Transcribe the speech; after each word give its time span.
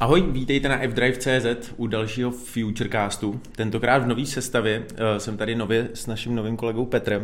Ahoj, 0.00 0.22
vítejte 0.30 0.68
na 0.68 0.78
fdrive.cz 0.88 1.72
u 1.76 1.86
dalšího 1.86 2.30
Futurecastu. 2.30 3.40
Tentokrát 3.56 3.98
v 3.98 4.06
nové 4.06 4.26
sestavě 4.26 4.78
uh, 4.78 4.96
jsem 5.18 5.36
tady 5.36 5.54
nově 5.54 5.88
s 5.94 6.06
naším 6.06 6.34
novým 6.34 6.56
kolegou 6.56 6.86
Petrem. 6.86 7.22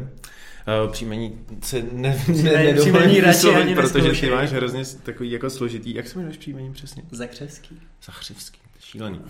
Uh, 0.84 0.92
příjmení 0.92 1.38
se 1.62 1.82
ne, 1.92 2.24
ne, 2.28 2.52
ne 2.52 2.74
příjmení 2.74 3.20
radši 3.20 3.48
ani 3.48 3.74
protože 3.74 4.20
ty 4.20 4.30
máš 4.30 4.52
hrozně 4.52 4.82
takový 5.02 5.30
jako 5.30 5.50
složitý. 5.50 5.94
Jak 5.94 6.08
se 6.08 6.18
jmenuješ 6.18 6.36
příjmení 6.36 6.72
přesně? 6.72 7.02
Zachřevský. 7.10 7.80
Zachřevský, 8.04 8.60
šílený. 8.80 9.20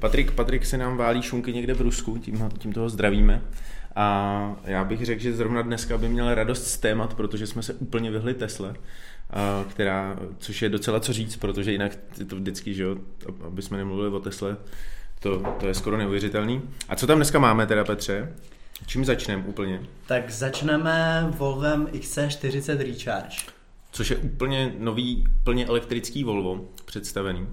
Patrik, 0.00 0.30
Patrik 0.30 0.66
se 0.66 0.78
nám 0.78 0.96
válí 0.96 1.22
šunky 1.22 1.52
někde 1.52 1.74
v 1.74 1.80
Rusku, 1.80 2.18
tím, 2.18 2.48
tím 2.58 2.72
toho 2.72 2.88
zdravíme. 2.88 3.42
A 3.96 4.56
já 4.64 4.84
bych 4.84 5.04
řekl, 5.04 5.22
že 5.22 5.32
zrovna 5.32 5.62
dneska 5.62 5.98
by 5.98 6.08
měl 6.08 6.34
radost 6.34 6.66
z 6.66 6.78
témat, 6.78 7.14
protože 7.14 7.46
jsme 7.46 7.62
se 7.62 7.74
úplně 7.74 8.10
vyhli 8.10 8.34
Tesle 8.34 8.74
která, 9.70 10.16
což 10.38 10.62
je 10.62 10.68
docela 10.68 11.00
co 11.00 11.12
říct, 11.12 11.36
protože 11.36 11.72
jinak 11.72 11.92
je 12.18 12.24
to 12.24 12.36
vždycky, 12.36 12.74
že 12.74 12.82
jo, 12.82 12.96
aby 13.46 13.62
jsme 13.62 13.76
nemluvili 13.76 14.08
o 14.08 14.20
Tesle, 14.20 14.56
to, 15.20 15.42
to 15.60 15.66
je 15.66 15.74
skoro 15.74 15.96
neuvěřitelný. 15.96 16.62
A 16.88 16.96
co 16.96 17.06
tam 17.06 17.18
dneska 17.18 17.38
máme 17.38 17.66
teda, 17.66 17.84
Petře? 17.84 18.34
Čím 18.86 19.04
začneme 19.04 19.44
úplně? 19.46 19.80
Tak 20.06 20.30
začneme 20.30 21.26
Volvem 21.38 21.86
XC40 21.86 22.78
Recharge. 22.78 23.36
Což 23.90 24.10
je 24.10 24.16
úplně 24.16 24.74
nový, 24.78 25.24
plně 25.44 25.66
elektrický 25.66 26.24
Volvo 26.24 26.64
představený. 26.84 27.48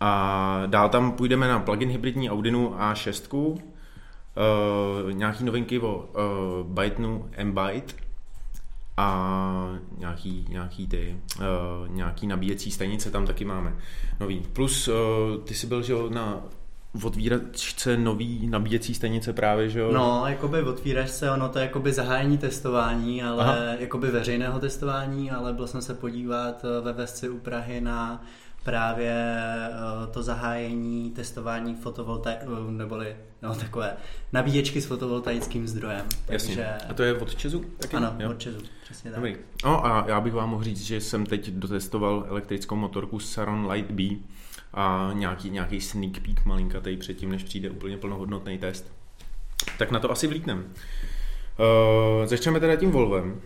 A 0.00 0.62
dál 0.66 0.88
tam 0.88 1.12
půjdeme 1.12 1.48
na 1.48 1.58
plug-in 1.58 1.88
hybridní 1.88 2.30
Audinu 2.30 2.70
A6, 2.70 3.34
uh, 3.34 3.58
nějaký 5.12 5.44
novinky 5.44 5.78
o 5.78 5.96
uh, 5.96 6.72
Bytenu 6.72 7.30
M-Byte, 7.32 7.94
a 8.96 9.78
nějaký, 9.98 10.46
nějaký 10.48 10.86
ty, 10.86 11.16
uh, 11.38 11.88
nějaký 11.88 12.26
nabíjecí 12.26 12.70
stanice 12.70 13.10
tam 13.10 13.26
taky 13.26 13.44
máme 13.44 13.76
nový. 14.20 14.42
Plus 14.52 14.88
uh, 14.88 14.94
ty 15.44 15.54
jsi 15.54 15.66
byl, 15.66 15.82
že 15.82 15.92
jo, 15.92 16.10
na 16.10 16.42
otvíračce 17.04 17.96
nový 17.96 18.46
nabíjecí 18.46 18.94
stanice 18.94 19.32
právě, 19.32 19.68
že 19.68 19.80
jo? 19.80 19.92
No, 19.92 20.22
jakoby 20.26 20.62
otvíračce, 20.62 21.30
ono 21.30 21.48
to 21.48 21.58
je 21.58 21.64
jakoby 21.64 21.92
zahájení 21.92 22.38
testování, 22.38 23.22
ale 23.22 23.44
Aha. 23.44 23.56
jakoby 23.78 24.10
veřejného 24.10 24.60
testování, 24.60 25.30
ale 25.30 25.52
byl 25.52 25.66
jsem 25.66 25.82
se 25.82 25.94
podívat 25.94 26.64
eh, 26.64 26.80
ve 26.80 26.92
Vesci 26.92 27.28
u 27.28 27.38
Prahy 27.38 27.80
na 27.80 28.24
právě 28.66 29.12
eh, 29.12 30.06
to 30.10 30.22
zahájení 30.22 31.10
testování 31.10 31.74
fotovoltaik, 31.74 32.38
eh, 32.42 32.72
neboli 32.72 33.16
no, 33.42 33.54
takové 33.54 33.96
nabíječky 34.32 34.80
s 34.80 34.86
fotovoltaickým 34.86 35.68
zdrojem. 35.68 36.06
Takže... 36.26 36.60
Jasně. 36.60 36.66
A 36.88 36.94
to 36.94 37.02
je 37.02 37.14
od 37.14 37.34
Česu? 37.34 37.64
Taky? 37.78 37.96
Ano, 37.96 38.14
jo? 38.18 38.30
od 38.30 38.38
Česu, 38.38 38.58
přesně 38.84 39.10
tak. 39.10 39.20
Dobrý. 39.20 39.36
No 39.64 39.86
a 39.86 40.04
já 40.08 40.20
bych 40.20 40.32
vám 40.32 40.50
mohl 40.50 40.64
říct, 40.64 40.82
že 40.82 41.00
jsem 41.00 41.26
teď 41.26 41.50
dotestoval 41.50 42.24
elektrickou 42.28 42.76
motorku 42.76 43.20
Saron 43.20 43.70
Light 43.70 43.90
B 43.90 44.02
a 44.74 45.10
nějaký, 45.12 45.50
nějaký 45.50 45.80
sneak 45.80 46.20
peek 46.20 46.44
malinkatej 46.44 46.96
předtím, 46.96 47.30
než 47.30 47.42
přijde 47.42 47.70
úplně 47.70 47.96
plnohodnotný 47.96 48.58
test. 48.58 48.92
Tak 49.78 49.90
na 49.90 49.98
to 49.98 50.10
asi 50.10 50.26
vlítnem. 50.26 50.58
Uh, 50.58 52.26
začneme 52.26 52.60
teda 52.60 52.76
tím 52.76 52.90
Volvem. 52.90 53.40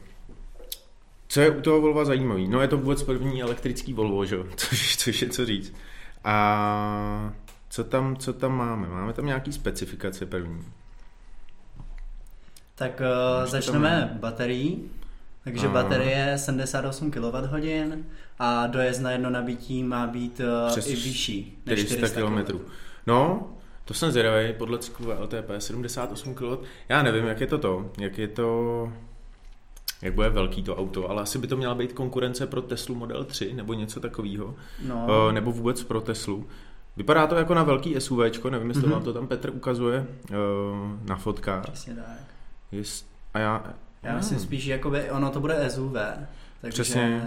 Co 1.31 1.41
je 1.41 1.51
u 1.51 1.61
toho 1.61 1.81
Volva 1.81 2.05
zajímavý? 2.05 2.49
No 2.49 2.61
je 2.61 2.69
to 2.69 2.79
vůbec 2.79 3.03
první 3.03 3.43
elektrický 3.43 3.93
Volvo, 3.93 4.25
že? 4.25 4.37
Což, 4.57 4.97
což 4.97 5.23
je 5.23 5.29
co 5.29 5.47
říct. 5.47 5.75
A 6.25 7.33
co 7.69 7.85
tam, 7.85 8.17
co 8.17 8.33
tam 8.33 8.57
máme? 8.57 8.89
Máme 8.89 9.13
tam 9.13 9.27
nějaký 9.27 9.53
specifikace 9.53 10.27
první. 10.27 10.65
Tak 12.75 13.03
uh, 13.41 13.47
začneme 13.47 14.09
tam... 14.09 14.19
baterií. 14.19 14.91
Takže 15.45 15.67
a... 15.67 15.71
baterie 15.71 16.39
78 16.39 17.11
kWh 17.11 17.99
a 18.39 18.67
dojezd 18.67 19.01
na 19.01 19.11
jedno 19.11 19.31
nabití 19.31 19.83
má 19.83 20.07
být 20.07 20.41
uh, 20.41 20.71
Přes 20.71 20.87
i 20.87 20.95
vyšší 20.95 21.59
než 21.67 21.81
400, 21.81 22.09
400 22.09 22.21
km. 22.21 22.61
No, 23.07 23.51
to 23.85 23.95
jsem 23.95 24.11
zvědavý, 24.11 24.53
podle 24.53 24.79
cyklu 24.79 25.11
LTP 25.23 25.51
78 25.59 26.35
kW. 26.35 26.45
Já 26.89 27.03
nevím, 27.03 27.25
jak 27.25 27.41
je 27.41 27.47
to 27.47 27.59
to, 27.59 27.91
jak 27.99 28.19
je 28.19 28.29
to 28.29 28.93
jak 30.03 30.15
bude 30.15 30.29
velký 30.29 30.63
to 30.63 30.77
auto, 30.77 31.11
ale 31.11 31.23
asi 31.23 31.39
by 31.39 31.47
to 31.47 31.57
měla 31.57 31.75
být 31.75 31.93
konkurence 31.93 32.47
pro 32.47 32.63
Teslu 32.63 32.95
Model 32.95 33.25
3 33.25 33.53
nebo 33.53 33.75
něco 33.75 34.01
takového, 34.01 34.55
no. 34.87 35.07
uh, 35.27 35.33
nebo 35.33 35.53
vůbec 35.53 35.83
pro 35.83 36.01
Teslu. 36.01 36.47
Vypadá 36.97 37.27
to 37.27 37.35
jako 37.35 37.55
na 37.55 37.63
velký 37.63 38.01
SUV, 38.01 38.45
nevím, 38.51 38.69
jestli 38.69 38.83
mm-hmm. 38.83 38.91
vám 38.91 39.03
to 39.03 39.13
tam 39.13 39.27
Petr 39.27 39.51
ukazuje 39.51 40.07
uh, 40.31 40.37
na 41.09 41.17
fotkách. 41.17 41.63
Přesně 41.63 41.95
tak. 41.95 42.19
Jest, 42.73 43.07
a 43.35 43.39
já, 43.39 43.65
já 44.03 44.17
myslím 44.17 44.39
spíš, 44.39 44.67
jakoby, 44.67 45.11
ono 45.11 45.31
to 45.31 45.41
bude 45.41 45.71
SUV, 45.71 45.97
takže, 46.61 46.83
Přesně. 46.83 47.23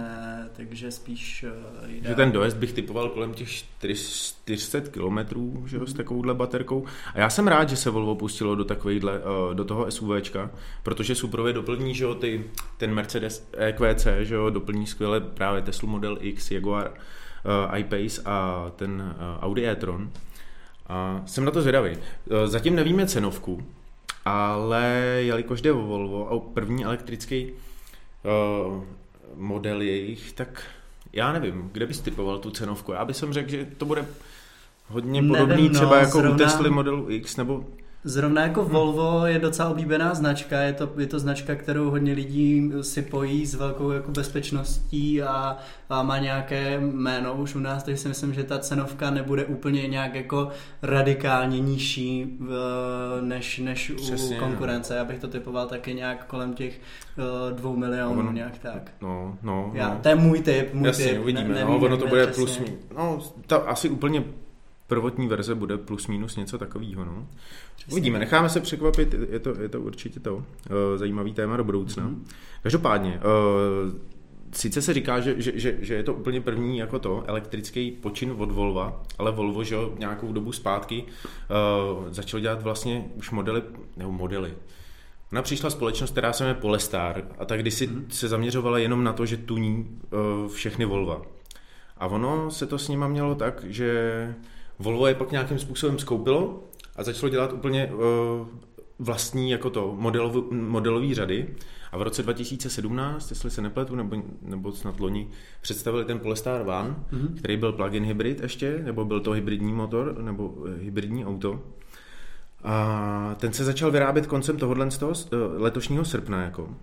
takže 0.52 0.90
spíš 0.90 1.44
uh, 1.82 1.88
jde... 1.88 2.08
Že 2.08 2.14
ten 2.14 2.32
dojezd 2.32 2.56
bych 2.56 2.72
typoval 2.72 3.08
kolem 3.08 3.34
těch 3.34 3.48
400 3.50 4.80
km 4.80 5.18
že 5.66 5.76
jo, 5.76 5.86
s 5.86 5.92
takovouhle 5.92 6.34
baterkou. 6.34 6.84
A 7.14 7.18
já 7.18 7.30
jsem 7.30 7.48
rád, 7.48 7.68
že 7.68 7.76
se 7.76 7.90
Volvo 7.90 8.14
pustilo 8.14 8.54
do 8.54 8.64
takovýhle, 8.64 9.18
uh, 9.18 9.54
do 9.54 9.64
toho 9.64 9.90
SUVčka, 9.90 10.50
protože 10.82 11.14
Suprově 11.14 11.52
doplní, 11.52 11.94
že 11.94 12.04
jo, 12.04 12.14
ty, 12.14 12.44
ten 12.76 12.94
Mercedes 12.94 13.48
EQC, 13.52 14.06
že 14.20 14.34
jo, 14.34 14.50
doplní 14.50 14.86
skvěle 14.86 15.20
právě 15.20 15.62
Tesla 15.62 15.88
Model 15.88 16.18
X, 16.20 16.50
Jaguar 16.50 16.90
uh, 16.90 17.74
I-Pace 17.74 18.22
a 18.24 18.70
ten 18.76 19.14
uh, 19.16 19.44
Audi 19.44 19.66
e-tron. 19.66 20.10
A 20.86 21.22
jsem 21.26 21.44
na 21.44 21.50
to 21.50 21.60
zvědavý. 21.60 21.96
Zatím 22.44 22.74
nevíme 22.74 23.06
cenovku, 23.06 23.66
ale 24.24 24.84
jelikož 25.18 25.60
jde 25.60 25.72
o 25.72 25.82
Volvo 25.82 26.30
a 26.30 26.40
první 26.54 26.84
elektrický 26.84 27.50
model 29.36 29.82
jejich, 29.82 30.32
tak 30.32 30.62
já 31.12 31.32
nevím, 31.32 31.70
kde 31.72 31.86
bys 31.86 32.00
typoval 32.00 32.38
tu 32.38 32.50
cenovku. 32.50 32.92
Já 32.92 33.04
bych 33.04 33.16
řekl, 33.32 33.50
že 33.50 33.66
to 33.78 33.84
bude 33.84 34.06
hodně 34.88 35.22
podobný 35.22 35.48
nevím, 35.48 35.72
no, 35.72 35.78
třeba 35.78 35.98
jako 35.98 36.18
zrovna... 36.18 36.34
u 36.34 36.38
Tesla 36.38 36.70
modelu 36.70 37.10
X, 37.10 37.36
nebo 37.36 37.64
Zrovna 38.06 38.42
jako 38.42 38.64
Volvo 38.64 39.26
je 39.26 39.38
docela 39.38 39.68
oblíbená 39.68 40.14
značka, 40.14 40.60
je 40.60 40.72
to, 40.72 40.90
je 40.98 41.06
to 41.06 41.18
značka, 41.18 41.54
kterou 41.54 41.90
hodně 41.90 42.12
lidí 42.12 42.72
si 42.80 43.02
pojí 43.02 43.46
s 43.46 43.54
velkou 43.54 43.90
jako 43.90 44.10
bezpečností 44.10 45.22
a, 45.22 45.56
a 45.90 46.02
má 46.02 46.18
nějaké 46.18 46.80
jméno 46.80 47.34
už 47.34 47.54
u 47.54 47.58
nás, 47.58 47.82
takže 47.82 48.02
si 48.02 48.08
myslím, 48.08 48.34
že 48.34 48.44
ta 48.44 48.58
cenovka 48.58 49.10
nebude 49.10 49.44
úplně 49.44 49.88
nějak 49.88 50.14
jako 50.14 50.48
radikálně 50.82 51.60
nižší 51.60 52.36
v, 52.40 52.52
než, 53.20 53.58
než 53.58 53.92
Přesně, 53.96 54.36
u 54.36 54.40
konkurence. 54.40 54.92
No. 54.92 54.98
Já 54.98 55.04
bych 55.04 55.18
to 55.18 55.28
typoval 55.28 55.66
taky 55.66 55.94
nějak 55.94 56.26
kolem 56.26 56.54
těch 56.54 56.80
uh, 57.18 57.56
dvou 57.56 57.76
milionů, 57.76 58.20
ono, 58.20 58.32
nějak 58.32 58.58
tak. 58.58 58.90
No, 59.02 59.38
no, 59.42 59.70
Já, 59.74 59.88
no. 59.88 60.00
To 60.02 60.08
je 60.08 60.14
můj 60.14 60.40
typ, 60.40 60.74
můj 60.74 60.86
Jasně, 60.86 61.06
typ. 61.06 61.20
uvidíme. 61.20 61.48
Ne, 61.48 61.54
nevím, 61.54 61.74
no, 61.74 61.86
ono 61.86 61.96
to 61.96 62.06
bude 62.06 62.26
plus, 62.26 62.60
no, 62.96 63.18
ta, 63.46 63.56
asi 63.56 63.88
úplně 63.88 64.24
prvotní 64.86 65.28
verze 65.28 65.54
bude 65.54 65.78
plus 65.78 66.06
minus 66.06 66.36
něco 66.36 66.58
takového. 66.58 67.04
No. 67.04 67.28
Uvidíme, 67.92 68.18
necháme 68.18 68.48
se 68.48 68.60
překvapit, 68.60 69.14
je 69.30 69.38
to, 69.38 69.60
je 69.60 69.68
to 69.68 69.80
určitě 69.80 70.20
to 70.20 70.36
uh, 70.36 70.42
zajímavý 70.96 71.32
téma 71.32 71.56
do 71.56 71.64
budoucna. 71.64 72.04
Mm-hmm. 72.04 72.24
Každopádně, 72.62 73.20
uh, 73.20 73.92
sice 74.52 74.82
se 74.82 74.94
říká, 74.94 75.20
že, 75.20 75.34
že, 75.42 75.52
že, 75.54 75.78
že 75.80 75.94
je 75.94 76.02
to 76.02 76.14
úplně 76.14 76.40
první 76.40 76.78
jako 76.78 76.98
to, 76.98 77.24
elektrický 77.26 77.90
počin 77.90 78.34
od 78.38 78.50
Volva, 78.50 79.02
ale 79.18 79.32
Volvo, 79.32 79.64
že 79.64 79.76
nějakou 79.98 80.32
dobu 80.32 80.52
zpátky 80.52 81.04
uh, 81.04 82.12
začal 82.12 82.40
dělat 82.40 82.62
vlastně 82.62 83.04
už 83.14 83.30
modely, 83.30 83.62
nebo 83.96 84.12
modely, 84.12 84.54
Ona 85.32 85.42
přišla 85.42 85.70
společnost, 85.70 86.10
která 86.10 86.32
se 86.32 86.44
jmenuje 86.44 86.60
Polestar 86.60 87.22
a 87.38 87.44
tak 87.44 87.60
kdysi 87.60 87.86
mm-hmm. 87.86 88.04
se 88.08 88.28
zaměřovala 88.28 88.78
jenom 88.78 89.04
na 89.04 89.12
to, 89.12 89.26
že 89.26 89.36
tuní 89.36 90.00
uh, 90.44 90.52
všechny 90.52 90.84
Volva. 90.84 91.22
A 91.98 92.06
ono 92.06 92.50
se 92.50 92.66
to 92.66 92.78
s 92.78 92.88
nima 92.88 93.08
mělo 93.08 93.34
tak, 93.34 93.64
že 93.68 94.34
Volvo 94.78 95.06
je 95.06 95.14
pak 95.14 95.30
nějakým 95.30 95.58
způsobem 95.58 95.98
skoupilo 95.98 96.64
a 96.96 97.02
začalo 97.02 97.30
dělat 97.30 97.52
úplně 97.52 97.92
uh, 97.92 98.00
vlastní 98.98 99.50
jako 99.50 99.70
to 99.70 99.94
modelov, 99.98 100.50
modelový 100.50 101.14
řady 101.14 101.54
a 101.92 101.98
v 101.98 102.02
roce 102.02 102.22
2017, 102.22 103.30
jestli 103.30 103.50
se 103.50 103.62
nepletu, 103.62 103.96
nebo, 103.96 104.22
nebo 104.42 104.72
snad 104.72 105.00
loni, 105.00 105.28
představili 105.60 106.04
ten 106.04 106.18
Polestar 106.18 106.60
One, 106.60 106.94
mm-hmm. 107.12 107.38
který 107.38 107.56
byl 107.56 107.72
plug-in 107.72 108.04
hybrid 108.04 108.40
ještě, 108.40 108.78
nebo 108.84 109.04
byl 109.04 109.20
to 109.20 109.30
hybridní 109.30 109.72
motor, 109.72 110.22
nebo 110.22 110.54
eh, 110.68 110.82
hybridní 110.82 111.26
auto. 111.26 111.62
A 112.64 113.36
ten 113.38 113.52
se 113.52 113.64
začal 113.64 113.90
vyrábět 113.90 114.26
koncem 114.26 114.56
tohohle 114.56 114.90
z 114.90 114.98
toho 114.98 115.12
eh, 115.12 115.36
letošního 115.36 116.04
srpna, 116.04 116.42
jako, 116.42 116.76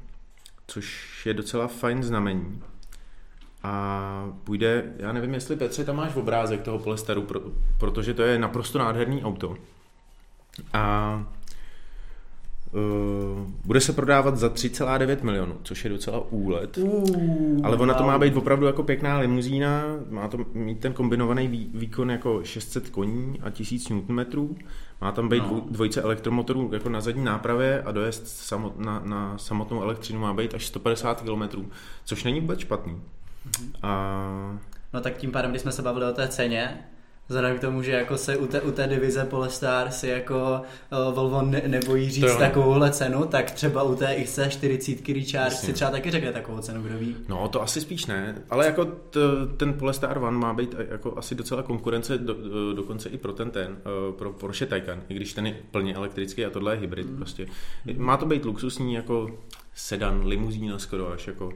což 0.68 1.26
je 1.26 1.34
docela 1.34 1.68
fajn 1.68 2.04
znamení 2.04 2.62
a 3.64 4.34
půjde, 4.44 4.94
já 4.98 5.12
nevím, 5.12 5.34
jestli 5.34 5.56
Petře, 5.56 5.84
tam 5.84 5.96
máš 5.96 6.16
obrázek 6.16 6.62
toho 6.62 6.80
Polestaru, 6.80 7.22
pro, 7.22 7.42
protože 7.78 8.14
to 8.14 8.22
je 8.22 8.40
naprosto 8.40 8.80
nádherný 8.80 9.24
auto. 9.24 9.56
A 10.74 11.26
uh, 12.72 12.82
bude 13.66 13.82
se 13.82 13.94
prodávat 13.94 14.38
za 14.38 14.48
3,9 14.48 15.24
milionů, 15.24 15.58
což 15.64 15.84
je 15.84 15.90
docela 15.90 16.32
úlet. 16.32 16.78
Uh, 16.78 17.60
ale 17.64 17.78
ona 17.78 17.94
to 17.94 18.04
má 18.04 18.20
být 18.20 18.36
opravdu 18.36 18.66
jako 18.66 18.84
pěkná 18.84 19.18
limuzína, 19.18 19.84
má 20.10 20.28
to 20.28 20.38
mít 20.54 20.80
ten 20.80 20.94
kombinovaný 20.94 21.48
vý, 21.48 21.72
výkon 21.74 22.12
jako 22.12 22.44
600 22.44 22.90
koní 22.90 23.40
a 23.44 23.50
1000 23.50 23.90
Nm. 23.90 24.26
Má 25.02 25.12
tam 25.12 25.30
být 25.30 25.44
no. 25.44 25.66
dvojice 25.72 26.02
elektromotorů 26.02 26.70
jako 26.74 26.90
na 26.90 27.02
zadní 27.02 27.24
nápravě 27.24 27.82
a 27.82 27.92
dojezd 27.92 28.28
samot, 28.28 28.80
na, 28.80 29.02
na 29.06 29.38
samotnou 29.38 29.82
elektřinu 29.82 30.20
má 30.20 30.34
být 30.34 30.54
až 30.54 30.66
150 30.66 31.22
km, 31.22 31.66
což 32.06 32.24
není 32.24 32.40
vůbec 32.40 32.60
špatný. 32.60 33.02
A 33.82 34.60
no 34.94 35.02
tak 35.02 35.18
tím 35.18 35.32
pádem, 35.32 35.52
když 35.52 35.62
jsme 35.62 35.72
se 35.72 35.82
bavili 35.82 36.06
o 36.06 36.14
té 36.14 36.28
ceně, 36.28 36.86
Vzhledem 37.32 37.58
k 37.58 37.62
tomu, 37.62 37.84
že 37.84 37.92
jako 37.92 38.18
se 38.18 38.38
u 38.38 38.48
té, 38.48 38.62
u 38.62 38.72
té 38.72 38.88
divize 38.88 39.26
Polestar 39.26 39.92
si 39.92 40.08
jako 40.08 40.62
uh, 41.08 41.14
Volvo 41.16 41.42
ne, 41.42 41.62
nebojí 41.68 42.10
říct 42.10 42.36
takovouhle 42.36 42.92
cenu, 42.92 43.26
tak 43.26 43.52
třeba 43.52 43.84
u 43.84 43.96
té 43.96 44.16
XC40 44.18 45.16
Recharge 45.16 45.56
si 45.56 45.74
třeba 45.74 45.92
taky 45.92 46.12
řekne 46.12 46.32
takovou 46.32 46.60
cenu, 46.60 46.82
kdo 46.82 46.98
ví. 46.98 47.16
No 47.28 47.48
to 47.48 47.62
asi 47.62 47.82
spíš 47.82 48.06
ne, 48.06 48.36
ale 48.50 48.66
jako 48.66 48.86
t, 48.86 49.20
ten 49.58 49.74
Polestar 49.74 50.18
One 50.18 50.38
má 50.38 50.54
být 50.54 50.76
jako 50.90 51.18
asi 51.18 51.36
docela 51.36 51.64
konkurence 51.64 52.18
do, 52.18 52.36
dokonce 52.76 53.10
i 53.10 53.18
pro 53.18 53.34
ten 53.34 53.52
ten, 53.52 53.78
uh, 54.10 54.16
pro 54.16 54.34
Porsche 54.34 54.66
Taycan, 54.66 55.02
i 55.10 55.14
když 55.14 55.34
ten 55.34 55.48
je 55.48 55.56
plně 55.72 55.96
elektrický 55.96 56.46
a 56.46 56.50
tohle 56.50 56.74
je 56.74 56.80
hybrid 56.80 57.10
mm. 57.10 57.18
prostě. 57.18 57.48
Má 57.98 58.18
to 58.18 58.26
být 58.26 58.46
luxusní 58.46 58.94
jako 58.94 59.32
sedan, 59.76 60.26
limuzína 60.26 60.80
skoro 60.80 61.12
až 61.12 61.28
jako 61.28 61.54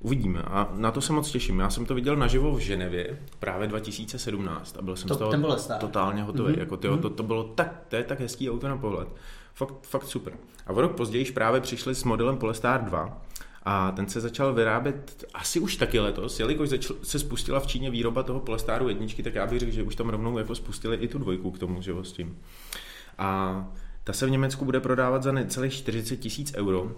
Uvidíme 0.00 0.42
a 0.42 0.68
na 0.74 0.90
to 0.90 1.00
se 1.00 1.12
moc 1.12 1.30
těším. 1.30 1.58
Já 1.58 1.70
jsem 1.70 1.86
to 1.86 1.94
viděl 1.94 2.16
naživo 2.16 2.54
v 2.54 2.58
Ženevě 2.58 3.18
právě 3.38 3.68
2017 3.68 4.76
a 4.78 4.82
byl 4.82 4.96
jsem 4.96 5.08
to, 5.08 5.14
z 5.14 5.18
toho 5.18 5.30
ten 5.30 5.46
totálně 5.80 6.22
hotový. 6.22 6.54
Mm-hmm. 6.54 6.58
Jako, 6.58 6.76
tyjo, 6.76 6.96
to, 6.96 7.10
to, 7.10 7.22
bylo 7.22 7.44
tak, 7.44 7.84
to 7.88 7.96
je 7.96 8.04
tak 8.04 8.20
hezký 8.20 8.50
auto 8.50 8.68
na 8.68 8.76
pohled. 8.76 9.08
Fakt, 9.54 9.74
fakt 9.82 10.06
super. 10.06 10.32
A 10.66 10.72
o 10.72 10.80
rok 10.80 10.96
později 10.96 11.32
právě 11.32 11.60
přišli 11.60 11.94
s 11.94 12.04
modelem 12.04 12.36
Polestar 12.36 12.84
2 12.84 13.22
a 13.62 13.90
ten 13.90 14.08
se 14.08 14.20
začal 14.20 14.54
vyrábět 14.54 15.24
asi 15.34 15.60
už 15.60 15.76
taky 15.76 16.00
letos, 16.00 16.40
jelikož 16.40 16.68
začal, 16.68 16.96
se 17.02 17.18
spustila 17.18 17.60
v 17.60 17.66
Číně 17.66 17.90
výroba 17.90 18.22
toho 18.22 18.40
Polestaru 18.40 18.88
jedničky, 18.88 19.22
tak 19.22 19.34
já 19.34 19.46
bych 19.46 19.60
řekl, 19.60 19.72
že 19.72 19.82
už 19.82 19.94
tam 19.94 20.08
rovnou 20.08 20.38
jako 20.38 20.54
spustili 20.54 20.96
i 20.96 21.08
tu 21.08 21.18
dvojku 21.18 21.50
k 21.50 21.58
tomu, 21.58 21.82
že 21.82 21.92
s 22.02 22.12
tím. 22.12 22.38
A 23.18 23.68
ta 24.04 24.12
se 24.12 24.26
v 24.26 24.30
Německu 24.30 24.64
bude 24.64 24.80
prodávat 24.80 25.22
za 25.22 25.32
necelých 25.32 25.72
40 25.72 26.16
tisíc 26.16 26.54
euro 26.54 26.92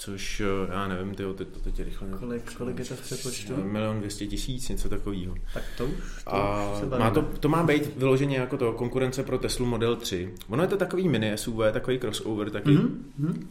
Což 0.00 0.40
eh, 0.40 0.72
já 0.72 0.88
nevím, 0.88 1.14
ty 1.14 1.22
to 1.22 1.34
teď 1.34 1.80
rychle 1.80 2.08
kolik, 2.18 2.54
kolik 2.54 2.78
je 2.78 2.84
to 2.84 2.94
v 2.94 3.00
přepočtu? 3.00 3.56
Milion 3.64 3.98
dvěstě 3.98 4.26
tisíc, 4.26 4.68
něco 4.68 4.88
takového. 4.88 5.34
Tak 5.54 5.62
to 5.76 5.86
už, 5.86 6.24
to 6.24 6.34
a 6.34 6.72
už 6.72 6.78
se 6.78 6.98
má 6.98 7.10
to, 7.10 7.22
to 7.22 7.48
má 7.48 7.62
být 7.62 7.96
vyloženě 7.96 8.36
jako 8.36 8.56
to 8.56 8.72
konkurence 8.72 9.22
pro 9.22 9.38
Teslu 9.38 9.66
Model 9.66 9.96
3. 9.96 10.34
Ono 10.48 10.62
je 10.62 10.68
to 10.68 10.76
takový 10.76 11.08
mini 11.08 11.38
SUV, 11.38 11.58
takový 11.72 11.98
crossover, 11.98 12.50
taky. 12.50 12.70
Mm-hmm. 12.70 13.46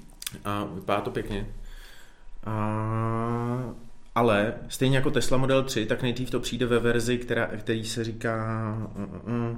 A 0.46 0.64
vypadá 0.76 1.02
to 1.02 1.12
pěkně. 1.12 1.48
A, 2.46 3.74
ale 4.16 4.54
stejně 4.68 4.98
jako 4.98 5.12
Tesla 5.12 5.38
Model 5.38 5.64
3, 5.64 5.86
tak 5.86 6.02
nejdřív 6.02 6.30
to 6.30 6.40
přijde 6.40 6.66
ve 6.66 6.80
verzi, 6.80 7.18
která, 7.18 7.48
který 7.48 7.86
se 7.86 8.04
říká 8.04 8.78
uh, 8.96 9.04
uh, 9.04 9.58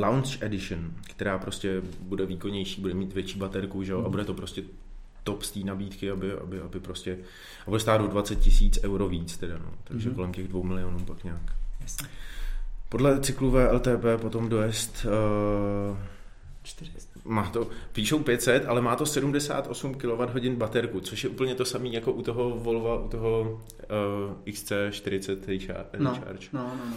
Launch 0.00 0.42
Edition, 0.42 0.92
která 1.02 1.38
prostě 1.38 1.82
bude 2.00 2.26
výkonnější, 2.26 2.80
bude 2.80 2.94
mít 2.94 3.14
větší 3.14 3.38
baterku, 3.38 3.82
že? 3.82 3.94
Mm. 3.94 4.06
a 4.06 4.08
bude 4.08 4.24
to 4.24 4.34
prostě 4.34 4.62
top 5.24 5.42
z 5.42 5.50
té 5.50 5.60
nabídky, 5.60 6.10
aby, 6.10 6.32
aby, 6.32 6.60
aby 6.60 6.80
prostě, 6.80 7.18
a 7.66 7.70
bude 7.70 7.80
stát 7.80 8.00
o 8.00 8.06
20 8.06 8.36
tisíc 8.36 8.78
euro 8.84 9.08
víc 9.08 9.36
teda, 9.36 9.58
no. 9.58 9.72
takže 9.84 10.10
mm-hmm. 10.10 10.14
kolem 10.14 10.32
těch 10.32 10.48
dvou 10.48 10.62
milionů 10.62 10.98
pak 11.04 11.24
nějak. 11.24 11.52
Jasně. 11.80 12.08
Podle 12.88 13.20
cyklové 13.20 13.72
LTP 13.72 14.04
potom 14.20 14.48
dojezd 14.48 15.06
uh, 15.06 15.96
400. 16.62 17.20
Má 17.24 17.50
to, 17.50 17.68
píšou 17.92 18.18
500, 18.18 18.66
ale 18.66 18.80
má 18.80 18.96
to 18.96 19.06
78 19.06 19.94
kWh 19.94 20.50
baterku, 20.56 21.00
což 21.00 21.24
je 21.24 21.30
úplně 21.30 21.54
to 21.54 21.64
samé 21.64 21.88
jako 21.88 22.12
u 22.12 22.22
toho 22.22 22.50
Volvo, 22.50 23.04
u 23.04 23.08
toho 23.08 23.40
uh, 23.42 24.52
XC40 24.52 25.36
Recharge. 25.46 26.48
No, 26.52 26.60
no, 26.60 26.74
no, 26.78 26.84
no. 26.90 26.96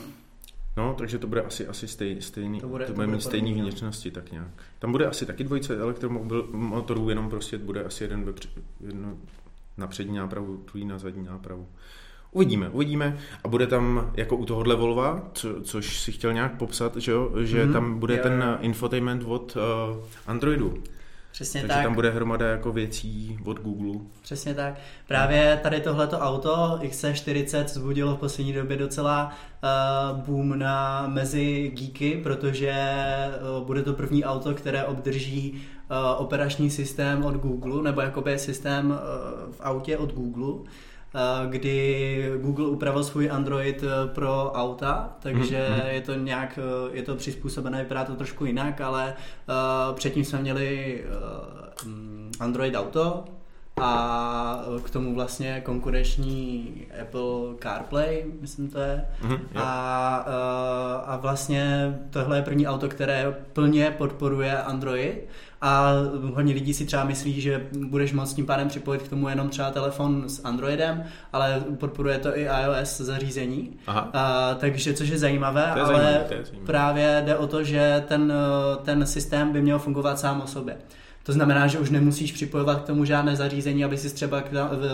No, 0.77 0.95
takže 0.97 1.17
to 1.17 1.27
bude 1.27 1.41
asi, 1.41 1.67
asi 1.67 1.87
stej, 1.87 2.21
stejný, 2.21 2.59
to 2.59 2.67
bude, 2.67 2.85
to 2.85 2.93
bude 2.93 3.07
mít 3.07 3.21
stejný 3.21 3.53
no. 3.55 3.61
vnitřnosti 3.61 4.11
tak 4.11 4.31
nějak. 4.31 4.47
Tam 4.79 4.91
bude 4.91 5.05
asi 5.05 5.25
taky 5.25 5.43
dvojice 5.43 5.77
elektromotorů, 5.77 7.09
jenom 7.09 7.29
prostě 7.29 7.57
bude 7.57 7.83
asi 7.83 8.03
jeden, 8.03 8.23
ve, 8.23 8.33
jedno 8.79 9.17
na 9.77 9.87
přední 9.87 10.17
nápravu, 10.17 10.63
druhý 10.65 10.85
na 10.85 10.97
zadní 10.97 11.23
nápravu. 11.23 11.67
Uvidíme, 12.31 12.69
uvidíme. 12.69 13.17
A 13.43 13.47
bude 13.47 13.67
tam 13.67 14.11
jako 14.13 14.37
u 14.37 14.45
tohohle 14.45 14.75
Volva, 14.75 15.29
co, 15.33 15.61
což 15.61 15.99
si 15.99 16.11
chtěl 16.11 16.33
nějak 16.33 16.57
popsat, 16.57 16.95
že, 16.95 17.11
jo? 17.11 17.31
že 17.43 17.65
mm-hmm. 17.65 17.73
tam 17.73 17.99
bude 17.99 18.17
jo, 18.17 18.23
ten 18.23 18.57
infotainment 18.61 19.23
od 19.25 19.57
uh, 19.57 20.03
Androidu. 20.27 20.83
Přesně 21.35 21.61
Takže 21.61 21.73
tak. 21.75 21.83
tam 21.83 21.93
bude 21.93 22.09
hromada 22.09 22.47
jako 22.47 22.71
věcí 22.71 23.37
od 23.45 23.59
Google. 23.59 24.01
Přesně 24.21 24.53
tak. 24.53 24.73
Právě 25.07 25.59
tady 25.63 25.81
tohleto 25.81 26.19
auto 26.19 26.79
XC40 26.81 27.67
zbudilo 27.67 28.15
v 28.15 28.19
poslední 28.19 28.53
době 28.53 28.77
docela 28.77 29.33
uh, 30.13 30.19
boom 30.19 30.59
na 30.59 31.07
mezi 31.07 31.71
geeky, 31.75 32.19
protože 32.23 32.73
uh, 33.59 33.65
bude 33.65 33.83
to 33.83 33.93
první 33.93 34.25
auto, 34.25 34.53
které 34.53 34.83
obdrží 34.83 35.51
uh, 35.53 35.97
operační 36.21 36.69
systém 36.69 37.25
od 37.25 37.35
Google, 37.35 37.83
nebo 37.83 38.01
jakoby 38.01 38.39
systém 38.39 38.89
uh, 38.89 38.97
v 39.53 39.61
autě 39.61 39.97
od 39.97 40.13
Google 40.13 40.71
kdy 41.49 42.31
Google 42.41 42.67
upravil 42.67 43.03
svůj 43.03 43.31
Android 43.31 43.83
pro 44.05 44.51
auta, 44.51 45.15
takže 45.19 45.67
mm-hmm. 45.69 45.87
je 45.87 46.01
to 46.01 46.13
nějak, 46.13 46.59
je 46.91 47.03
to 47.03 47.15
přizpůsobené, 47.15 47.83
vypadá 47.83 48.03
to 48.03 48.15
trošku 48.15 48.45
jinak, 48.45 48.81
ale 48.81 49.13
předtím 49.93 50.25
jsme 50.25 50.41
měli 50.41 51.03
uh, 51.85 51.91
Android 52.39 52.75
Auto, 52.75 53.23
a 53.81 54.65
k 54.83 54.89
tomu 54.89 55.15
vlastně 55.15 55.61
konkurenční 55.61 56.73
Apple 57.01 57.55
CarPlay, 57.61 58.25
myslím 58.41 58.69
to 58.69 58.79
je. 58.79 59.05
Mm-hmm, 59.21 59.39
a, 59.55 60.15
a 61.05 61.17
vlastně 61.17 61.95
tohle 62.09 62.37
je 62.37 62.41
první 62.41 62.67
auto, 62.67 62.89
které 62.89 63.35
plně 63.53 63.91
podporuje 63.97 64.57
Android 64.57 65.27
a 65.61 65.91
hodně 66.33 66.53
lidí 66.53 66.73
si 66.73 66.85
třeba 66.85 67.03
myslí, 67.03 67.41
že 67.41 67.67
budeš 67.87 68.13
moct 68.13 68.33
tím 68.33 68.45
pádem 68.45 68.67
připojit 68.67 69.01
k 69.01 69.07
tomu 69.07 69.29
jenom 69.29 69.49
třeba 69.49 69.71
telefon 69.71 70.29
s 70.29 70.45
Androidem, 70.45 71.03
ale 71.33 71.63
podporuje 71.79 72.17
to 72.17 72.37
i 72.37 72.47
iOS 72.63 72.97
zařízení. 73.01 73.77
Aha. 73.87 74.09
A, 74.13 74.53
takže 74.55 74.93
což 74.93 75.09
je 75.09 75.17
zajímavé, 75.17 75.73
je 75.75 75.81
ale 75.81 75.93
zajímavé, 75.93 76.25
je 76.29 76.45
zajímavé. 76.45 76.65
právě 76.65 77.23
jde 77.25 77.37
o 77.37 77.47
to, 77.47 77.63
že 77.63 78.03
ten, 78.07 78.33
ten 78.83 79.05
systém 79.05 79.51
by 79.51 79.61
měl 79.61 79.79
fungovat 79.79 80.19
sám 80.19 80.41
o 80.41 80.47
sobě. 80.47 80.77
To 81.25 81.31
znamená, 81.33 81.67
že 81.67 81.79
už 81.79 81.89
nemusíš 81.89 82.31
připojovat 82.31 82.81
k 82.81 82.85
tomu 82.85 83.05
žádné 83.05 83.35
zařízení, 83.35 83.85
aby 83.85 83.97
si 83.97 84.13
třeba 84.13 84.43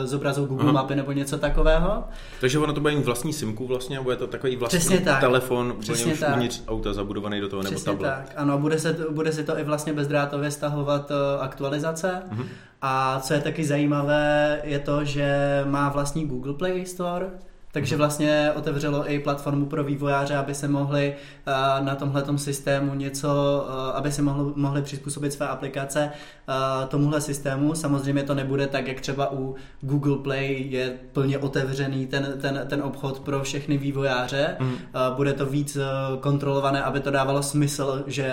zobrazil 0.04 0.46
Google 0.46 0.64
Aha. 0.64 0.72
mapy 0.74 0.96
nebo 0.96 1.12
něco 1.12 1.38
takového. 1.38 2.04
Takže 2.42 2.60
ono 2.60 2.74
to 2.74 2.82
bude 2.82 2.96
mít 2.96 3.06
vlastní 3.06 3.34
simku 3.34 3.68
vlastně, 3.68 4.00
bude 4.02 4.16
to 4.16 4.28
takový 4.28 4.56
vlastní 4.56 4.80
Přesně 4.80 4.98
tak. 5.00 5.20
telefon, 5.20 5.76
Přesně 5.80 6.18
tak. 6.18 6.34
uvnitř 6.34 6.62
auta 6.68 6.94
zabudovaný 6.94 7.40
do 7.42 7.50
toho, 7.50 7.64
Přesně 7.64 7.92
nebo 7.92 8.04
tablet. 8.04 8.26
tak, 8.28 8.34
ano, 8.36 8.58
bude, 8.58 8.80
se, 8.80 8.98
bude 9.12 9.32
si 9.32 9.44
to 9.44 9.60
i 9.60 9.64
vlastně 9.64 9.94
bezdrátově 9.94 10.52
stahovat 10.52 11.12
eh, 11.12 11.42
aktualizace. 11.42 12.22
Uh-huh. 12.36 12.46
A 12.82 13.20
co 13.20 13.34
je 13.34 13.42
taky 13.42 13.66
zajímavé, 13.66 14.60
je 14.64 14.80
to, 14.80 15.04
že 15.06 15.38
má 15.68 15.90
vlastní 15.90 16.28
Google 16.28 16.54
Play 16.54 16.86
Store, 16.86 17.26
takže 17.72 17.98
vlastně 17.98 18.52
otevřelo 18.56 19.12
i 19.12 19.20
platformu 19.20 19.66
pro 19.66 19.84
vývojáře, 19.84 20.36
aby 20.36 20.56
se 20.56 20.68
mohli 20.68 21.16
uh, 21.48 21.86
na 21.86 21.96
tomhle 21.96 22.38
systému 22.38 22.94
něco, 22.94 23.28
uh, 23.68 23.98
aby 23.98 24.12
si 24.12 24.22
mohli, 24.22 24.54
mohli 24.56 24.82
přizpůsobit 24.82 25.34
své 25.34 25.48
aplikace 25.48 26.12
uh, 26.50 26.90
tomuhle 26.90 27.22
systému. 27.22 27.76
Samozřejmě 27.76 28.24
to 28.24 28.34
nebude 28.34 28.68
tak, 28.68 28.88
jak 28.88 29.02
třeba 29.02 29.32
u 29.32 29.56
Google 29.82 30.18
Play 30.18 30.66
je 30.70 31.00
plně 31.12 31.38
otevřený 31.38 32.08
ten, 32.08 32.34
ten, 32.42 32.66
ten 32.70 32.82
obchod 32.82 33.20
pro 33.20 33.44
všechny 33.44 33.78
vývojáře. 33.78 34.56
Mm. 34.60 34.78
Bude 35.16 35.34
to 35.34 35.46
víc 35.46 35.78
kontrolované, 36.20 36.84
aby 36.84 37.00
to 37.00 37.12
dávalo 37.12 37.44
smysl, 37.44 38.04
že 38.08 38.32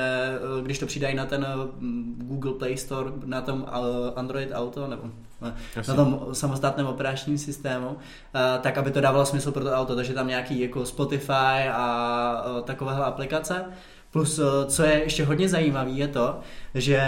když 0.62 0.78
to 0.78 0.86
přidají 0.86 1.16
na 1.16 1.26
ten 1.26 1.46
uh, 1.56 1.70
Google 2.28 2.52
Play 2.52 2.76
Store, 2.76 3.10
na 3.24 3.40
tom 3.40 3.66
Android 4.16 4.50
Auto, 4.54 4.86
nebo 4.86 5.02
Jasně. 5.76 5.94
na 5.94 6.04
tom 6.04 6.20
samostatném 6.32 6.86
operačním 6.86 7.38
systému, 7.38 7.96
tak 8.60 8.78
aby 8.78 8.90
to 8.90 9.00
dávalo 9.00 9.26
smysl 9.26 9.52
pro 9.52 9.64
to 9.64 9.72
auto, 9.72 9.96
takže 9.96 10.14
tam 10.14 10.28
nějaký 10.28 10.60
jako 10.60 10.86
Spotify 10.86 11.68
a 11.72 12.44
takovéhle 12.64 13.04
aplikace. 13.04 13.64
Plus, 14.10 14.40
co 14.66 14.82
je 14.82 15.02
ještě 15.02 15.24
hodně 15.24 15.48
zajímavé, 15.48 15.90
je 15.90 16.08
to, 16.08 16.38
že 16.74 17.02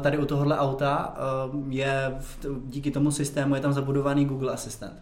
tady 0.00 0.18
u 0.18 0.24
tohohle 0.24 0.58
auta 0.58 1.14
je 1.68 2.14
díky 2.64 2.90
tomu 2.90 3.10
systému 3.10 3.54
je 3.54 3.60
tam 3.60 3.72
zabudovaný 3.72 4.24
Google 4.24 4.52
Assistant. 4.52 4.94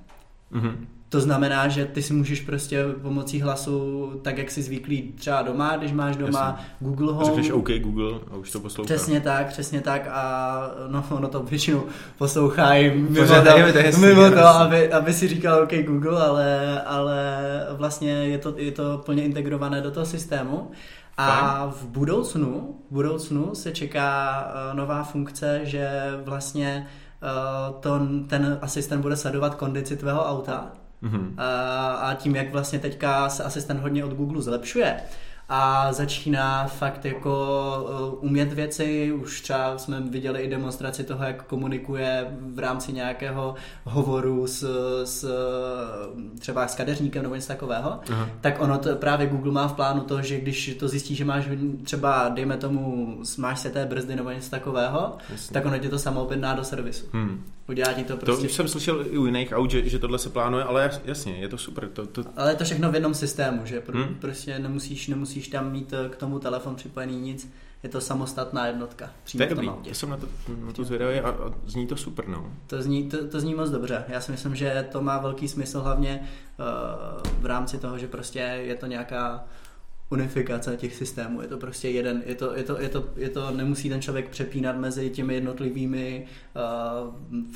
Mm-hmm. 0.53 0.77
To 1.13 1.21
znamená, 1.21 1.69
že 1.69 1.85
ty 1.85 2.03
si 2.03 2.13
můžeš 2.13 2.41
prostě 2.41 2.85
pomocí 3.03 3.41
hlasu, 3.41 4.11
tak 4.23 4.39
jak 4.39 4.51
jsi 4.51 4.63
zvyklý 4.63 5.13
třeba 5.13 5.43
doma, 5.43 5.77
když 5.77 5.93
máš 5.93 6.17
doma 6.17 6.41
Jasně. 6.41 6.67
Google 6.81 7.13
Home. 7.13 7.27
Řekneš 7.27 7.51
OK 7.51 7.69
Google 7.71 8.21
a 8.31 8.37
už 8.37 8.51
to 8.51 8.61
poslouchá. 8.61 8.95
Přesně 8.95 9.21
tak, 9.21 9.49
přesně 9.49 9.81
tak 9.81 10.09
a 10.11 10.71
no, 10.89 11.05
ono 11.11 11.29
to 11.29 11.43
většinou 11.43 11.83
poslouchá 12.19 12.75
i 12.75 12.91
mimo 13.01 13.27
to, 13.27 13.43
to, 13.73 13.79
hezký, 13.79 14.01
mimo 14.01 14.31
to 14.31 14.47
aby, 14.47 14.93
aby 14.93 15.13
si 15.13 15.29
říkal 15.29 15.63
OK 15.63 15.73
Google, 15.87 16.27
ale, 16.27 16.83
ale 16.83 17.41
vlastně 17.73 18.11
je 18.11 18.39
to, 18.39 18.55
je 18.57 18.73
to 18.73 18.99
plně 19.05 19.25
integrované 19.25 19.81
do 19.81 19.91
toho 19.91 20.07
systému. 20.07 20.71
A 21.17 21.67
v 21.67 21.87
budoucnu, 21.87 22.77
v 22.91 22.95
budoucnu 22.95 23.55
se 23.55 23.73
čeká 23.73 24.45
uh, 24.45 24.77
nová 24.77 25.03
funkce, 25.05 25.61
že 25.63 25.91
vlastně 26.25 26.87
to, 27.81 28.01
ten 28.27 28.59
asistent 28.63 29.03
bude 29.03 29.17
sledovat 29.17 29.55
kondici 29.55 29.97
tvého 29.97 30.25
auta 30.25 30.73
Mm-hmm. 31.03 31.35
A, 31.37 31.93
a 31.93 32.15
tím, 32.15 32.37
jak 32.37 32.53
vlastně 32.53 32.79
teďka 32.79 33.29
se 33.29 33.45
asistent 33.45 33.81
hodně 33.81 34.05
od 34.05 34.13
Google 34.13 34.43
zlepšuje, 34.43 35.01
a 35.55 35.93
začíná 35.93 36.67
fakt 36.67 37.05
jako 37.05 37.33
uh, 38.13 38.25
umět 38.25 38.53
věci. 38.53 39.13
Už 39.13 39.41
třeba 39.41 39.79
jsme 39.79 40.01
viděli 40.01 40.41
i 40.41 40.51
demonstraci 40.51 41.05
toho, 41.05 41.25
jak 41.25 41.47
komunikuje 41.47 42.27
v 42.55 42.59
rámci 42.59 42.93
nějakého 42.93 43.55
hovoru 43.85 44.47
s, 44.47 44.65
s 45.05 45.29
třeba 46.39 46.69
s 46.69 46.75
kadeřníkem 46.75 47.23
nebo 47.23 47.35
něco 47.35 47.49
takového. 47.49 48.01
Aha. 48.11 48.29
Tak 48.41 48.61
ono 48.61 48.79
to, 48.79 48.97
právě 48.97 49.27
Google 49.27 49.53
má 49.53 49.69
v 49.69 49.73
plánu 49.73 50.01
to, 50.01 50.23
že 50.23 50.41
když 50.41 50.77
to 50.81 50.89
zjistí, 50.89 51.15
že 51.15 51.25
máš 51.25 51.49
třeba, 51.85 52.29
dejme 52.29 52.57
tomu, 52.57 53.17
máš 53.39 53.61
se 53.61 53.71
té 53.71 53.87
brzdy 53.87 54.17
nebo 54.17 54.31
něco 54.31 54.51
takového, 54.51 55.17
Jasně. 55.31 55.55
tak 55.55 55.65
ono 55.65 55.79
tě 55.79 55.89
to 55.89 55.99
samo 55.99 56.25
objedná 56.25 56.55
do 56.55 56.65
servisu. 56.65 57.07
Hmm. 57.13 57.45
Udělá 57.69 57.93
ti 57.93 58.05
to 58.05 58.17
prostě. 58.17 58.43
To 58.43 58.47
už 58.47 58.53
jsem 58.53 58.69
slyšel 58.69 59.07
i 59.11 59.19
u 59.19 59.27
jiných 59.27 59.53
aut, 59.53 59.71
že, 59.71 59.89
že 59.89 59.99
tohle 59.99 60.19
se 60.19 60.29
plánuje, 60.29 60.65
ale 60.65 60.91
jasně, 61.05 61.33
je 61.33 61.49
to 61.49 61.59
super. 61.59 61.89
To, 61.89 62.07
to... 62.07 62.25
Ale 62.37 62.51
je 62.51 62.57
to 62.57 62.65
všechno 62.65 62.91
v 62.91 62.95
jednom 62.95 63.15
systému, 63.15 63.67
že 63.67 63.83
hmm. 63.93 64.15
prostě 64.21 64.59
nemusíš, 64.59 65.09
nemusíš 65.09 65.42
tam 65.49 65.73
mít 65.73 65.93
eh, 65.93 66.09
k 66.09 66.17
tomu 66.17 66.39
telefon 66.39 66.75
připojený 66.75 67.21
nic, 67.21 67.53
je 67.83 67.89
to 67.89 68.01
samostatná 68.01 68.67
jednotka. 68.67 69.11
To 69.37 69.43
je 69.43 69.49
dobrý, 69.49 69.71
já 69.85 69.95
jsem 69.95 70.11
na 70.11 70.17
to, 70.17 70.27
na 70.67 70.73
to 70.73 70.85
zvědavý 70.85 71.21
a, 71.21 71.29
a 71.29 71.55
zní 71.67 71.87
to 71.87 71.97
super, 71.97 72.29
no. 72.29 72.53
To 72.67 72.83
zní, 72.83 73.09
to, 73.09 73.29
to 73.29 73.41
zní 73.41 73.55
moc 73.55 73.71
dobře. 73.71 74.05
Já 74.09 74.21
si 74.21 74.33
myslím, 74.33 74.55
že 74.55 74.87
to 74.93 75.03
má 75.03 75.19
velký 75.19 75.49
smysl 75.49 75.81
hlavně 75.81 76.21
uh, 76.21 77.43
v 77.43 77.47
rámci 77.47 77.79
toho, 77.79 77.99
že 77.99 78.09
prostě 78.09 78.39
je 78.39 78.75
to 78.75 78.87
nějaká 78.87 79.45
unifikace 80.11 80.77
těch 80.77 80.95
systémů. 80.95 81.43
Je 81.43 81.49
to 81.49 81.57
prostě 81.59 81.89
jeden, 81.89 82.23
je 82.27 82.35
to, 82.35 82.57
je 82.57 82.63
to, 82.63 82.81
je 82.81 82.89
to, 82.89 83.05
je 83.17 83.29
to 83.29 83.51
nemusí 83.51 83.89
ten 83.89 84.03
člověk 84.03 84.29
přepínat 84.29 84.77
mezi 84.77 85.11
těmi 85.11 85.35
jednotlivými 85.35 86.27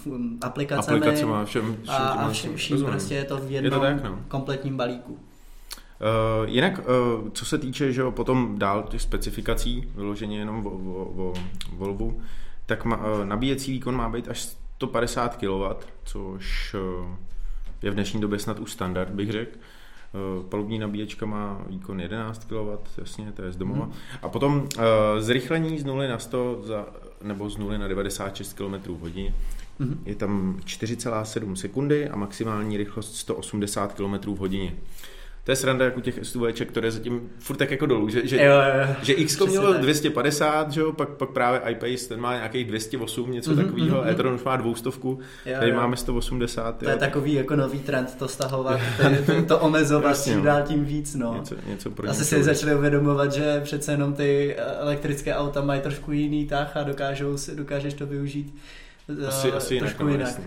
uh, 0.07 0.19
aplikacemi, 0.41 0.99
aplikacemi 0.99 1.33
všem, 1.45 1.77
všem, 1.85 1.95
a, 1.95 1.97
a 1.97 2.31
všem, 2.31 2.57
vším 2.57 2.85
prostě 2.85 3.15
je 3.15 3.25
to 3.25 3.39
v 3.39 3.51
jednom 3.51 3.73
je 3.73 3.79
to 3.79 3.81
tak, 3.81 4.05
no. 4.05 4.25
kompletním 4.29 4.77
balíku. 4.77 5.19
Uh, 6.01 6.49
jinak, 6.49 6.79
uh, 6.79 7.29
co 7.33 7.45
se 7.45 7.59
týče, 7.59 7.93
že 7.93 8.01
jo, 8.01 8.11
potom 8.11 8.59
dál 8.59 8.83
těch 8.83 9.03
specifikací, 9.03 9.89
vyloženě 9.95 10.39
jenom 10.39 10.67
o, 10.67 10.71
o, 10.71 11.29
o 11.29 11.35
Volvu, 11.73 12.21
tak 12.67 12.85
ma, 12.85 12.97
uh, 12.97 13.25
nabíjecí 13.25 13.73
výkon 13.73 13.97
má 13.97 14.09
být 14.09 14.29
až 14.29 14.41
150 14.77 15.37
kW, 15.37 15.65
což 16.05 16.75
uh, 16.75 17.07
je 17.83 17.91
v 17.91 17.95
dnešní 17.95 18.21
době 18.21 18.39
snad 18.39 18.59
už 18.59 18.73
standard, 18.73 19.11
bych 19.11 19.33
řekl. 19.33 19.59
Eh, 20.17 20.43
palubní 20.49 20.79
nabíječka 20.79 21.27
má 21.27 21.65
výkon 21.69 22.01
11 22.01 22.45
kW, 22.45 22.79
jasně, 22.99 23.33
to 23.33 23.43
je 23.43 23.53
z 23.53 23.57
domova. 23.57 23.85
Hmm. 23.85 23.95
A 24.23 24.29
potom 24.29 24.57
uh, 24.57 24.83
zrychlení 25.19 25.79
z 25.79 25.85
0 25.85 26.09
na 26.09 26.19
100 26.19 26.63
za, 26.63 26.87
nebo 27.23 27.51
z 27.51 27.59
0 27.59 27.79
na 27.79 27.89
96 27.89 28.53
km 28.53 28.93
hodin 29.01 29.35
hmm. 29.81 30.03
je 30.05 30.15
tam 30.15 30.57
4,7 30.65 31.55
sekundy 31.55 32.09
a 32.09 32.17
maximální 32.17 32.77
rychlost 32.77 33.17
180 33.17 33.93
km 33.93 34.31
hodině 34.39 34.75
to 35.47 35.53
je 35.53 35.57
sranda 35.57 35.85
jako 35.85 36.01
těch 36.01 36.19
SUVček, 36.23 36.69
které 36.69 36.91
zatím 36.91 37.31
furt 37.39 37.57
tak 37.57 37.71
jako 37.71 37.87
dolů, 37.87 38.09
že, 38.09 38.27
že, 38.27 38.37
jo, 38.37 38.53
jo. 38.53 38.95
že 39.03 39.13
X 39.13 39.41
mělo 39.47 39.73
tak. 39.73 39.83
250, 39.83 40.73
že 40.73 40.81
jo, 40.81 40.93
pak, 40.93 41.09
pak 41.09 41.31
právě 41.31 41.61
iPace, 41.71 42.09
ten 42.09 42.21
má 42.21 42.35
nějakých 42.35 42.67
208, 42.67 43.33
něco 43.33 43.51
mm-hmm, 43.51 43.57
takového, 43.57 44.03
mm-hmm. 44.03 44.09
e-tron 44.09 44.35
už 44.35 44.45
má 44.45 44.57
dvoustovku, 44.57 45.19
tady 45.59 45.71
jo. 45.71 45.77
máme 45.77 45.97
180. 45.97 46.79
To 46.79 46.85
jo. 46.85 46.91
je 46.91 46.97
takový 46.97 47.35
jako 47.35 47.57
nový 47.57 47.79
trend, 47.79 48.15
to 48.19 48.29
stahovat, 48.29 48.81
to, 48.97 49.33
to, 49.33 49.43
to 49.43 49.59
omezovat 49.59 50.09
Jasně, 50.09 50.33
čím 50.33 50.39
no. 50.39 50.45
dál 50.45 50.63
tím 50.63 50.85
víc, 50.85 51.15
no. 51.15 51.35
Něco, 51.35 51.55
něco 51.67 51.91
pro 51.91 52.11
Asi 52.11 52.25
si 52.25 52.43
začali 52.43 52.75
uvědomovat, 52.75 53.33
že 53.33 53.61
přece 53.61 53.93
jenom 53.93 54.15
ty 54.15 54.57
elektrické 54.57 55.35
auta 55.35 55.61
mají 55.61 55.81
trošku 55.81 56.13
jiný 56.13 56.47
tah 56.47 56.77
a 56.77 56.83
dokážou, 56.83 57.37
dokážeš 57.55 57.95
to 57.95 58.07
využít 58.07 58.55
asi, 59.29 59.53
asi 59.53 59.75
jinak, 59.75 59.89
trošku 59.89 60.09
jinak. 60.09 60.41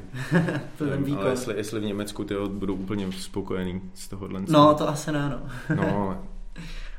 Nevím, 0.90 1.18
ale 1.22 1.30
jestli, 1.30 1.58
jestli 1.58 1.80
v 1.80 1.84
Německu 1.84 2.24
ty 2.24 2.36
budou 2.48 2.76
úplně 2.76 3.12
spokojený 3.12 3.82
z 3.94 4.08
tohohle. 4.08 4.42
No, 4.48 4.74
to 4.74 4.90
asi 4.90 5.12
ne, 5.12 5.30
no. 5.30 5.42
no 5.76 6.06
ale... 6.06 6.18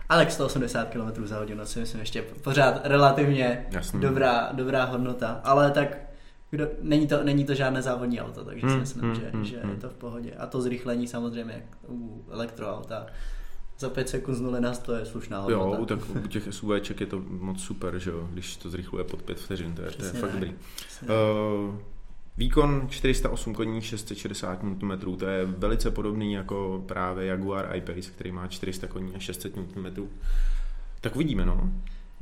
Ale 0.09 0.31
180 0.31 0.89
km 0.89 1.27
za 1.27 1.39
hodinu 1.39 1.67
si 1.67 1.81
myslím 1.81 2.01
ještě 2.01 2.23
pořád 2.23 2.81
relativně 2.85 3.67
dobrá, 3.93 4.49
dobrá 4.53 4.85
hodnota. 4.85 5.41
Ale 5.45 5.71
tak 5.71 5.99
kdo, 6.51 6.69
není, 6.83 7.07
to, 7.07 7.25
není 7.25 7.45
to 7.45 7.55
žádné 7.55 7.83
závodní 7.83 8.21
auto, 8.21 8.45
takže 8.45 8.67
hmm, 8.67 8.75
si 8.75 8.81
myslím, 8.81 9.03
hmm, 9.03 9.15
že, 9.15 9.31
hmm, 9.33 9.45
že 9.45 9.61
hmm. 9.61 9.71
je 9.71 9.77
to 9.77 9.89
v 9.89 9.95
pohodě. 9.95 10.33
A 10.39 10.47
to 10.47 10.63
zrychlení 10.63 11.07
samozřejmě 11.07 11.63
u 11.89 12.25
elektroauta 12.31 13.07
za 13.81 13.91
5 13.91 14.09
sekund 14.09 14.35
z 14.35 14.41
0 14.41 14.61
na 14.61 14.75
100 14.75 14.95
je 14.95 15.07
slušná 15.07 15.41
hodnota. 15.41 15.79
Jo, 15.79 15.87
tak 15.87 15.99
u 16.25 16.29
těch 16.29 16.49
SUVček 16.51 17.01
je 17.01 17.07
to 17.07 17.23
moc 17.29 17.61
super, 17.61 17.99
že 17.99 18.11
jo, 18.11 18.29
když 18.33 18.57
to 18.57 18.71
zrychluje 18.71 19.05
pod 19.05 19.23
5 19.23 19.39
vteřin, 19.39 19.75
to 19.75 19.83
je, 19.83 19.91
to 19.91 20.05
je 20.05 20.11
fakt 20.11 20.33
dobrý. 20.33 20.55
Uh, 21.03 21.75
výkon 22.37 22.87
408 22.91 23.55
koní, 23.55 23.83
660 23.83 24.63
Nm, 24.63 25.17
to 25.19 25.27
je 25.27 25.47
velice 25.47 25.91
podobný 25.91 26.33
jako 26.33 26.85
právě 26.87 27.27
Jaguar 27.27 27.77
I-Pace, 27.77 28.11
který 28.11 28.33
má 28.33 28.47
400 28.49 28.87
koní 28.87 29.15
a 29.15 29.19
600 29.19 29.57
Nm. 29.57 30.09
Tak 31.01 31.17
uvidíme, 31.17 31.47
no. 31.47 31.71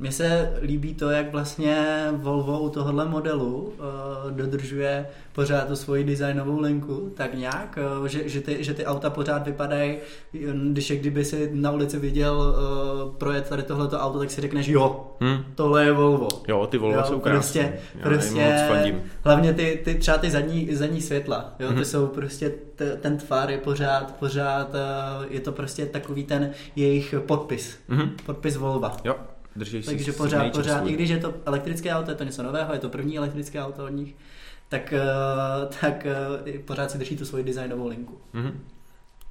Mně 0.01 0.11
se 0.11 0.53
líbí 0.61 0.93
to, 0.93 1.09
jak 1.09 1.31
vlastně 1.31 2.05
Volvo 2.11 2.59
u 2.59 2.69
tohohle 2.69 3.05
modelu 3.05 3.57
uh, 3.57 4.31
dodržuje 4.31 5.07
pořád 5.33 5.67
tu 5.67 5.75
svoji 5.75 6.03
designovou 6.03 6.59
linku, 6.59 7.11
tak 7.15 7.33
nějak, 7.33 7.79
uh, 7.99 8.05
že, 8.05 8.29
že, 8.29 8.41
ty, 8.41 8.63
že 8.63 8.73
ty 8.73 8.85
auta 8.85 9.09
pořád 9.09 9.45
vypadají, 9.45 9.97
když 10.71 10.89
je 10.89 10.97
kdyby 10.97 11.25
si 11.25 11.49
na 11.53 11.71
ulici 11.71 11.99
viděl 11.99 12.37
uh, 12.37 13.15
projet 13.15 13.49
tady 13.49 13.63
tohleto 13.63 13.99
auto, 13.99 14.19
tak 14.19 14.31
si 14.31 14.41
řekneš, 14.41 14.67
jo, 14.67 15.07
hmm. 15.19 15.43
tohle 15.55 15.85
je 15.85 15.91
Volvo. 15.91 16.27
Jo, 16.47 16.67
ty 16.67 16.77
Volvo 16.77 16.97
jo, 16.97 17.03
jsou 17.05 17.19
krásné. 17.19 17.73
Prostě, 18.01 18.43
prostě 18.53 18.95
hlavně 19.23 19.53
ty, 19.53 19.81
ty, 19.85 19.95
třeba 19.95 20.17
ty 20.17 20.31
zadní, 20.31 20.75
zadní 20.75 21.01
světla, 21.01 21.55
jo, 21.59 21.67
hmm. 21.67 21.77
ty 21.77 21.85
jsou 21.85 22.07
prostě, 22.07 22.53
t, 22.75 22.97
ten 23.01 23.17
tvar 23.17 23.51
je 23.51 23.57
pořád, 23.57 24.15
pořád, 24.15 24.69
uh, 24.69 25.25
je 25.29 25.39
to 25.39 25.51
prostě 25.51 25.85
takový 25.85 26.23
ten 26.23 26.51
jejich 26.75 27.15
podpis, 27.25 27.77
hmm. 27.89 28.09
podpis 28.25 28.57
Volva. 28.57 28.97
Jo. 29.03 29.15
Drží 29.55 29.83
Takže 29.83 30.11
pořád, 30.11 30.51
pořád, 30.51 30.87
i 30.87 30.93
když 30.93 31.09
je 31.09 31.17
to 31.17 31.33
elektrické 31.45 31.93
auto, 31.93 32.11
je 32.11 32.17
to 32.17 32.23
něco 32.23 32.43
nového, 32.43 32.73
je 32.73 32.79
to 32.79 32.89
první 32.89 33.17
elektrické 33.17 33.63
auto 33.63 33.85
od 33.85 33.89
nich, 33.89 34.15
tak, 34.69 34.93
uh, 34.93 35.73
tak 35.81 36.07
uh, 36.45 36.61
pořád 36.61 36.91
si 36.91 36.97
drží 36.97 37.17
tu 37.17 37.25
svoji 37.25 37.43
designovou 37.43 37.87
linku. 37.87 38.17
Mm-hmm. 38.33 38.53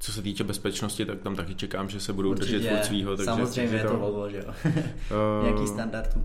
Co 0.01 0.13
se 0.13 0.23
týče 0.23 0.45
bezpečnosti, 0.45 1.05
tak 1.05 1.21
tam 1.21 1.37
taky 1.37 1.55
čekám, 1.55 1.89
že 1.89 2.01
se 2.01 2.13
budou 2.13 2.31
Určitě, 2.31 2.59
držet 2.59 2.69
furt 2.69 2.85
svýho. 2.85 3.17
Takže 3.17 3.25
samozřejmě 3.25 3.77
je 3.77 3.85
to 3.85 3.97
Volvo, 3.97 4.31
že 4.31 4.37
jo. 4.37 4.55
uh, 4.65 5.45
Nějaký 5.45 5.67
standard. 5.67 6.19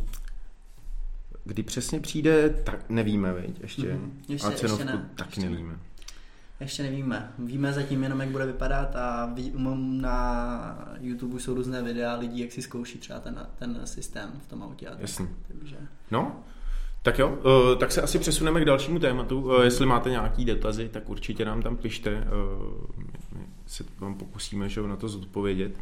Kdy 1.44 1.64
přesně 1.64 2.00
přijde, 2.00 2.50
tak 2.50 2.90
nevíme, 2.90 3.34
veď, 3.34 3.62
ještě. 3.62 3.82
Mm-hmm. 3.82 4.12
ještě 4.30 4.48
A 4.48 4.52
cenovku 4.52 4.82
ještě 4.82 4.98
ne, 4.98 5.10
taky 5.16 5.30
ještě 5.30 5.50
nevíme. 5.50 5.74
Ne. 5.74 5.80
Ještě 6.64 6.84
nevíme. 6.84 7.32
Víme 7.40 7.74
zatím 7.74 8.04
jenom, 8.04 8.20
jak 8.20 8.30
bude 8.30 8.46
vypadat 8.46 8.96
a 8.96 9.26
ví, 9.26 9.54
na 9.84 10.96
YouTube 11.00 11.40
jsou 11.40 11.54
různé 11.54 11.82
videa 11.82 12.16
lidí, 12.16 12.40
jak 12.40 12.52
si 12.52 12.62
zkouší 12.62 12.98
třeba 12.98 13.20
ten, 13.20 13.48
ten 13.60 13.82
systém 13.84 14.32
v 14.46 14.50
tom 14.50 14.64
autě. 14.64 14.88
Jasně. 15.00 15.28
Takže... 15.48 15.76
No, 16.12 16.36
tak 17.02 17.20
jo, 17.20 17.30
uh, 17.30 17.80
tak 17.80 17.92
se 17.92 18.02
asi 18.02 18.20
přesuneme 18.20 18.62
k 18.62 18.66
dalšímu 18.66 19.00
tématu. 19.00 19.42
Uh, 19.42 19.62
jestli 19.62 19.86
máte 19.86 20.10
nějaký 20.10 20.46
dotazy, 20.46 20.90
tak 20.90 21.10
určitě 21.10 21.46
nám 21.46 21.62
tam 21.62 21.78
pište. 21.78 22.12
Uh, 22.12 23.38
my 23.38 23.46
se 23.66 23.84
vám 24.00 24.16
pokusíme 24.16 24.70
že, 24.70 24.82
na 24.82 24.96
to 24.96 25.10
zodpovědět. 25.10 25.80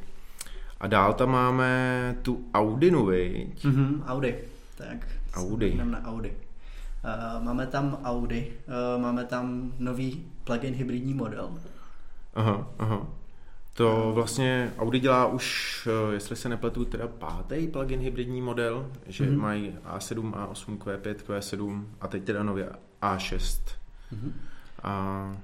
A 0.79 0.87
dál 0.87 1.13
tam 1.13 1.31
máme 1.31 2.15
tu 2.21 2.45
Audinu, 2.53 3.05
viď? 3.05 3.65
Mm-hmm, 3.65 4.03
Audi. 4.05 4.35
Tak, 4.77 5.07
Audi. 5.33 5.81
na 5.83 6.03
Audi. 6.03 6.33
Uh, 7.03 7.43
máme 7.43 7.67
tam 7.67 7.99
Audi, 8.03 8.53
uh, 8.95 9.01
máme 9.01 9.25
tam 9.25 9.73
nový 9.79 10.31
plug-in 10.43 10.73
hybridní 10.73 11.13
model. 11.13 11.59
Aha, 12.33 12.67
aha. 12.79 13.07
To 13.73 14.11
vlastně 14.13 14.73
Audi 14.77 14.99
dělá 14.99 15.25
už, 15.25 15.87
uh, 16.07 16.13
jestli 16.13 16.35
se 16.35 16.49
nepletu, 16.49 16.85
teda 16.85 17.07
pátý 17.07 17.67
plug-in 17.67 17.99
hybridní 17.99 18.41
model, 18.41 18.91
že 19.07 19.25
mm-hmm. 19.25 19.39
mají 19.39 19.77
A7, 19.85 20.31
A8, 20.31 20.77
Q5, 20.77 21.15
Q7 21.15 21.83
a 22.01 22.07
teď 22.07 22.23
teda 22.23 22.43
nově 22.43 22.69
A6. 23.01 23.61
Mm-hmm. 24.13 24.31
A 24.83 25.37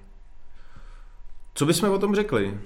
co 1.54 1.66
bychom 1.66 1.92
o 1.92 2.00
tom 2.00 2.16
řekli? 2.16 2.58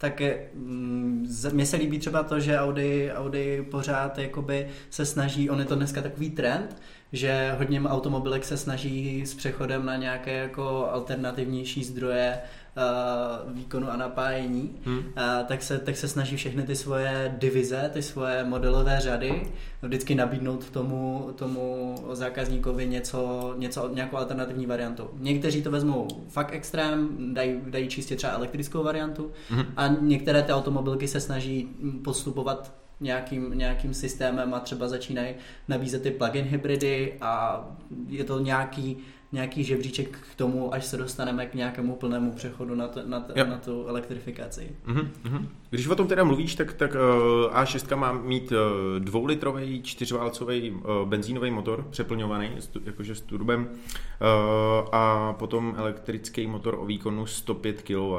tak 0.00 0.22
mm, 0.54 1.26
mně 1.52 1.66
se 1.66 1.76
líbí 1.76 1.98
třeba 1.98 2.22
to, 2.22 2.40
že 2.40 2.58
Audi, 2.58 3.10
Audi 3.12 3.66
pořád 3.70 4.18
jakoby 4.18 4.68
se 4.90 5.06
snaží, 5.06 5.50
on 5.50 5.58
je 5.58 5.64
to 5.64 5.74
dneska 5.74 6.02
takový 6.02 6.30
trend, 6.30 6.82
že 7.12 7.54
hodně 7.58 7.80
automobilek 7.80 8.44
se 8.44 8.56
snaží 8.56 9.26
s 9.26 9.34
přechodem 9.34 9.86
na 9.86 9.96
nějaké 9.96 10.36
jako 10.36 10.88
alternativnější 10.92 11.84
zdroje 11.84 12.38
uh, 12.76 13.52
výkonu 13.52 13.90
a 13.90 13.96
napájení, 13.96 14.76
hmm. 14.84 14.98
uh, 14.98 15.04
tak, 15.46 15.62
se, 15.62 15.78
tak 15.78 15.96
se 15.96 16.08
snaží 16.08 16.36
všechny 16.36 16.62
ty 16.62 16.76
svoje 16.76 17.34
divize, 17.38 17.90
ty 17.92 18.02
svoje 18.02 18.44
modelové 18.44 19.00
řady 19.00 19.42
vždycky 19.82 20.14
nabídnout 20.14 20.70
tomu, 20.70 21.30
tomu 21.36 21.94
zákazníkovi 22.12 22.86
něco, 22.86 23.54
něco, 23.58 23.90
nějakou 23.94 24.16
alternativní 24.16 24.66
variantu. 24.66 25.10
Někteří 25.18 25.62
to 25.62 25.70
vezmou 25.70 26.08
fakt 26.28 26.52
extrém, 26.52 27.08
dají, 27.34 27.60
dají 27.66 27.88
čistě 27.88 28.16
třeba 28.16 28.32
elektrickou 28.32 28.84
variantu 28.84 29.30
hmm. 29.48 29.64
a 29.76 29.88
některé 29.88 30.42
ty 30.42 30.52
automobilky 30.52 31.08
se 31.08 31.20
snaží 31.20 31.68
postupovat 32.04 32.80
nějakým, 33.00 33.58
nějakým 33.58 33.94
systémem 33.94 34.54
a 34.54 34.60
třeba 34.60 34.88
začínají 34.88 35.34
nabízet 35.68 36.02
ty 36.02 36.10
plug-in 36.10 36.44
hybridy 36.44 37.14
a 37.20 37.64
je 38.08 38.24
to 38.24 38.38
nějaký 38.38 38.98
nějaký 39.32 39.64
žebříček 39.64 40.18
k 40.32 40.34
tomu, 40.34 40.74
až 40.74 40.84
se 40.84 40.96
dostaneme 40.96 41.46
k 41.46 41.54
nějakému 41.54 41.96
plnému 41.96 42.32
přechodu 42.32 42.74
na, 42.74 42.88
to, 42.88 43.00
na, 43.06 43.20
to, 43.20 43.32
na 43.44 43.58
tu 43.58 43.86
elektrifikaci. 43.86 44.70
Mm-hmm. 44.86 45.46
Když 45.70 45.86
o 45.86 45.94
tom 45.94 46.06
teda 46.06 46.24
mluvíš, 46.24 46.54
tak, 46.54 46.72
tak 46.72 46.94
uh, 46.94 47.54
A6 47.54 47.96
má 47.96 48.12
mít 48.12 48.52
uh, 48.52 48.58
dvoulitrový 48.98 49.82
čtyřválcový 49.82 50.70
uh, 50.70 50.80
benzínový 51.08 51.50
motor 51.50 51.86
přeplňovaný, 51.90 52.50
jakože 52.84 53.14
s 53.14 53.20
turbem, 53.20 53.60
uh, 53.60 54.88
a 54.92 55.32
potom 55.32 55.74
elektrický 55.78 56.46
motor 56.46 56.74
o 56.78 56.86
výkonu 56.86 57.26
105 57.26 57.82
kW. 57.82 58.14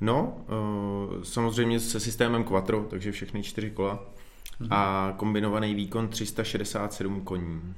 No, 0.00 0.36
uh, 0.48 1.22
samozřejmě 1.22 1.80
se 1.80 2.00
systémem 2.00 2.44
Quattro, 2.44 2.86
takže 2.90 3.12
všechny 3.12 3.42
čtyři 3.42 3.70
kola 3.70 4.04
mm-hmm. 4.60 4.68
a 4.70 5.12
kombinovaný 5.16 5.74
výkon 5.74 6.08
367 6.08 7.20
koní. 7.20 7.74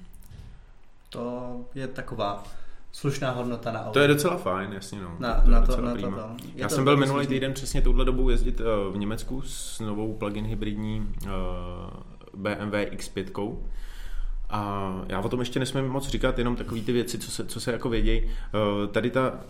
To 1.10 1.56
je 1.75 1.88
taková 1.88 2.44
slušná 2.92 3.30
hodnota 3.30 3.72
na 3.72 3.80
auto. 3.80 3.92
To 3.92 3.98
je 3.98 4.08
docela 4.08 4.37
fajn, 4.37 4.72
jasně 4.72 5.00
no. 5.02 5.16
Na, 5.18 5.40
to, 5.40 5.50
na, 5.50 5.66
to, 5.66 5.80
na 5.80 5.94
to, 5.94 6.00
to. 6.00 6.37
Já 6.54 6.68
to 6.68 6.75
jsem 6.75 6.84
byl 6.84 6.96
minulý 6.96 7.26
týden 7.26 7.52
přesně 7.52 7.82
touhle 7.82 8.04
dobou 8.04 8.28
jezdit 8.28 8.60
uh, 8.60 8.94
v 8.94 8.98
Německu 8.98 9.42
s 9.42 9.80
novou 9.80 10.14
plug-in 10.14 10.46
hybridní 10.46 11.14
uh, 11.25 11.30
BMW 12.34 12.75
X5. 12.75 13.56
A 14.50 14.92
já 15.08 15.20
o 15.20 15.28
tom 15.28 15.40
ještě 15.40 15.60
nesmím 15.60 15.88
moc 15.88 16.08
říkat, 16.08 16.38
jenom 16.38 16.56
takové 16.56 16.80
ty 16.80 16.92
věci, 16.92 17.18
co 17.18 17.30
se, 17.30 17.46
co 17.46 17.60
se 17.60 17.72
jako 17.72 17.88
vědějí. 17.88 18.30
Tady 18.90 19.10
ta 19.10 19.40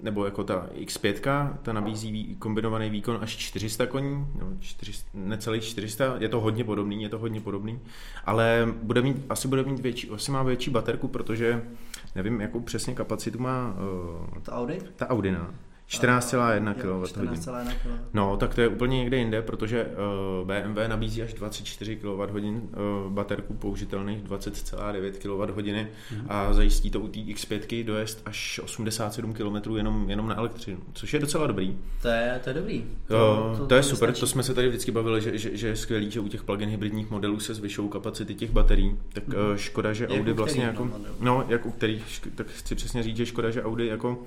nebo 0.00 0.24
jako 0.24 0.44
ta 0.44 0.66
X5, 0.74 1.52
ta 1.62 1.72
nabízí 1.72 2.36
kombinovaný 2.38 2.90
výkon 2.90 3.18
až 3.20 3.36
400 3.36 3.86
koní, 3.86 4.26
no 4.38 4.52
400, 4.60 5.10
necelých 5.14 5.64
400, 5.64 6.16
je 6.18 6.28
to 6.28 6.40
hodně 6.40 6.64
podobný, 6.64 7.02
je 7.02 7.08
to 7.08 7.18
hodně 7.18 7.40
podobný, 7.40 7.80
ale 8.24 8.68
bude 8.82 9.02
mít, 9.02 9.16
asi 9.30 9.48
bude 9.48 9.62
mít 9.62 9.80
větší, 9.80 10.10
asi 10.10 10.30
má 10.30 10.42
větší 10.42 10.70
baterku, 10.70 11.08
protože 11.08 11.62
nevím, 12.14 12.40
jakou 12.40 12.60
přesně 12.60 12.94
kapacitu 12.94 13.38
má 13.38 13.74
uh, 14.32 14.42
ta 14.42 14.52
Audi? 14.52 14.80
Ta 14.96 15.10
Audi, 15.88 16.60
no. 16.60 16.72
14,1 16.72 17.72
kWh. 17.82 18.00
No, 18.14 18.36
tak 18.36 18.54
to 18.54 18.60
je 18.60 18.68
úplně 18.68 18.98
někde 18.98 19.16
jinde, 19.16 19.42
protože 19.42 19.84
uh, 19.84 20.46
BMW 20.46 20.88
nabízí 20.88 21.22
až 21.22 21.34
24 21.34 21.96
kWh 21.96 22.44
uh, 22.44 23.12
baterku 23.12 23.54
použitelných 23.54 24.22
20,9 24.22 25.10
kWh 25.10 25.64
mm-hmm. 25.64 26.26
a 26.28 26.52
zajistí 26.52 26.90
to 26.90 27.00
u 27.00 27.08
té 27.08 27.20
X5 27.20 27.84
dojezd 27.84 28.22
až 28.24 28.60
87 28.64 29.32
km 29.32 29.76
jenom, 29.76 30.10
jenom 30.10 30.28
na 30.28 30.36
elektřinu, 30.36 30.78
což 30.92 31.14
je 31.14 31.20
docela 31.20 31.46
dobrý. 31.46 31.78
To 32.02 32.08
je, 32.08 32.40
to 32.44 32.50
je 32.50 32.54
dobrý. 32.54 32.84
To, 33.06 33.44
uh, 33.50 33.56
to, 33.56 33.58
to, 33.58 33.66
to 33.66 33.74
je 33.74 33.82
super, 33.82 34.08
stačí. 34.08 34.20
to 34.20 34.26
jsme 34.26 34.42
se 34.42 34.54
tady 34.54 34.68
vždycky 34.68 34.90
bavili, 34.90 35.20
že, 35.20 35.38
že, 35.38 35.56
že 35.56 35.68
je 35.68 35.76
skvělý, 35.76 36.10
že 36.10 36.20
u 36.20 36.28
těch 36.28 36.44
plug-in 36.44 36.68
hybridních 36.68 37.10
modelů 37.10 37.40
se 37.40 37.54
zvyšují 37.54 37.88
kapacity 37.88 38.34
těch 38.34 38.50
baterií, 38.50 38.96
tak 39.12 39.28
mm-hmm. 39.28 39.54
škoda, 39.54 39.92
že 39.92 40.04
jak 40.04 40.18
Audi 40.18 40.32
vlastně 40.32 40.64
jako, 40.64 40.90
no, 41.20 41.44
jak 41.48 41.66
u 41.66 41.70
kterých, 41.70 42.20
tak 42.34 42.46
chci 42.46 42.74
přesně 42.74 43.02
říct, 43.02 43.16
že 43.16 43.26
škoda, 43.26 43.50
že 43.50 43.62
Audi 43.62 43.86
jako 43.86 44.18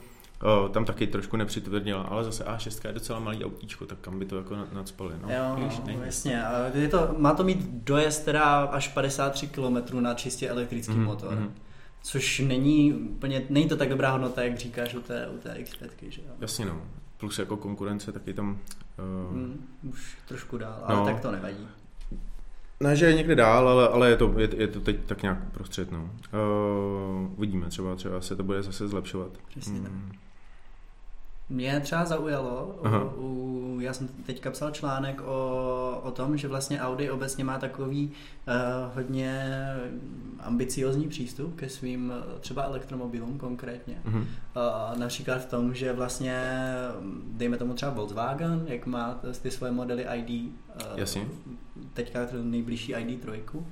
O, 0.42 0.70
tam 0.70 0.86
taky 0.86 1.08
trošku 1.08 1.38
nepřitvrdila, 1.38 2.02
ale 2.02 2.24
zase 2.24 2.44
A6 2.44 2.88
je 2.88 2.94
docela 2.94 3.20
malý 3.20 3.46
autíčko, 3.46 3.86
tak 3.86 3.98
kam 3.98 4.20
by 4.20 4.26
to 4.26 4.38
jako 4.38 4.56
nadspali. 4.74 5.14
No, 5.22 5.30
jo, 5.34 5.56
Víš, 5.66 5.82
no, 5.98 6.04
jasně. 6.06 6.44
Je 6.74 6.88
to, 6.88 7.16
má 7.18 7.34
to 7.34 7.44
mít 7.44 7.60
dojezd 7.70 8.26
teda 8.26 8.64
až 8.64 8.88
53 8.88 9.48
km 9.48 10.02
na 10.04 10.14
čistě 10.14 10.50
elektrický 10.50 10.94
mm, 10.94 11.04
motor. 11.04 11.36
Mm. 11.36 11.54
Což 12.04 12.40
není 12.40 12.94
úplně, 12.94 13.44
není 13.50 13.70
to 13.70 13.78
tak 13.78 13.90
dobrá 13.90 14.12
hodnota, 14.12 14.44
jak 14.44 14.58
říkáš 14.58 14.96
u 14.96 15.02
té, 15.02 15.28
u 15.28 15.38
té 15.38 15.54
X5, 15.54 15.90
že 16.10 16.22
jo? 16.22 16.34
Jasně 16.40 16.66
no. 16.66 16.82
Plus 17.18 17.40
jako 17.40 17.58
konkurence 17.58 18.12
taky 18.12 18.34
tam... 18.34 18.60
Uh... 19.30 19.38
Mm, 19.38 19.68
už 19.90 20.18
trošku 20.28 20.58
dál, 20.58 20.82
ale 20.84 21.00
no, 21.00 21.06
tak 21.06 21.20
to 21.20 21.32
nevadí. 21.32 21.68
Ne, 22.80 22.96
že 22.96 23.06
je 23.06 23.14
někde 23.14 23.36
dál, 23.36 23.70
ale, 23.70 23.90
ale 23.90 24.10
je, 24.10 24.18
to, 24.18 24.40
je, 24.40 24.50
je 24.58 24.68
to 24.68 24.80
teď 24.80 24.98
tak 25.06 25.22
nějak 25.22 25.52
prostřed. 25.52 25.92
No. 25.92 26.00
Uh, 26.02 27.32
uvidíme, 27.38 27.68
třeba, 27.68 27.96
třeba 27.96 28.22
se 28.22 28.36
to 28.36 28.44
bude 28.44 28.64
zase 28.64 28.88
zlepšovat. 28.88 29.32
Přesně 29.48 29.80
mm. 29.80 30.12
Mě 31.52 31.80
třeba 31.80 32.06
zaujalo, 32.06 32.80
u, 33.18 33.22
u, 33.22 33.80
já 33.80 33.94
jsem 33.94 34.08
teďka 34.08 34.52
psal 34.52 34.72
článek 34.72 35.22
o, 35.22 36.02
o 36.04 36.12
tom, 36.12 36.38
že 36.38 36.48
vlastně 36.48 36.82
Audi 36.82 37.10
obecně 37.10 37.44
má 37.44 37.58
takový 37.58 38.12
uh, 38.48 38.54
hodně 38.96 39.58
ambiciozní 40.40 41.08
přístup 41.08 41.56
ke 41.56 41.70
svým 41.70 42.14
třeba 42.40 42.64
elektromobilům 42.64 43.38
konkrétně. 43.38 44.02
Uh-huh. 44.06 44.18
Uh, 44.18 45.00
například 45.00 45.42
v 45.42 45.46
tom, 45.46 45.74
že 45.74 45.94
vlastně, 45.94 46.44
dejme 47.32 47.58
tomu 47.58 47.74
třeba 47.74 47.92
Volkswagen, 47.92 48.66
jak 48.68 48.86
má 48.86 49.20
ty 49.42 49.52
svoje 49.52 49.72
modely 49.72 50.06
ID, 50.16 50.30
uh, 50.30 51.00
Jasně. 51.00 51.26
teďka 51.94 52.20
nejbližší 52.42 52.96
ID3, 52.96 53.40
uh, 53.56 53.64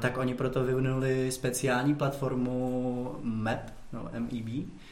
tak 0.00 0.18
oni 0.18 0.34
proto 0.34 0.64
vyvinuli 0.64 1.30
speciální 1.32 1.94
platformu 1.94 3.16
MAP, 3.22 3.70
no 3.92 4.08
MEB, 4.18 4.48
Eh, 4.48 4.83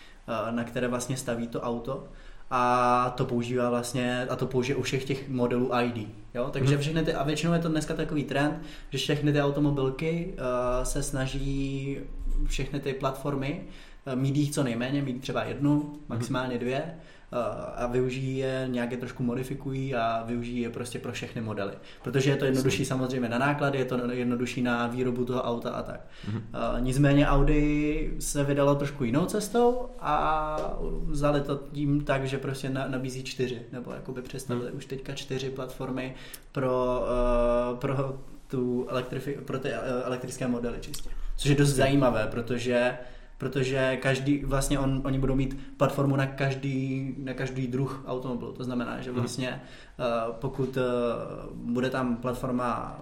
na 0.51 0.65
které 0.65 0.89
vlastně 0.89 1.17
staví 1.17 1.49
to 1.49 1.61
auto 1.61 2.05
a 2.51 3.15
to 3.17 3.25
používá 3.25 3.71
vlastně, 3.71 4.27
a 4.31 4.37
to 4.37 4.47
použije 4.47 4.77
u 4.77 4.83
všech 4.83 5.05
těch 5.05 5.29
modelů 5.29 5.71
ID. 5.85 6.09
Jo? 6.35 6.51
Takže 6.53 6.75
mhm. 6.75 6.81
všechny 6.83 7.05
ty, 7.05 7.15
a 7.15 7.23
většinou 7.23 7.53
je 7.53 7.59
to 7.59 7.69
dneska 7.69 7.95
takový 7.95 8.25
trend, 8.25 8.63
že 8.91 8.99
všechny 8.99 9.33
ty 9.33 9.43
automobilky 9.43 10.35
uh, 10.35 10.85
se 10.85 11.03
snaží 11.03 11.99
všechny 12.47 12.81
ty 12.81 12.93
platformy 12.93 13.63
uh, 14.07 14.21
mít 14.21 14.37
jich 14.37 14.51
co 14.51 14.63
nejméně, 14.63 15.03
mít 15.03 15.21
třeba 15.21 15.45
jednu, 15.45 15.99
maximálně 16.09 16.59
dvě, 16.59 16.95
a 17.77 17.87
využijí 17.87 18.37
je, 18.37 18.65
nějak 18.71 18.91
je 18.91 18.97
trošku 18.97 19.23
modifikují 19.23 19.95
a 19.95 20.23
využijí 20.27 20.61
je 20.61 20.71
prostě 20.71 20.99
pro 20.99 21.13
všechny 21.13 21.41
modely. 21.43 21.73
Protože 22.03 22.31
je 22.31 22.37
to 22.37 22.45
jednodušší 22.45 22.85
samozřejmě 22.85 23.29
na 23.29 23.39
náklady, 23.39 23.79
je 23.79 23.85
to 23.85 24.11
jednodušší 24.11 24.63
na 24.63 24.87
výrobu 24.87 25.25
toho 25.25 25.43
auta 25.43 25.71
a 25.71 25.83
tak. 25.83 26.01
Mm-hmm. 26.31 26.81
Nicméně 26.81 27.27
Audi 27.27 28.15
se 28.19 28.45
vydalo 28.45 28.75
trošku 28.75 29.05
jinou 29.05 29.27
cestou 29.27 29.89
a 30.01 30.57
vzali 31.05 31.41
to 31.41 31.61
tím 31.73 32.05
tak, 32.05 32.25
že 32.27 32.39
prostě 32.39 32.71
nabízí 32.71 33.25
čtyři, 33.25 33.63
nebo 33.73 33.93
jakoby 33.93 34.23
představili 34.23 34.71
mm-hmm. 34.71 34.77
už 34.77 34.87
teďka 34.87 35.15
čtyři 35.15 35.51
platformy 35.51 36.15
pro, 36.53 37.05
uh, 37.73 37.79
pro 37.79 38.19
tu 38.49 38.87
elektrifi- 38.91 39.41
pro 39.41 39.59
ty 39.59 39.73
elektrické 40.05 40.49
modely 40.49 40.79
čistě. 40.81 41.11
Což 41.37 41.51
je 41.51 41.57
dost 41.57 41.69
zajímavé, 41.69 42.29
protože 42.31 42.99
protože 43.43 43.99
každý, 44.03 44.45
vlastně 44.45 44.79
on, 44.79 45.03
oni 45.05 45.19
budou 45.19 45.35
mít 45.35 45.59
platformu 45.77 46.17
na 46.17 46.27
každý, 46.27 47.15
na 47.19 47.35
každý 47.35 47.67
druh 47.67 48.05
automobilu. 48.07 48.53
To 48.53 48.65
znamená, 48.65 49.01
že 49.01 49.11
mhm. 49.11 49.21
vlastně 49.21 49.63
uh, 49.99 50.35
pokud 50.35 50.77
uh, 50.77 50.83
bude 51.55 51.91
tam 51.91 52.17
platforma 52.17 53.01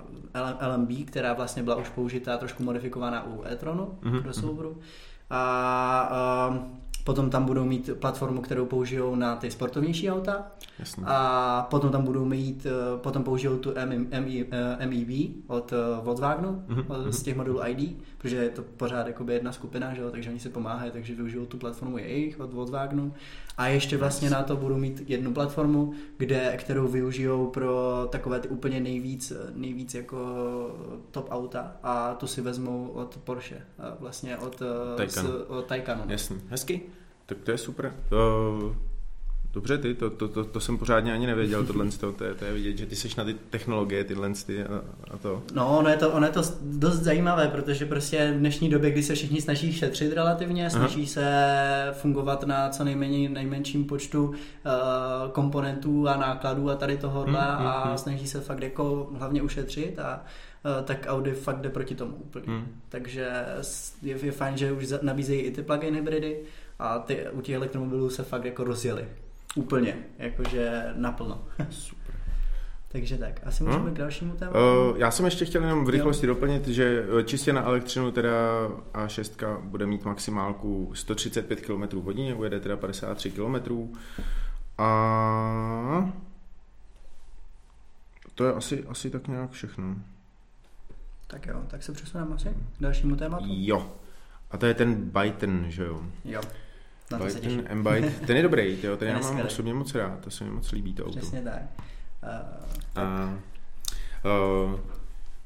LMB, 0.75 0.91
která 1.05 1.33
vlastně 1.33 1.63
byla 1.63 1.77
už 1.77 1.89
použitá, 1.89 2.37
trošku 2.37 2.63
modifikovaná 2.63 3.27
u 3.27 3.45
e-tronu 3.45 3.99
mm-hmm. 4.03 4.23
do 4.23 4.33
souboru, 4.33 4.79
a 5.31 6.49
uh, 6.51 6.57
potom 7.05 7.31
tam 7.31 7.45
budou 7.45 7.65
mít 7.65 7.91
platformu, 7.99 8.41
kterou 8.41 8.67
použijou 8.67 9.15
na 9.15 9.37
ty 9.37 9.51
sportovnější 9.51 10.11
auta 10.11 10.47
Jasně. 10.79 11.05
a 11.07 11.67
potom 11.71 11.91
tam 11.91 12.05
budou 12.05 12.25
mít, 12.25 12.67
potom 12.97 13.25
použijou 13.25 13.57
tu 13.57 13.75
MEB 14.87 15.11
od 15.47 15.73
Volkswagenu 16.03 16.65
mm-hmm. 16.69 17.09
z 17.09 17.23
těch 17.23 17.37
modulů 17.37 17.61
ID, 17.67 17.97
protože 18.21 18.37
je 18.37 18.49
to 18.51 18.63
pořád 18.63 19.07
jakoby 19.07 19.33
jedna 19.33 19.53
skupina, 19.53 19.95
že 19.95 20.01
jo, 20.01 20.11
takže 20.11 20.31
oni 20.31 20.41
si 20.41 20.49
pomáhají, 20.49 20.91
takže 20.91 21.15
využijou 21.15 21.47
tu 21.47 21.59
platformu 21.59 21.99
jejich 21.99 22.41
od 22.41 22.53
Volkswagenu 22.53 23.15
a 23.59 23.67
ještě 23.67 23.97
vlastně 23.97 24.31
na 24.31 24.43
to 24.43 24.57
budou 24.57 24.77
mít 24.77 25.11
jednu 25.11 25.33
platformu, 25.33 25.95
kde, 26.17 26.57
kterou 26.57 26.89
využijou 26.89 27.47
pro 27.47 28.07
takové 28.11 28.41
ty 28.41 28.49
úplně 28.49 28.81
nejvíc, 28.81 29.33
nejvíc 29.55 29.95
jako 29.95 30.19
top 31.11 31.29
auta 31.31 31.77
a 31.83 32.15
tu 32.15 32.27
si 32.27 32.41
vezmou 32.41 32.89
od 32.89 33.19
Porsche, 33.25 33.63
vlastně 34.01 34.37
od 34.37 34.63
Taycan. 34.97 35.27
Z, 35.27 35.31
od 35.49 35.67
Taycanu. 35.67 36.03
No. 36.05 36.13
Jasný, 36.13 36.41
hezky. 36.49 36.83
Tak 37.27 37.39
to 37.39 37.51
je 37.51 37.59
super. 37.59 37.95
Uh, 38.13 38.75
Dobře, 39.53 39.79
ty, 39.79 39.95
to, 39.95 40.11
to, 40.11 40.29
to, 40.29 40.45
to 40.45 40.61
jsem 40.61 40.79
pořádně 40.79 41.13
ani 41.13 41.27
nevěděl, 41.27 41.67
tohle, 41.67 41.87
to, 42.01 42.13
to, 42.13 42.25
je, 42.25 42.35
to 42.35 42.45
je 42.45 42.53
vidět, 42.53 42.79
že 42.79 42.87
ty 42.87 42.97
seš 42.97 43.17
na 43.17 43.25
ty 43.25 43.35
technologie, 43.35 44.05
tyhle 44.05 44.33
ty 44.47 44.65
a, 44.65 44.81
a 45.11 45.17
to. 45.17 45.43
No, 45.55 45.79
ono 45.79 45.89
je 45.89 45.97
to, 45.97 46.11
ono 46.11 46.27
je 46.27 46.33
to 46.33 46.43
dost 46.63 46.99
zajímavé, 46.99 47.49
protože 47.49 47.87
prostě 47.87 48.33
v 48.33 48.39
dnešní 48.39 48.69
době, 48.69 48.91
kdy 48.91 49.03
se 49.03 49.15
všichni 49.15 49.41
snaží 49.41 49.73
šetřit 49.73 50.13
relativně, 50.13 50.71
snaží 50.71 51.01
Aha. 51.01 51.09
se 51.09 52.01
fungovat 52.01 52.47
na 52.47 52.69
co 52.69 52.85
nejméně, 52.85 53.29
nejmenším 53.29 53.85
počtu 53.85 54.25
uh, 54.25 54.35
komponentů 55.33 56.09
a 56.09 56.17
nákladů 56.17 56.71
a 56.71 56.75
tady 56.75 56.97
tohohle 56.97 57.41
hmm, 57.41 57.57
hmm, 57.59 57.67
a 57.67 57.85
hmm. 57.85 57.99
snaží 57.99 58.29
se 58.29 58.41
fakt 58.41 58.63
jako 58.63 59.11
hlavně 59.19 59.43
ušetřit 59.43 59.99
a 59.99 60.25
uh, 60.65 60.85
tak 60.85 61.07
Audi 61.09 61.33
fakt 61.33 61.61
jde 61.61 61.71
proti 61.71 61.95
tomu 61.95 62.17
úplně. 62.17 62.47
Hmm. 62.47 62.67
Takže 62.89 63.31
je, 64.03 64.17
je 64.23 64.33
fajn, 64.33 64.57
že 64.57 64.73
už 64.73 64.87
nabízejí 65.03 65.41
i 65.41 65.51
ty 65.51 65.63
plug-in 65.63 65.95
hybridy 65.95 66.41
a 66.79 66.99
ty, 66.99 67.27
u 67.33 67.41
těch 67.41 67.55
elektromobilů 67.55 68.11
se 68.11 68.23
fakt 68.23 68.45
jako 68.45 68.65
rozjeli. 68.65 69.09
Úplně, 69.55 69.97
jakože 70.19 70.93
naplno. 70.97 71.45
Super. 71.71 72.15
Takže 72.93 73.19
tak, 73.19 73.41
asi 73.47 73.65
můžeme 73.65 73.85
hmm? 73.85 73.95
k 73.95 73.99
dalšímu 73.99 74.37
tématu. 74.37 74.59
Uh, 74.59 74.99
já 74.99 75.11
jsem 75.11 75.25
ještě 75.25 75.45
chtěl 75.45 75.63
jenom 75.63 75.85
v 75.85 75.89
rychlosti 75.89 76.27
jo. 76.27 76.35
doplnit, 76.35 76.69
že 76.69 77.07
eh, 77.21 77.25
čistě 77.25 77.53
na 77.53 77.63
elektřinu 77.63 78.11
teda 78.11 78.31
A6 78.93 79.61
bude 79.61 79.87
mít 79.87 80.05
maximálku 80.05 80.91
135 80.95 81.61
km 81.61 82.01
hodině, 82.01 82.35
ujede 82.35 82.61
teda 82.61 82.77
53 82.77 83.31
km. 83.31 83.89
A 84.79 86.13
to 88.35 88.45
je 88.45 88.53
asi, 88.53 88.85
asi 88.89 89.11
tak 89.11 89.29
nějak 89.29 89.51
všechno. 89.51 89.97
Tak 91.27 91.47
jo, 91.47 91.63
tak 91.69 91.83
se 91.83 91.93
přesuneme 91.93 92.35
asi 92.35 92.49
k 92.49 92.83
dalšímu 92.83 93.17
tématu. 93.17 93.45
Jo. 93.49 93.93
A 94.51 94.57
to 94.57 94.67
je 94.67 94.75
ten 94.75 94.95
Byton, 94.95 95.65
že 95.69 95.85
jo? 95.85 96.03
Jo. 96.25 96.41
Na 97.11 97.19
to 97.19 97.31
se 97.31 97.41
těším. 97.41 97.65
M-Byte, 97.67 98.11
ten 98.27 98.37
je 98.37 98.43
dobrý, 98.49 98.77
tyjo, 98.77 98.97
ten 98.97 99.09
já 99.09 99.19
Ten 99.19 99.29
je 99.29 99.35
mám 99.35 99.47
osobně 99.47 99.75
moc 99.75 99.95
rád, 99.95 100.21
to 100.21 100.31
se 100.31 100.45
mi 100.45 100.51
moc 100.51 100.73
líbí 100.73 100.95
to 100.95 101.05
auto. 101.07 101.19
Přesně 101.19 101.43
tak. 101.43 101.63
Uh, 102.23 103.03
A, 103.03 103.35
uh, 104.65 104.81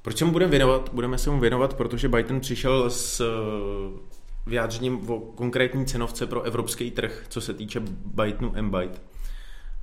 proč 0.03 0.17
se 0.17 0.25
mu 0.25 0.33
budeme 0.33 0.51
věnovat? 0.51 0.91
Budeme 0.93 1.19
se 1.19 1.31
mu 1.31 1.41
věnovat, 1.41 1.75
protože 1.75 2.09
Byton 2.09 2.41
přišel 2.41 2.91
s 2.91 3.21
uh, 3.21 3.99
vyjádřením 4.47 5.11
o 5.11 5.21
konkrétní 5.21 5.87
cenovce 5.87 6.27
pro 6.27 6.43
evropský 6.43 6.91
trh, 6.91 7.27
co 7.29 7.41
se 7.41 7.55
týče 7.55 7.81
Bytonu 8.05 8.53
M-Byte. 8.55 9.01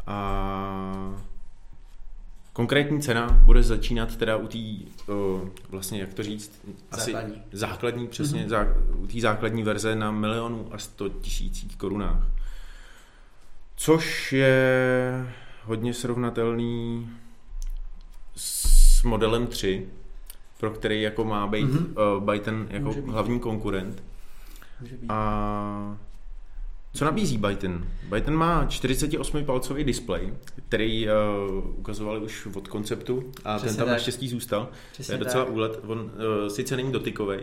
A 0.07 1.15
konkrétní 2.53 3.01
cena 3.01 3.27
bude 3.45 3.63
začínat 3.63 4.15
teda 4.15 4.37
u 4.37 4.47
té, 4.47 4.57
uh, 5.07 5.49
vlastně 5.69 6.01
jak 6.01 6.13
to 6.13 6.23
říct, 6.23 6.61
asi 6.91 7.11
Základní. 7.11 7.41
základní 7.51 8.07
přesně, 8.07 8.39
Mhm. 8.41 8.47
mm-hmm. 8.47 8.49
zá, 8.49 8.95
u 8.95 9.07
té 9.07 9.19
základní 9.21 9.63
verze 9.63 9.95
na 9.95 10.11
milionu 10.11 10.67
a 10.71 10.77
sto 10.77 11.09
tisících 11.09 11.75
korunách. 11.77 12.23
Což 13.75 14.33
je 14.33 15.25
hodně 15.63 15.93
srovnatelný 15.93 17.09
s 18.35 19.03
modelem 19.03 19.47
3, 19.47 19.87
pro 20.59 20.71
který 20.71 21.01
jako 21.01 21.25
má 21.25 21.47
být 21.47 21.63
Mhm. 21.63 21.77
mm-hmm. 21.77 22.17
uh, 22.17 22.23
Byton 22.23 22.67
jako 22.69 22.85
Může 22.85 23.01
být. 23.01 23.11
hlavní 23.11 23.39
konkurent. 23.39 24.03
A 25.09 25.97
co 26.93 27.05
nabízí 27.05 27.37
Byton? 27.37 27.87
Byton 28.09 28.35
má 28.35 28.65
48-palcový 28.65 29.83
displej, 29.83 30.33
který 30.67 31.07
uh, 31.07 31.79
ukazovali 31.79 32.19
už 32.19 32.47
od 32.55 32.67
konceptu 32.67 33.31
a 33.45 33.57
Přesně 33.57 33.69
ten 33.69 33.77
tam 33.77 33.85
tak. 33.85 33.93
naštěstí 33.93 34.29
zůstal. 34.29 34.65
To 34.65 34.71
Přesně 34.91 35.13
je 35.13 35.17
docela 35.17 35.45
tak. 35.45 35.53
úlet. 35.53 35.79
On 35.87 35.99
uh, 35.99 36.47
sice 36.47 36.75
není 36.75 36.91
dotykový, 36.91 37.37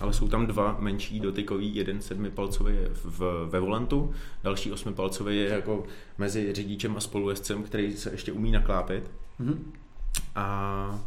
ale 0.00 0.12
jsou 0.12 0.28
tam 0.28 0.46
dva 0.46 0.76
menší 0.80 1.20
dotykový, 1.20 1.76
jeden 1.76 2.02
sedmipalcový 2.02 2.74
je 2.74 2.88
v, 2.92 3.48
ve 3.50 3.60
volantu, 3.60 4.12
další 4.44 4.72
osmipalcový 4.72 5.36
je 5.36 5.48
jako 5.48 5.84
mezi 6.18 6.52
řidičem 6.52 6.96
a 6.96 7.00
spolujezdcem, 7.00 7.62
který 7.62 7.92
se 7.92 8.10
ještě 8.10 8.32
umí 8.32 8.50
naklápět. 8.50 9.10
Mhm. 9.38 9.72
A 10.34 11.00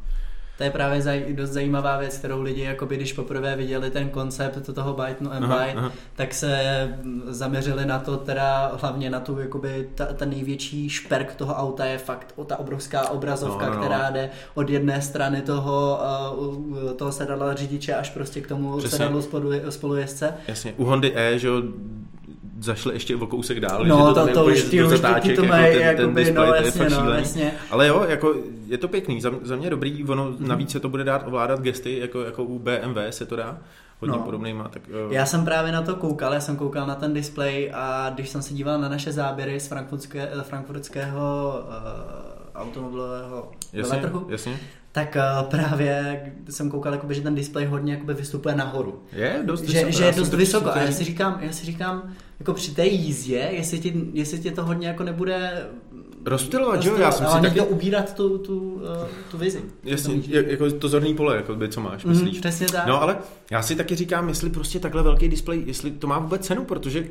To 0.63 0.65
je 0.67 0.71
právě 0.71 1.01
zaj, 1.01 1.25
dost 1.33 1.49
zajímavá 1.49 1.97
věc, 1.97 2.17
kterou 2.17 2.41
lidi, 2.41 2.61
jakoby, 2.61 2.95
když 2.95 3.13
poprvé 3.13 3.55
viděli 3.55 3.91
ten 3.91 4.09
koncept 4.09 4.69
toho 4.73 4.93
Bytonu 4.93 5.31
M 5.33 5.43
Aha, 5.43 5.57
Byte, 5.65 5.77
aha. 5.79 5.91
tak 6.15 6.33
se 6.33 6.57
mm, 7.03 7.23
zaměřili 7.27 7.85
na 7.85 7.99
to, 7.99 8.17
teda 8.17 8.71
hlavně 8.81 9.09
na 9.09 9.19
tu, 9.19 9.39
jakoby, 9.39 9.89
ta, 9.95 10.05
ta 10.05 10.25
největší 10.25 10.89
šperk 10.89 11.35
toho 11.35 11.53
auta 11.55 11.85
je 11.85 11.97
fakt 11.97 12.33
o 12.35 12.43
ta 12.43 12.59
obrovská 12.59 13.09
obrazovka, 13.09 13.65
No, 13.65 13.69
no, 13.71 13.75
no. 13.79 13.81
která 13.85 14.09
jde 14.09 14.29
od 14.55 14.69
jedné 14.69 15.01
strany 15.01 15.41
toho, 15.41 15.99
uh, 16.37 16.91
toho 16.91 17.11
sedadla 17.11 17.53
řidiče 17.53 17.93
až 17.95 18.09
prostě 18.09 18.41
k 18.41 18.47
tomu 18.47 18.77
Přesně. 18.77 18.97
sedadlu 18.97 19.21
spolu, 19.21 19.49
spolujezdce. 19.69 20.33
jasně, 20.47 20.73
u 20.77 20.85
Hondy 20.85 21.11
E, 21.15 21.39
že 21.39 21.47
jo, 21.47 21.61
zašli 22.63 22.93
ještě 22.93 23.15
o 23.15 23.27
kousek 23.27 23.59
dál, 23.59 23.85
No, 23.85 24.07
že 24.07 24.13
to, 24.13 24.25
jde 24.25 24.33
to 24.33 24.41
úplně 24.41 24.55
už 24.55 24.61
do 24.71 24.87
už 24.87 24.99
ti 25.21 25.35
to 25.35 25.41
jako 25.43 25.45
mají, 25.45 25.77
ten, 25.77 25.95
ten 25.97 26.15
displej, 26.15 26.35
no 26.47 26.53
to 26.53 26.53
je 26.55 26.65
jasně, 26.65 26.89
no, 26.89 27.11
jasně. 27.11 27.51
Ale 27.71 27.87
jo, 27.87 28.05
jako 28.09 28.35
je 28.67 28.77
to 28.77 28.87
pěkný, 28.87 29.21
za, 29.21 29.31
za 29.41 29.55
mě 29.55 29.69
dobrý, 29.69 30.03
ono 30.05 30.25
Mhm. 30.25 30.47
navíc 30.47 30.71
se 30.71 30.79
to 30.79 30.89
bude 30.89 31.03
dát 31.03 31.27
ovládat 31.27 31.59
gesty, 31.61 31.99
jako, 31.99 32.21
jako 32.21 32.43
u 32.43 32.59
BMW 32.59 32.97
se 33.09 33.25
to 33.25 33.35
dá, 33.35 33.57
hodně 33.99 34.17
No. 34.17 34.23
podobnýma, 34.23 34.67
tak 34.67 34.81
eh, 34.89 35.13
Já 35.13 35.25
jsem 35.25 35.45
právě 35.45 35.71
na 35.71 35.81
to 35.81 35.95
koukal, 35.95 36.33
já 36.33 36.39
jsem 36.39 36.55
koukal 36.55 36.87
na 36.87 36.95
ten 36.95 37.13
displej 37.13 37.71
a 37.73 38.09
když 38.15 38.29
jsem 38.29 38.41
se 38.41 38.53
díval 38.53 38.81
na 38.81 38.89
naše 38.89 39.11
záběry 39.11 39.59
z 39.59 39.67
frankfurtské, 39.67 40.29
frankfurtského 40.41 41.53
uh, 41.67 42.61
automobilového 42.61 43.51
jasně, 43.73 43.97
veletrhu, 43.97 44.27
jasně. 44.29 44.59
tak 44.91 45.17
uh, 45.41 45.49
právě 45.49 46.21
jsem 46.49 46.69
koukal, 46.71 46.93
jakoby, 46.93 47.15
že 47.15 47.21
ten 47.21 47.35
displej 47.35 47.65
hodně 47.65 47.93
jakoby, 47.93 48.13
vystupuje 48.13 48.55
nahoru. 48.55 49.03
Je 49.13 49.39
dost 49.45 49.63
Že, 49.63 49.91
že 49.91 50.03
já 50.03 50.09
je 50.09 50.15
dost 50.15 50.29
to 50.29 50.37
vysoko 50.37 50.71
a 50.71 50.77
já 50.81 50.91
si 50.91 51.03
říkám, 51.03 51.37
já 51.41 51.51
si 51.51 51.65
říkám, 51.65 52.13
jako 52.43 52.53
při 52.53 52.71
té 52.71 52.85
jízdě, 52.87 53.47
jestli 53.51 53.79
ti, 53.79 53.93
jestli 54.13 54.39
ti 54.39 54.51
to 54.51 54.63
hodně 54.65 54.87
jako 54.87 55.03
nebude 55.03 55.67
Rozptylovat, 56.25 56.83
že 56.83 56.89
jo, 56.89 56.97
já 56.97 57.11
jsem 57.11 57.27
si 57.27 57.41
taky- 57.41 57.59
to 57.59 57.65
ubírat 57.65 58.13
tu, 58.15 58.37
tu, 58.37 58.59
uh, 58.73 58.81
tu 59.31 59.37
vizi. 59.37 59.61
Jasně, 59.83 60.21
jako 60.27 60.71
to 60.71 60.89
zorný 60.89 61.15
pole, 61.15 61.35
jako 61.35 61.55
by, 61.55 61.69
co 61.69 61.81
máš, 61.81 62.05
Mhm, 62.05 62.13
myslíš? 62.13 62.39
přesně 62.39 62.67
tak. 62.67 62.87
No 62.87 63.01
ale 63.01 63.17
já 63.51 63.61
si 63.61 63.75
taky 63.75 63.95
říkám, 63.95 64.29
jestli 64.29 64.49
prostě 64.49 64.79
takhle 64.79 65.03
velký 65.03 65.27
displej, 65.29 65.63
jestli 65.65 65.91
to 65.91 66.07
má 66.07 66.19
vůbec 66.19 66.45
cenu, 66.45 66.65
protože 66.65 67.07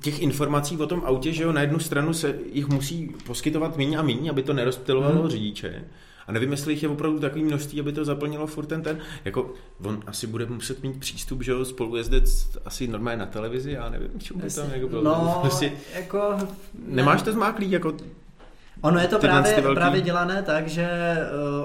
těch 0.00 0.22
informací 0.22 0.76
o 0.76 0.86
tom 0.86 1.02
autě, 1.04 1.32
že 1.32 1.42
jo, 1.42 1.52
na 1.52 1.60
jednu 1.60 1.78
stranu 1.78 2.14
se 2.14 2.34
jich 2.52 2.68
musí 2.68 3.14
poskytovat 3.26 3.76
méně 3.76 3.98
a 3.98 4.02
méně, 4.02 4.30
aby 4.30 4.42
to 4.42 4.52
nerozptylovalo 4.52 5.12
Mhm. 5.12 5.20
hmm. 5.22 5.30
řidiče. 5.30 5.84
A 6.30 6.32
nevím, 6.32 6.50
jestli 6.50 6.72
jich 6.72 6.82
je 6.82 6.88
opravdu 6.88 7.18
takový 7.18 7.44
množství, 7.44 7.80
aby 7.80 7.92
to 7.92 8.04
zaplnilo 8.04 8.46
furt 8.46 8.66
ten 8.66 8.82
ten. 8.82 8.98
Jako, 9.24 9.54
on 9.84 10.02
asi 10.06 10.26
bude 10.26 10.46
muset 10.46 10.82
mít 10.82 11.00
přístup, 11.00 11.42
že 11.42 11.52
jo, 11.52 11.64
spolujezdec 11.64 12.58
asi 12.64 12.88
normálně 12.88 13.18
na 13.18 13.26
televizi, 13.26 13.72
já 13.72 13.88
nevím, 13.88 14.10
čemu 14.18 14.40
by 14.40 14.50
tam 14.50 14.70
jako 14.70 14.88
bylo. 14.88 15.02
no, 15.02 15.38
prostě, 15.40 15.72
jako... 15.94 16.36
nemáš 16.86 17.22
to 17.22 17.32
zmáklý, 17.32 17.70
jako 17.70 17.94
Ono 18.82 19.00
je 19.00 19.08
to 19.08 19.18
právě, 19.18 19.54
velký- 19.60 19.74
právě 19.74 20.00
dělané 20.00 20.42
tak, 20.42 20.68
že 20.68 20.88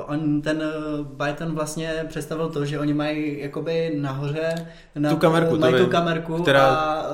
uh, 0.06 0.14
on, 0.14 0.42
ten 0.42 0.58
uh, 1.00 1.06
Byton 1.28 1.56
vlastně 1.56 2.06
představil 2.08 2.50
to, 2.50 2.66
že 2.66 2.80
oni 2.80 2.94
mají 2.94 3.40
jakoby 3.42 3.92
nahoře 4.02 4.54
na, 4.96 5.10
Tu 5.10 5.18
kamerku, 5.18 5.58
mají 5.58 5.76
tu 5.76 5.86
kamerku, 5.88 6.42
která- 6.42 6.68
a, 6.68 7.06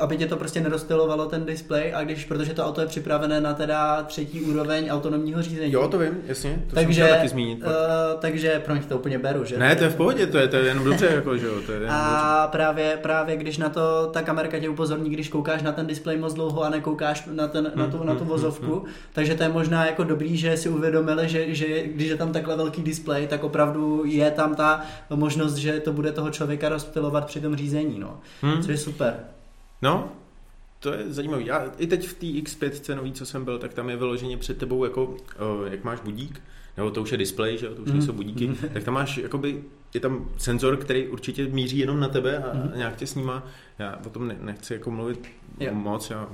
aby 0.00 0.16
tě 0.16 0.26
to 0.26 0.36
prostě 0.36 0.60
nerozptylovalo 0.60 1.26
ten 1.26 1.44
displej 1.44 1.92
a 1.94 2.04
když, 2.04 2.24
protože 2.24 2.54
to 2.54 2.64
auto 2.66 2.80
je 2.80 2.86
připravené 2.86 3.40
na 3.40 3.54
teda 3.54 4.02
třetí 4.02 4.40
úroveň 4.40 4.88
autonomního 4.90 5.42
řízení. 5.42 5.72
jo, 5.72 5.88
to 5.88 5.98
vím, 5.98 6.18
jasně, 6.26 6.58
to 6.68 6.74
takže, 6.74 7.02
jsem 7.06 7.14
taky 7.16 7.28
zmínit. 7.28 7.60
pak. 7.60 7.68
uh, 7.72 8.20
takže, 8.20 8.62
promiň, 8.64 8.82
to 8.82 8.96
úplně 8.98 9.18
beru, 9.18 9.44
že? 9.44 9.58
Ne, 9.58 9.76
to 9.76 9.84
je 9.84 9.90
v 9.90 9.96
pohodě, 9.96 10.26
to 10.26 10.38
je, 10.38 10.48
to 10.48 10.56
je 10.56 10.64
jenom 10.64 10.84
dobře, 10.84 11.06
jako, 11.14 11.36
že 11.36 11.46
jo, 11.46 11.52
to 11.66 11.72
je 11.72 11.78
jenom 11.80 11.96
dobře. 11.96 12.16
A 12.16 12.48
právě, 12.52 12.98
právě 13.02 13.36
když 13.36 13.58
na 13.58 13.68
to 13.68 14.10
ta 14.12 14.22
kamerka 14.22 14.58
tě 14.58 14.68
upozorní, 14.68 15.10
když 15.10 15.28
koukáš 15.28 15.62
na 15.62 15.72
ten 15.72 15.86
displej 15.86 16.16
moc 16.18 16.34
dlouho 16.34 16.62
a 16.62 16.68
nekoukáš 16.68 17.28
na, 17.32 17.48
ten, 17.48 17.72
na, 17.74 17.86
tu, 17.86 18.04
na 18.04 18.14
tu 18.14 18.24
vozovku, 18.24 18.84
takže 19.12 19.34
to 19.34 19.45
je 19.46 19.52
možná 19.52 19.86
jako 19.86 20.04
dobrý, 20.04 20.36
že 20.36 20.56
si 20.56 20.68
uvědomili, 20.68 21.28
že, 21.28 21.54
že 21.54 21.82
když 21.86 22.08
je 22.08 22.16
tam 22.16 22.32
takhle 22.32 22.56
velký 22.56 22.82
displej, 22.82 23.26
tak 23.26 23.44
opravdu 23.44 24.02
je 24.06 24.30
tam 24.30 24.54
ta 24.54 24.80
možnost, 25.14 25.54
že 25.54 25.80
to 25.80 25.92
bude 25.92 26.12
toho 26.12 26.30
člověka 26.30 26.68
rozptylovat 26.68 27.26
při 27.26 27.40
tom 27.40 27.56
řízení, 27.56 27.98
no. 27.98 28.20
Hmm. 28.42 28.56
Což 28.62 28.70
je 28.70 28.76
super. 28.76 29.14
No, 29.82 30.08
to 30.80 30.92
je 30.92 31.04
zajímavý. 31.12 31.46
Já 31.46 31.64
i 31.78 31.86
teď 31.86 32.08
v 32.08 32.14
té 32.14 32.26
X5 32.26 32.96
nový, 32.96 33.12
co 33.12 33.26
jsem 33.26 33.44
byl, 33.44 33.58
tak 33.58 33.74
tam 33.74 33.90
je 33.90 33.96
vyloženě 33.96 34.36
před 34.36 34.58
tebou, 34.58 34.84
jako, 34.84 35.04
uh, 35.04 35.16
jak 35.70 35.84
máš 35.84 36.00
budík, 36.00 36.42
nebo 36.76 36.90
to 36.90 37.02
už 37.02 37.12
je 37.12 37.18
displej, 37.18 37.58
že 37.58 37.66
jo, 37.66 37.74
to 37.74 37.82
už 37.82 37.88
Mhm. 37.88 37.98
nejsou 37.98 38.12
budíky, 38.12 38.50
tak 38.72 38.84
tam 38.84 38.94
máš, 38.94 39.16
jakoby, 39.18 39.62
je 39.94 40.00
tam 40.00 40.28
senzor, 40.36 40.76
který 40.76 41.06
určitě 41.08 41.46
míří 41.46 41.78
jenom 41.78 42.00
na 42.00 42.08
tebe 42.08 42.38
a 42.38 42.54
Mhm. 42.56 42.72
nějak 42.76 42.96
tě 42.96 43.06
snímá. 43.06 43.46
Já 43.78 43.98
o 44.06 44.10
tom 44.10 44.28
ne, 44.28 44.36
nechci 44.40 44.72
jako 44.72 44.90
mluvit 44.90 45.26
Jo. 45.60 45.74
moc, 45.74 46.10
já 46.10 46.28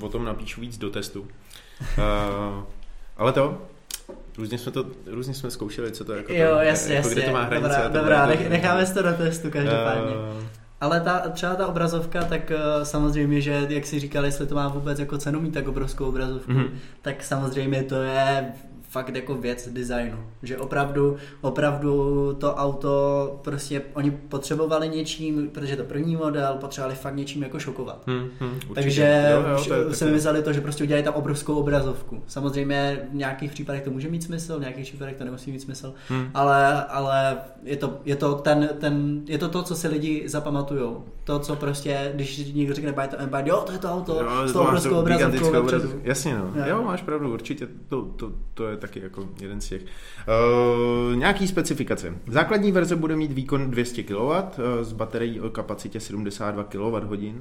o 0.00 0.08
tom 0.08 0.24
napíšu 0.24 0.60
víc 0.60 0.78
do 0.78 0.90
testu. 0.90 1.20
Uh, 1.20 1.26
ale 3.16 3.32
to, 3.32 3.62
různě 4.38 4.58
jsme 4.58 4.72
to, 4.72 4.84
různě 5.06 5.34
jsme 5.34 5.50
zkoušeli, 5.50 5.92
co 5.92 6.04
to 6.04 6.12
jako 6.12 6.32
Jo, 6.32 6.50
to, 6.54 6.58
jasně, 6.60 6.94
jako 6.94 7.08
jasně. 7.08 7.20
kde 7.22 7.30
to 7.30 7.36
má 7.36 7.42
hranice. 7.44 7.68
dobrá, 7.68 7.88
dobrá 8.00 8.26
nech, 8.26 8.50
necháme 8.50 8.86
si 8.86 8.94
to 8.94 9.02
do 9.02 9.12
testu 9.12 9.50
každopádně. 9.50 10.12
Eh, 10.42 10.46
Ale 10.80 11.00
ta, 11.00 11.18
třeba 11.18 11.54
ta 11.54 11.66
obrazovka, 11.66 12.24
tak 12.24 12.52
uh, 12.54 12.82
samozřejmě, 12.84 13.40
že 13.40 13.66
jak 13.68 13.86
si 13.86 14.00
říkal, 14.00 14.24
jestli 14.24 14.46
to 14.46 14.54
má 14.54 14.68
vůbec 14.68 14.98
jako 14.98 15.18
cenu 15.18 15.40
mít 15.40 15.54
tak 15.54 15.68
obrovskou 15.68 16.06
obrazovku, 16.08 16.52
Mhm. 16.52 16.78
tak 17.02 17.22
samozřejmě 17.24 17.82
to 17.82 17.94
je 18.02 18.44
fakt 18.94 19.14
jako 19.16 19.34
věc 19.34 19.68
designu. 19.72 20.18
Že 20.42 20.58
opravdu, 20.58 21.16
opravdu 21.40 22.32
to 22.38 22.54
auto 22.54 22.94
prostě 23.42 23.82
oni 23.94 24.10
potřebovali 24.10 24.88
něčím, 24.88 25.50
protože 25.50 25.76
to 25.76 25.84
první 25.84 26.16
model, 26.16 26.56
potřebovali 26.60 26.94
fakt 26.94 27.16
něčím 27.16 27.42
jako 27.42 27.58
šokovat. 27.58 28.02
Hmm, 28.06 28.28
hmm, 28.40 28.50
určitě. 28.50 28.74
Takže 28.74 29.30
Jo, 29.30 29.44
jo, 29.50 29.64
to 29.84 29.88
je 29.88 29.94
se 29.94 30.04
vymysleli 30.06 30.42
to, 30.42 30.52
že 30.52 30.60
prostě 30.60 30.84
udělají 30.84 31.04
tam 31.04 31.14
obrovskou 31.14 31.54
obrazovku. 31.54 32.22
Samozřejmě 32.26 33.08
v 33.10 33.14
nějakých 33.14 33.50
případech 33.50 33.82
to 33.82 33.90
může 33.90 34.08
mít 34.08 34.22
smysl, 34.22 34.56
v 34.56 34.60
nějakých 34.60 34.84
případech 34.84 35.16
to 35.16 35.24
nemusí 35.24 35.52
mít 35.52 35.60
smysl, 35.60 35.94
Hmm. 36.08 36.30
ale, 36.34 36.84
ale 36.84 37.36
je, 37.62 37.76
to, 37.76 37.98
je, 38.04 38.16
to 38.16 38.34
ten, 38.34 38.68
ten, 38.80 39.22
je 39.26 39.38
to 39.38 39.48
to, 39.48 39.62
co 39.62 39.74
si 39.76 39.88
lidi 39.88 40.28
zapamatujou. 40.28 41.04
To, 41.24 41.38
co 41.38 41.56
prostě, 41.56 42.12
když 42.14 42.52
někdo 42.52 42.74
řekne 42.74 42.92
Byte 42.92 43.16
to 43.16 43.26
Byte, 43.26 43.48
jo, 43.48 43.62
to 43.66 43.72
je 43.72 43.78
to 43.78 43.88
auto 43.92 44.20
Jo, 44.22 44.48
s 44.48 44.52
to 44.52 44.58
tou 44.58 44.64
obrovskou 44.64 44.96
obrazovkou 44.96 45.52
Jasně, 46.02 46.34
no. 46.38 46.52
Jo. 46.54 46.64
Jo. 46.66 46.82
máš 46.82 47.02
pravdu, 47.02 47.32
určitě 47.32 47.68
to, 47.88 48.02
to, 48.02 48.32
to 48.54 48.68
je 48.68 48.76
taky 48.86 49.00
jako 49.00 49.28
jeden 49.40 49.60
z 49.60 49.68
těch. 49.68 49.82
Uh, 49.82 51.16
nějaký 51.16 51.48
specifikace. 51.48 52.14
Základní 52.26 52.72
verze 52.72 52.96
bude 52.96 53.16
mít 53.16 53.32
výkon 53.32 53.70
200 53.70 54.02
kW 54.02 54.14
uh, 54.14 54.40
s 54.82 54.92
baterií 54.92 55.40
o 55.40 55.50
kapacitě 55.50 56.00
72 56.00 56.64
kWh 56.64 57.34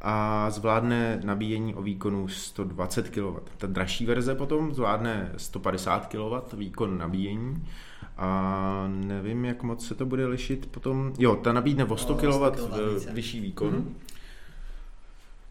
a 0.00 0.50
zvládne 0.50 1.20
nabíjení 1.24 1.74
o 1.74 1.82
výkonu 1.82 2.28
120 2.28 3.08
kW. 3.10 3.36
Ta 3.58 3.66
dražší 3.66 4.06
verze 4.06 4.34
potom 4.34 4.74
zvládne 4.74 5.32
150 5.36 6.06
kW 6.06 6.56
výkon 6.56 6.98
nabíjení 6.98 7.66
a 8.16 8.84
nevím, 8.88 9.44
jak 9.44 9.62
moc 9.62 9.86
se 9.86 9.94
to 9.94 10.06
bude 10.06 10.26
lišit 10.26 10.66
potom. 10.66 11.12
Jo, 11.18 11.36
ta 11.36 11.52
nabídne 11.52 11.84
o 11.84 11.96
100 11.96 12.14
O, 12.14 12.16
kW 12.16 12.56
100 12.58 12.66
kW 12.66 12.94
více. 12.94 13.12
vyšší 13.12 13.40
výkon. 13.40 13.70
Mhm. 13.70 13.94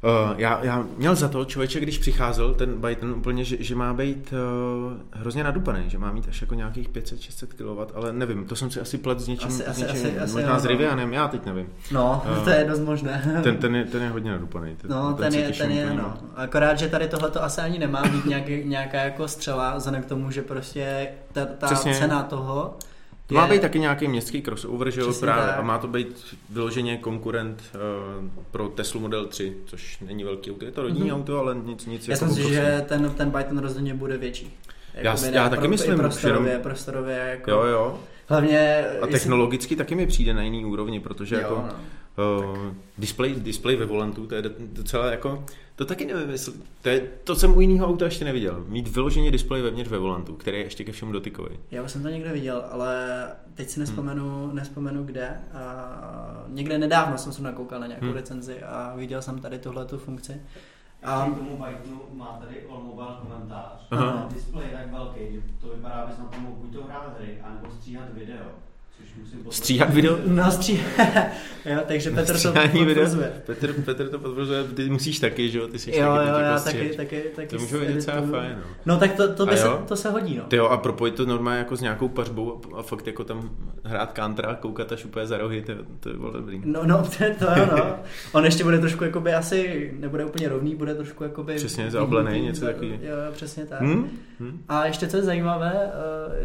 Uh, 0.04 0.34
já, 0.38 0.60
já 0.64 0.86
měl 0.98 1.16
za 1.16 1.28
to, 1.28 1.46
člověče, 1.46 1.80
když 1.80 1.98
přicházel 1.98 2.54
ten 2.54 2.82
Biden 2.82 3.12
úplně, 3.12 3.44
že, 3.44 3.64
že 3.64 3.76
má 3.76 3.94
být 3.94 4.34
uh, 4.34 4.94
hrozně 5.12 5.44
nadupaný, 5.44 5.84
že 5.90 5.98
má 5.98 6.12
mít 6.12 6.26
až 6.30 6.42
jako 6.42 6.56
nějakých 6.56 6.90
500-600 6.90 7.48
kW, 7.88 7.92
ale 7.96 8.14
nevím, 8.14 8.46
to 8.46 8.56
jsem 8.56 8.72
si 8.72 8.80
asi 8.82 8.98
plet 8.98 9.20
s 9.20 9.28
něčím, 9.28 9.48
Asi- 9.48 9.64
s 9.64 9.78
něčím 9.78 10.12
asi- 10.24 10.34
možná 10.34 10.52
asi 10.54 10.62
s 10.62 10.64
no. 10.64 10.70
Rivianem, 10.70 11.14
já 11.14 11.28
teď 11.28 11.46
nevím. 11.46 11.68
No, 11.92 12.24
Eh, 12.42 12.44
to 12.44 12.50
je 12.50 12.64
dost 12.70 12.80
možné. 12.80 13.40
Ten, 13.44 13.58
ten, 13.58 13.76
je, 13.76 13.86
ten 13.86 14.04
je 14.04 14.10
hodně 14.10 14.32
nadupaný. 14.32 14.76
Ten, 14.76 14.92
No, 14.92 15.14
ten, 15.14 15.32
se 15.32 15.38
je, 15.38 15.48
těším 15.48 15.66
ten 15.66 15.72
je, 15.72 15.94
no. 15.94 16.14
Akorát, 16.36 16.80
že 16.80 16.88
tady 16.88 17.08
tohle 17.08 17.32
to 17.32 17.44
asi 17.44 17.62
ani 17.62 17.80
nemá 17.80 18.02
být 18.04 18.26
nějaký, 18.26 18.64
nějaká 18.66 18.98
jako 18.98 19.28
střela, 19.28 19.78
vzhledem 19.78 20.04
k 20.04 20.06
tomu, 20.06 20.32
že 20.32 20.42
prostě 20.42 21.08
ta, 21.32 21.46
ta 21.46 21.66
Přesně. 21.68 21.96
cena 21.96 22.24
toho 22.24 22.78
To 23.30 23.36
má 23.36 23.48
být 23.48 23.62
taky 23.62 23.80
nějaký 23.80 24.08
městský 24.08 24.42
crossover, 24.42 24.92
že 24.92 25.02
jo, 25.02 25.14
právě, 25.20 25.46
tak. 25.48 25.60
a 25.60 25.62
má 25.62 25.78
to 25.78 25.88
být 25.88 26.36
vyloženě 26.50 26.98
konkurent 26.98 27.64
uh, 27.76 28.26
pro 28.52 28.68
Tesla 28.68 29.02
Model 29.02 29.26
3, 29.26 29.58
což 29.66 30.00
není 30.00 30.24
velký 30.24 30.52
auto, 30.52 30.66
je 30.66 30.72
to 30.72 30.82
rodinný 30.82 31.06
Mhm. 31.12 31.20
auto, 31.20 31.40
ale 31.40 31.56
nic, 31.64 31.86
nic 31.86 32.08
Já 32.08 32.14
jako 32.14 32.26
jsem 32.26 32.36
si, 32.44 32.50
že 32.54 32.86
ten, 32.88 33.14
ten 33.18 33.30
Byton 33.30 33.58
rozhodně 33.58 33.94
bude 33.94 34.18
větší. 34.18 34.58
Já- 34.94 35.10
Jakoby 35.12 35.28
já 35.36 35.44
ne- 35.44 35.50
taky 35.50 35.60
pro- 35.60 35.70
myslím, 35.70 35.98
prostorově, 35.98 36.52
jenom- 36.52 36.64
prostorově 36.64 37.16
jako, 37.30 37.52
Jo, 37.52 37.64
jo. 37.64 38.00
hlavně... 38.28 38.86
A 38.88 38.94
jestli- 38.94 39.12
technologicky 39.12 39.76
taky 39.76 39.96
mi 39.96 40.08
přijde 40.08 40.34
na 40.34 40.42
jiný 40.44 40.66
úrovni, 40.66 41.00
protože 41.00 41.36
jo, 41.36 41.42
jako 41.42 41.56
no. 41.56 41.74
Uh, 42.40 42.58
display, 42.98 43.36
display 43.36 43.76
ve 43.76 43.86
volantu, 43.86 44.28
to 44.28 44.36
je 44.36 44.42
docela 44.60 45.06
jako, 45.12 45.46
to 45.76 45.86
taky 45.86 46.06
nevím, 46.06 46.30
jestli, 46.30 46.54
to, 46.82 46.90
je, 46.90 47.00
to 47.24 47.36
jsem 47.36 47.58
u 47.58 47.62
jiného 47.62 47.88
auta 47.88 48.06
ještě 48.06 48.26
neviděl. 48.26 48.66
Mít 48.68 48.88
vyloženě 48.88 49.32
display 49.32 49.62
vevnitř 49.62 49.90
ve 49.90 49.98
volantu, 49.98 50.34
který 50.36 50.58
je 50.58 50.64
ještě 50.64 50.84
ke 50.84 50.92
všemu 50.92 51.12
dotykový. 51.12 51.60
Já 51.72 51.84
už 51.84 51.92
jsem 51.92 52.04
to 52.04 52.10
někde 52.10 52.32
viděl, 52.32 52.64
ale 52.72 53.08
teď 53.54 53.66
Hmm. 53.68 53.74
si 53.74 53.80
nespomenu, 53.80 54.52
nespomenu 54.54 55.04
kde. 55.04 55.30
A 55.54 56.44
někde 56.48 56.78
nedávno 56.78 57.18
jsem 57.18 57.34
se 57.34 57.42
nakoukal 57.44 57.80
na 57.80 57.88
nějakou 57.88 58.06
Hmm. 58.06 58.16
recenzi 58.16 58.64
a 58.64 58.94
viděl 58.96 59.22
jsem 59.22 59.40
tady 59.40 59.60
tuhle 59.60 59.86
tu 59.86 59.98
funkci. 59.98 60.42
A 61.04 61.26
k 61.26 61.38
tomu 61.38 61.58
Bytonu 61.58 62.02
má 62.14 62.26
tady 62.26 62.56
All 62.70 62.84
Mobile 62.84 63.08
komentář. 63.22 63.88
Aha. 63.92 64.30
Display 64.34 64.66
je 64.72 64.78
tak 64.78 64.92
velký, 64.92 65.20
že 65.32 65.42
to 65.62 65.68
vypadá, 65.68 65.96
abys 65.96 66.18
na 66.18 66.26
tom 66.26 66.44
mohl 66.44 66.56
buď 66.56 66.74
to 66.74 66.84
hrát 66.84 67.14
hry, 67.20 67.38
anebo 67.44 67.72
stříhat 67.72 68.14
video. 68.14 68.46
Stříhat 69.50 69.94
video? 69.94 70.18
no, 70.26 70.52
stří... 70.52 70.82
jo, 71.66 71.80
takže 71.88 72.12
Petr 72.12 72.34
to 72.34 72.40
Stříhání 72.40 72.86
potvrzuje. 72.86 73.32
Petr, 73.46 73.74
Petr 73.74 74.10
to 74.10 74.20
potvrzuje, 74.20 74.64
ty 74.64 74.90
musíš 74.90 75.20
taky, 75.20 75.50
že 75.50 75.58
jo, 75.58 75.68
ty 75.68 75.80
jsi 75.80 75.90
Jo, 75.90 76.16
taky 76.16 76.30
jo, 76.30 76.36
já 76.36 76.52
jako 76.52 76.64
taky, 76.64 76.90
taky, 76.90 77.22
taky. 77.36 77.56
To 77.56 77.62
může 77.62 77.78
být 77.78 77.96
docela 77.96 78.18
edituju. 78.18 78.40
fajn, 78.40 78.56
no. 78.56 78.64
No 78.86 79.00
tak 79.00 79.14
to, 79.14 79.34
to, 79.34 79.46
by 79.46 79.58
se, 79.58 79.68
to 79.88 79.96
se 79.96 80.10
hodí, 80.10 80.38
no. 80.38 80.44
Ty 80.44 80.56
jo, 80.56 80.66
a 80.66 80.78
propojit 80.78 81.16
to 81.16 81.26
normálně 81.26 81.60
jako 81.60 81.78
s 81.78 81.82
nějakou 81.82 82.08
pařbou 82.08 82.62
a, 82.74 82.80
a 82.80 82.82
fakt 82.82 83.08
jako 83.08 83.24
tam 83.24 83.50
hrát 83.84 84.12
kantra, 84.12 84.56
koukat 84.56 84.92
až 84.92 85.06
úplně 85.06 85.28
za 85.28 85.38
rohy, 85.38 85.62
to, 85.62 85.74
to 86.00 86.18
bylo 86.18 86.32
dobrý. 86.32 86.62
No, 86.66 86.86
no, 86.86 86.98
to, 87.18 87.46
to 87.46 87.60
jo, 87.60 87.68
no. 87.72 87.96
On 88.32 88.46
ještě 88.46 88.64
bude 88.64 88.80
trošku 88.80 89.04
jakoby 89.04 89.34
asi, 89.34 89.92
nebude 90.00 90.26
úplně 90.26 90.50
rovný, 90.50 90.76
bude 90.76 90.96
trošku 90.96 91.24
jakoby... 91.24 91.56
Přesně, 91.56 91.92
zaoblený, 91.92 92.42
něco 92.42 92.66
takový. 92.66 92.90
Jo, 92.90 93.18
jo, 93.26 93.32
přesně 93.32 93.66
tak. 93.66 93.82
Hm? 93.82 94.10
Hm? 94.40 94.64
A 94.70 94.86
ještě 94.86 95.08
co 95.08 95.18
je 95.18 95.24
zajímavé, 95.24 95.92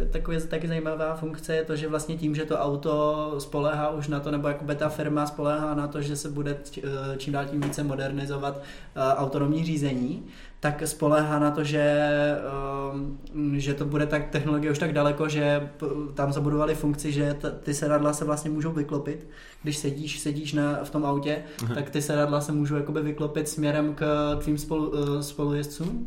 eh, 0.01 0.05
takové, 0.05 0.41
taky 0.41 0.67
zajímavá 0.67 1.15
funkce 1.15 1.55
je 1.55 1.63
to, 1.63 1.75
že 1.75 1.87
vlastně 1.87 2.17
tím, 2.17 2.35
že 2.35 2.44
to 2.45 2.59
auto 2.59 3.35
spoléhá 3.39 3.89
už 3.89 4.07
na 4.07 4.19
to, 4.19 4.31
nebo 4.31 4.47
jako 4.47 4.65
ta 4.75 4.89
firma 4.89 5.25
spoléhá 5.25 5.75
na 5.75 5.87
to, 5.87 6.01
že 6.01 6.15
se 6.15 6.29
bude 6.29 6.57
eh, 6.77 6.81
čím 7.17 7.33
dál 7.33 7.45
tím 7.45 7.61
více 7.61 7.83
modernizovat 7.83 8.61
eh, 8.61 9.15
autonomní 9.15 9.65
řízení, 9.65 10.23
tak 10.59 10.81
spoléhá 10.85 11.39
na 11.39 11.51
to, 11.51 11.63
že, 11.63 11.79
eh, 11.81 13.59
že 13.59 13.73
to 13.73 13.85
bude 13.85 14.05
tak 14.05 14.29
technologie 14.29 14.71
už 14.71 14.79
tak 14.79 14.93
daleko, 14.93 15.29
že 15.29 15.69
tam 16.13 16.33
zabudovali 16.33 16.75
funkci, 16.75 17.11
že 17.11 17.35
ty 17.63 17.73
sedadla 17.73 18.13
se 18.13 18.25
vlastně 18.25 18.51
můžou 18.51 18.71
vyklopit. 18.71 19.27
Když 19.63 19.77
sedíš, 19.77 20.19
sedíš 20.19 20.53
na, 20.53 20.79
v 20.83 20.89
tom 20.89 21.05
autě, 21.05 21.37
tak 21.73 21.89
ty 21.89 22.01
sedadla 22.01 22.41
se 22.41 22.51
můžou 22.51 22.75
jakoby 22.75 23.01
vyklopit 23.01 23.49
směrem 23.49 23.93
k 23.93 24.05
tvým 24.39 24.57
spolu, 24.57 24.93
eh, 25.19 25.23
spolujezdcům, 25.23 26.05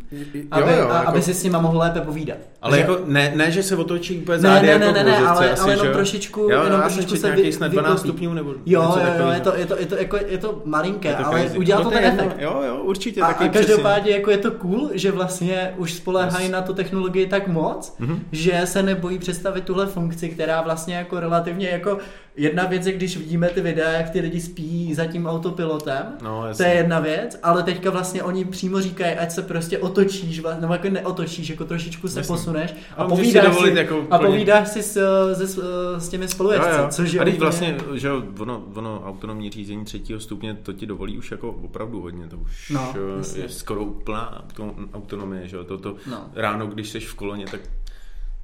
aby, 0.50 0.62
jo, 0.72 0.88
a, 0.90 0.98
jako- 0.98 1.08
aby 1.08 1.22
si 1.22 1.34
s 1.34 1.42
nima 1.44 1.60
mohl 1.60 1.78
lépe 1.78 2.00
povídat. 2.00 2.36
Ale 2.62 2.76
Že- 2.76 2.80
jako 2.80 2.98
ne, 3.06 3.32
ne, 3.36 3.50
že 3.50 3.62
se 3.62 3.76
otočí 3.76 4.18
úplně 4.18 4.36
ne, 4.36 4.42
zády 4.42 4.66
ne, 4.66 4.72
jako 4.72 4.84
ne, 4.84 4.92
ne, 4.92 5.04
ne, 5.04 5.16
ale, 5.18 5.50
asi, 5.50 5.60
ale 5.62 5.72
jenom 5.72 5.84
že 5.86 5.90
jo? 5.90 5.94
trošičku, 5.96 6.40
jo, 6.40 6.62
jenom 6.64 6.80
trošičku 6.80 7.16
se 7.16 7.30
vy, 7.30 7.52
snad 7.52 7.68
12 7.72 7.90
vyklopí. 8.02 8.08
stupňů 8.08 8.34
nebo 8.34 8.54
Jo, 8.66 8.82
něco 8.82 8.98
jo, 8.98 9.06
jo, 9.18 9.30
je 9.32 9.40
to, 9.40 9.54
je 9.56 9.66
to, 9.66 9.76
je 9.78 9.86
to, 9.86 9.96
jako, 9.96 10.16
je 10.26 10.38
to 10.38 10.62
malinké, 10.64 11.08
Je 11.08 11.14
to 11.14 11.26
ale 11.26 11.50
udělal 11.58 11.84
No 11.84 11.90
to 11.90 11.96
ten 11.96 12.04
efekt. 12.04 12.36
Jo, 12.38 12.62
jo, 12.66 12.76
určitě. 12.82 13.20
A, 13.20 13.26
taky 13.26 13.44
a 13.44 13.48
každopádně 13.48 14.10
jako 14.12 14.30
je 14.30 14.38
to 14.38 14.47
cool, 14.50 14.90
že 14.92 15.12
vlastně 15.12 15.74
už 15.76 15.92
spoléhají 15.94 16.44
Yes. 16.44 16.52
na 16.52 16.62
tu 16.62 16.74
technologii 16.74 17.26
tak 17.26 17.48
moc, 17.48 17.96
Mhm. 17.98 18.20
že 18.32 18.60
se 18.64 18.82
nebojí 18.82 19.18
představit 19.18 19.64
tuhle 19.64 19.86
funkci, 19.86 20.28
která 20.28 20.62
vlastně 20.62 20.94
jako 20.94 21.20
relativně 21.20 21.68
jako 21.68 21.98
jedna 22.38 22.66
věc 22.66 22.86
je, 22.86 22.92
když 22.92 23.16
vidíme 23.16 23.48
ty 23.48 23.60
videa, 23.60 23.90
jak 23.92 24.10
ty 24.10 24.20
lidi 24.20 24.40
spí 24.40 24.94
za 24.94 25.06
tím 25.06 25.26
autopilotem, 25.26 26.02
No, 26.22 26.40
to 26.40 26.46
jasně. 26.46 26.66
je 26.66 26.74
jedna 26.74 27.00
věc, 27.00 27.38
ale 27.42 27.62
teďka 27.62 27.90
vlastně 27.90 28.22
oni 28.22 28.44
přímo 28.44 28.80
říkají, 28.80 29.14
ať 29.16 29.30
se 29.30 29.42
prostě 29.42 29.78
otočíš, 29.78 30.42
nebo 30.60 30.72
jako 30.72 30.88
neotočíš, 30.88 31.48
jako 31.50 31.64
trošičku 31.64 32.08
se 32.08 32.18
Jasně. 32.20 32.34
posuneš 32.34 32.74
a, 32.96 33.02
A 33.02 33.08
si 33.08 33.14
povídáš 33.16 33.44
dovolit 33.44 33.72
si, 33.72 33.78
jako 33.78 34.06
a 34.10 34.18
povídáš 34.18 34.68
si 34.68 34.82
s, 34.82 34.96
s, 35.34 35.58
s 35.98 36.08
těmi 36.08 36.28
spolujezdci, 36.28 36.70
Jo, 36.70 36.78
jo. 36.82 36.88
což 36.90 37.12
je 37.12 37.20
a 37.20 37.24
teď 37.24 37.34
úplně- 37.34 37.44
vlastně, 37.44 37.76
že 37.94 38.10
ono, 38.38 38.64
ono 38.74 39.02
autonomní 39.06 39.50
řízení 39.50 39.84
třetího 39.84 40.20
stupně, 40.20 40.54
to 40.62 40.72
ti 40.72 40.86
dovolí 40.86 41.18
už 41.18 41.30
jako 41.30 41.50
opravdu 41.50 42.00
hodně, 42.00 42.26
to 42.26 42.36
už 42.36 42.70
No, 42.70 42.94
je 43.36 43.48
skoro 43.48 43.84
úplná 43.84 44.44
auto- 44.48 44.74
autonomie, 44.94 45.48
že 45.48 45.56
jo, 45.56 45.64
to, 45.64 45.78
to 45.78 45.94
No. 46.10 46.24
ráno, 46.34 46.66
když 46.66 46.88
jsi 46.88 47.00
v 47.00 47.14
koloně, 47.14 47.44
tak 47.50 47.60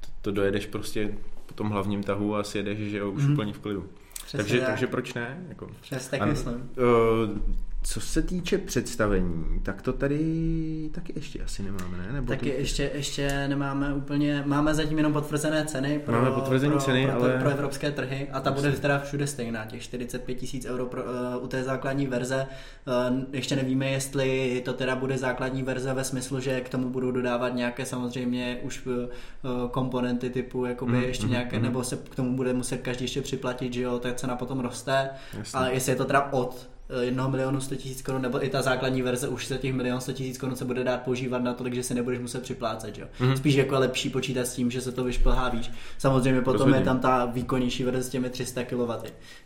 to, 0.01 0.07
to 0.21 0.31
dojedeš 0.31 0.65
prostě 0.65 1.09
tom 1.55 1.69
hlavním 1.69 2.03
tahu 2.03 2.35
a 2.35 2.43
sjedeš, 2.43 2.77
že 2.79 2.97
jo, 2.97 3.11
už 3.11 3.23
Mhm. 3.23 3.33
úplně 3.33 3.53
v 3.53 3.59
klidu. 3.59 3.85
Přesně 4.25 4.37
takže, 4.37 4.59
tak. 4.59 4.67
takže 4.69 4.87
proč 4.87 5.13
ne? 5.13 5.45
Jako. 5.49 5.67
Přesně 5.81 6.19
tak 6.19 6.29
myslím. 6.29 6.69
eh, 6.77 7.39
co 7.87 8.01
se 8.01 8.21
týče 8.21 8.57
představení, 8.57 9.59
tak 9.63 9.81
to 9.81 9.93
tady 9.93 10.89
taky 10.93 11.13
ještě 11.15 11.43
asi 11.43 11.63
nemáme, 11.63 11.97
ne? 11.97 12.13
Nebo 12.13 12.27
Taky 12.27 12.51
to... 12.51 12.57
ještě, 12.57 12.91
ještě 12.93 13.47
nemáme 13.47 13.93
úplně, 13.93 14.43
máme 14.45 14.73
zatím 14.73 14.97
jenom 14.97 15.13
potvrzené 15.13 15.65
ceny 15.65 15.99
pro, 15.99 16.13
Máme 16.13 16.31
potvrzené 16.31 16.71
pro, 16.71 16.81
ceny, 16.81 17.07
pro, 17.07 17.15
ale- 17.15 17.37
pro 17.39 17.49
evropské 17.49 17.91
trhy 17.91 18.27
a 18.31 18.39
ta 18.39 18.51
bude 18.51 18.71
teda 18.71 18.99
všude 18.99 19.27
stejná, 19.27 19.65
těch 19.65 19.83
45 19.83 20.35
tisíc 20.35 20.65
euro 20.65 20.85
pro, 20.85 21.03
uh, 21.03 21.43
u 21.43 21.47
té 21.47 21.63
základní 21.63 22.07
verze. 22.07 22.47
Uh, 23.09 23.23
ještě 23.31 23.55
nevíme, 23.55 23.89
jestli 23.89 24.61
to 24.65 24.73
teda 24.73 24.95
bude 24.95 25.17
základní 25.17 25.63
verze 25.63 25.93
ve 25.93 26.03
smyslu, 26.03 26.39
že 26.39 26.61
k 26.61 26.69
tomu 26.69 26.89
budou 26.89 27.11
dodávat 27.11 27.55
nějaké 27.55 27.85
samozřejmě 27.85 28.59
už 28.61 28.85
uh, 28.85 28.93
komponenty 29.71 30.29
typu 30.29 30.65
jakoby 30.65 30.91
Mhm, 30.91 31.03
ještě 31.03 31.23
mhm, 31.23 31.31
nějaké, 31.31 31.55
mhm. 31.55 31.65
nebo 31.65 31.83
se 31.83 31.97
k 32.09 32.15
tomu 32.15 32.35
bude 32.35 32.53
muset 32.53 32.77
každý 32.77 33.03
ještě 33.03 33.21
připlatit, 33.21 33.73
že 33.73 33.81
jo, 33.81 33.99
ta 33.99 34.13
cena 34.13 34.35
potom 34.35 34.59
roste. 34.59 35.09
Jasně. 35.37 35.59
A 35.59 35.67
jestli 35.67 35.91
je 35.91 35.95
to 35.95 36.05
teda 36.05 36.31
od 36.31 36.74
eh, 36.89 37.05
1 37.05 37.27
milionu 37.27 37.61
100 37.61 37.75
tisíc 37.75 38.01
korun, 38.01 38.21
nebo 38.21 38.45
i 38.45 38.49
ta 38.49 38.61
základní 38.61 39.01
verze 39.01 39.27
už 39.27 39.45
se 39.45 39.57
těch 39.57 39.73
milion 39.73 40.01
100 40.01 40.13
tisíc 40.13 40.37
korun 40.37 40.55
se 40.55 40.65
bude 40.65 40.83
dát 40.83 41.01
používat 41.01 41.43
na 41.43 41.53
tolik, 41.53 41.73
že 41.73 41.83
si 41.83 41.93
nebudeš 41.93 42.19
muset 42.19 42.41
připlácet, 42.43 42.97
jo. 42.97 43.05
Mhm. 43.19 43.37
Spíš 43.37 43.55
jako 43.55 43.79
lepší 43.79 44.09
počítat 44.09 44.47
s 44.47 44.55
tím, 44.55 44.71
že 44.71 44.81
se 44.81 44.91
to 44.91 45.03
vyšplhá 45.03 45.49
víc. 45.49 45.71
Samozřejmě 45.97 46.41
potom 46.41 46.53
Rozhodně. 46.53 46.79
je 46.79 46.83
tam 46.85 46.99
ta 46.99 47.25
výkonnější 47.25 47.83
verze 47.83 48.03
s 48.03 48.09
těmi 48.09 48.29
300 48.29 48.63
kW, 48.63 48.91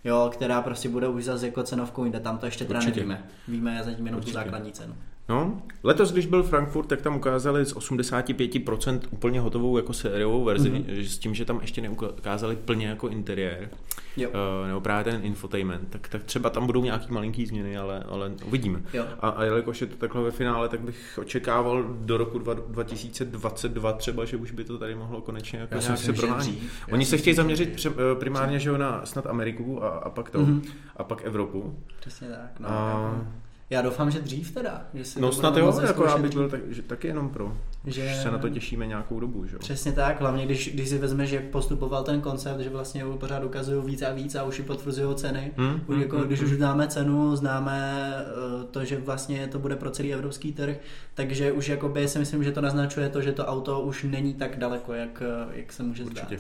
jo, 0.04 0.30
která 0.34 0.62
prostě 0.62 0.90
bude 0.90 1.08
už 1.08 1.24
zase 1.24 1.46
jako 1.46 1.64
cenovkou 1.64 2.04
jinde, 2.04 2.20
tam 2.20 2.38
to 2.38 2.46
ještě 2.46 2.66
teda 2.66 2.80
Určitě. 2.80 3.00
nevíme. 3.00 3.24
Víme 3.48 3.82
zatím 3.86 4.06
jenom 4.06 4.18
Určitě. 4.20 4.32
tu 4.38 4.44
základní 4.44 4.72
cenu. 4.72 4.96
No, 5.30 5.62
letos, 5.84 6.12
když 6.12 6.26
byl 6.26 6.44
Frankfurt, 6.44 6.86
tak 6.86 7.02
tam 7.02 7.16
ukázali 7.16 7.66
z 7.66 7.74
85% 7.76 9.00
úplně 9.12 9.40
hotovou 9.40 9.78
jako 9.78 9.94
sériovou 9.94 10.44
verzi, 10.44 10.70
Mhm. 10.70 10.82
mm-hmm. 10.84 11.06
s 11.08 11.18
tím, 11.18 11.36
že 11.36 11.46
tam 11.46 11.60
ještě 11.62 11.82
neukázali 11.82 12.56
plně 12.56 12.88
jako 12.88 13.08
interiér, 13.08 13.70
Jo. 14.18 14.30
uh, 14.30 14.68
nebo 14.68 14.82
právě 14.82 15.04
ten 15.14 15.26
infotainment, 15.26 15.90
tak, 15.90 16.08
tak 16.08 16.24
třeba 16.24 16.50
tam 16.50 16.66
budou 16.66 16.84
nějaký 16.84 17.14
malinký 17.14 17.46
změny, 17.46 17.78
ale, 17.78 18.04
ale 18.10 18.32
uvidíme. 18.46 18.82
Jo. 18.94 19.06
A, 19.20 19.30
a 19.30 19.44
jelikož 19.44 19.82
je 19.82 19.88
to 19.88 19.96
takhle 19.96 20.22
ve 20.24 20.32
finále, 20.32 20.70
tak 20.70 20.80
bych 20.82 21.20
očekával 21.22 21.84
do 21.84 22.18
roku 22.18 22.40
dva, 22.40 22.54
2022 22.54 23.92
třeba, 23.94 24.26
že 24.26 24.38
už 24.38 24.52
by 24.52 24.64
to 24.64 24.78
tady 24.78 24.96
mohlo 24.96 25.22
konečně 25.22 25.60
jako 25.60 25.76
Já 25.76 25.80
nějak 25.82 25.98
se. 25.98 26.12
Já 26.28 26.48
Oni 26.92 27.06
se 27.06 27.18
chtějí 27.18 27.34
zaměřit 27.34 27.74
pře, 27.74 27.90
eh, 27.90 28.16
primárně 28.20 28.60
že 28.60 28.78
na 28.78 29.06
snad 29.06 29.28
Ameriku 29.28 29.84
a, 29.84 29.90
a 29.90 30.10
pak 30.10 30.30
to, 30.30 30.40
Mhm. 30.40 30.62
a 30.98 31.04
pak 31.04 31.26
Evropu. 31.26 31.80
Přesně 32.00 32.28
tak. 32.28 32.60
No, 32.60 32.70
A- 32.70 33.22
Já 33.70 33.82
doufám, 33.82 34.12
že 34.12 34.20
dřív 34.20 34.52
teda. 34.52 34.86
Že 34.94 35.06
si 35.06 35.22
No 35.22 35.28
to 35.28 35.34
snad 35.34 35.58
jo, 35.58 35.80
jako 35.88 36.06
já 36.06 36.18
bych 36.18 36.34
byl 36.34 36.50
tak, 36.50 36.62
že, 36.72 36.82
taky 36.82 37.08
jenom 37.08 37.30
pro. 37.30 37.58
Že- 37.86 38.08
Že... 38.08 38.16
se 38.16 38.32
na 38.32 38.38
to 38.38 38.50
těšíme 38.50 38.88
nějakou 38.88 39.20
dobu, 39.20 39.46
že 39.46 39.56
jo. 39.56 39.60
Přesně 39.60 39.92
tak, 39.92 40.20
hlavně 40.22 40.46
když, 40.46 40.74
když 40.74 40.90
si 40.90 40.98
vezmeš, 40.98 41.32
jak 41.32 41.44
postupoval 41.44 42.04
ten 42.04 42.22
koncept, 42.22 42.60
že 42.60 42.70
vlastně 42.70 43.06
pořád 43.20 43.44
ukazují 43.44 43.86
víc 43.86 44.02
a 44.02 44.14
víc 44.14 44.36
a 44.36 44.44
už 44.44 44.60
i 44.60 44.64
potvrzují 44.64 45.16
ceny. 45.16 45.52
Hmm, 45.58 45.74
Už 45.88 45.96
hmm, 45.96 46.02
jako, 46.02 46.18
hmm, 46.18 46.28
když 46.28 46.40
hmm. 46.40 46.50
už 46.50 46.56
známe 46.58 46.88
cenu, 46.88 47.36
známe 47.36 48.08
eh, 48.20 48.64
to, 48.72 48.86
že 48.86 48.98
vlastně 48.98 49.48
to 49.48 49.60
bude 49.60 49.76
pro 49.76 49.92
celý 49.92 50.14
evropský 50.14 50.54
trh, 50.54 50.78
takže 51.14 51.52
už 51.52 51.68
jakoby 51.68 52.08
si 52.08 52.20
myslím, 52.20 52.44
že 52.44 52.52
to 52.52 52.62
naznačuje 52.62 53.10
to, 53.10 53.22
že 53.22 53.32
to 53.32 53.46
auto 53.46 53.82
už 53.82 54.04
není 54.04 54.34
tak 54.34 54.58
daleko, 54.60 54.94
jak, 54.94 55.24
eh, 55.26 55.58
jak 55.60 55.74
se 55.74 55.84
může 55.84 56.06
zdát. 56.06 56.32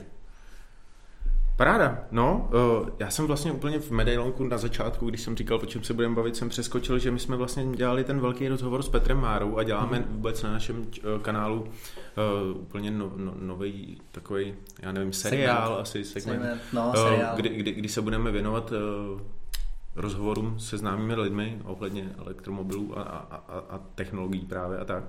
Paráda. 1.59 2.03
No, 2.11 2.49
uh, 2.81 2.89
já 2.99 3.09
jsem 3.09 3.27
vlastně 3.27 3.51
úplně 3.51 3.79
v 3.79 3.91
medailonku 3.91 4.43
na 4.43 4.57
začátku, 4.57 5.05
když 5.09 5.21
jsem 5.21 5.35
říkal, 5.35 5.59
o 5.63 5.65
čem 5.65 5.83
se 5.83 5.93
budeme 5.93 6.15
bavit, 6.15 6.35
jsem 6.35 6.49
přeskočil, 6.49 6.99
že 6.99 7.11
my 7.11 7.19
jsme 7.19 7.35
vlastně 7.35 7.65
dělali 7.75 8.03
ten 8.03 8.19
velký 8.19 8.47
rozhovor 8.47 8.83
s 8.83 8.89
Petrem 8.89 9.17
Márou 9.21 9.57
a 9.57 9.63
děláme 9.63 9.99
Mhm. 9.99 10.07
vůbec 10.09 10.43
na 10.43 10.51
našem 10.51 10.77
uh, 10.79 11.21
kanálu 11.21 11.61
uh, 11.61 12.61
úplně 12.61 12.91
no, 12.91 13.11
no, 13.15 13.33
nový 13.41 14.01
takový, 14.11 14.53
já 14.81 14.91
nevím, 14.91 15.13
seriál 15.13 15.61
Segment. 15.67 15.81
asi, 15.81 16.03
segment, 16.05 16.39
Segment, 16.41 16.61
no, 16.73 16.93
seriál. 16.95 17.35
kdy, 17.35 17.49
kdy, 17.49 17.71
kdy 17.71 17.89
se 17.89 18.01
budeme 18.01 18.31
věnovat 18.31 18.71
uh, 18.71 19.21
rozhovorům 19.95 20.59
se 20.59 20.77
známými 20.77 21.15
lidmi 21.15 21.61
ohledně 21.63 22.09
elektromobilů 22.17 22.99
a, 22.99 23.01
a, 23.01 23.35
a, 23.35 23.59
a 23.69 23.79
technologií 23.95 24.45
právě 24.45 24.77
a 24.77 24.85
tak. 24.85 25.03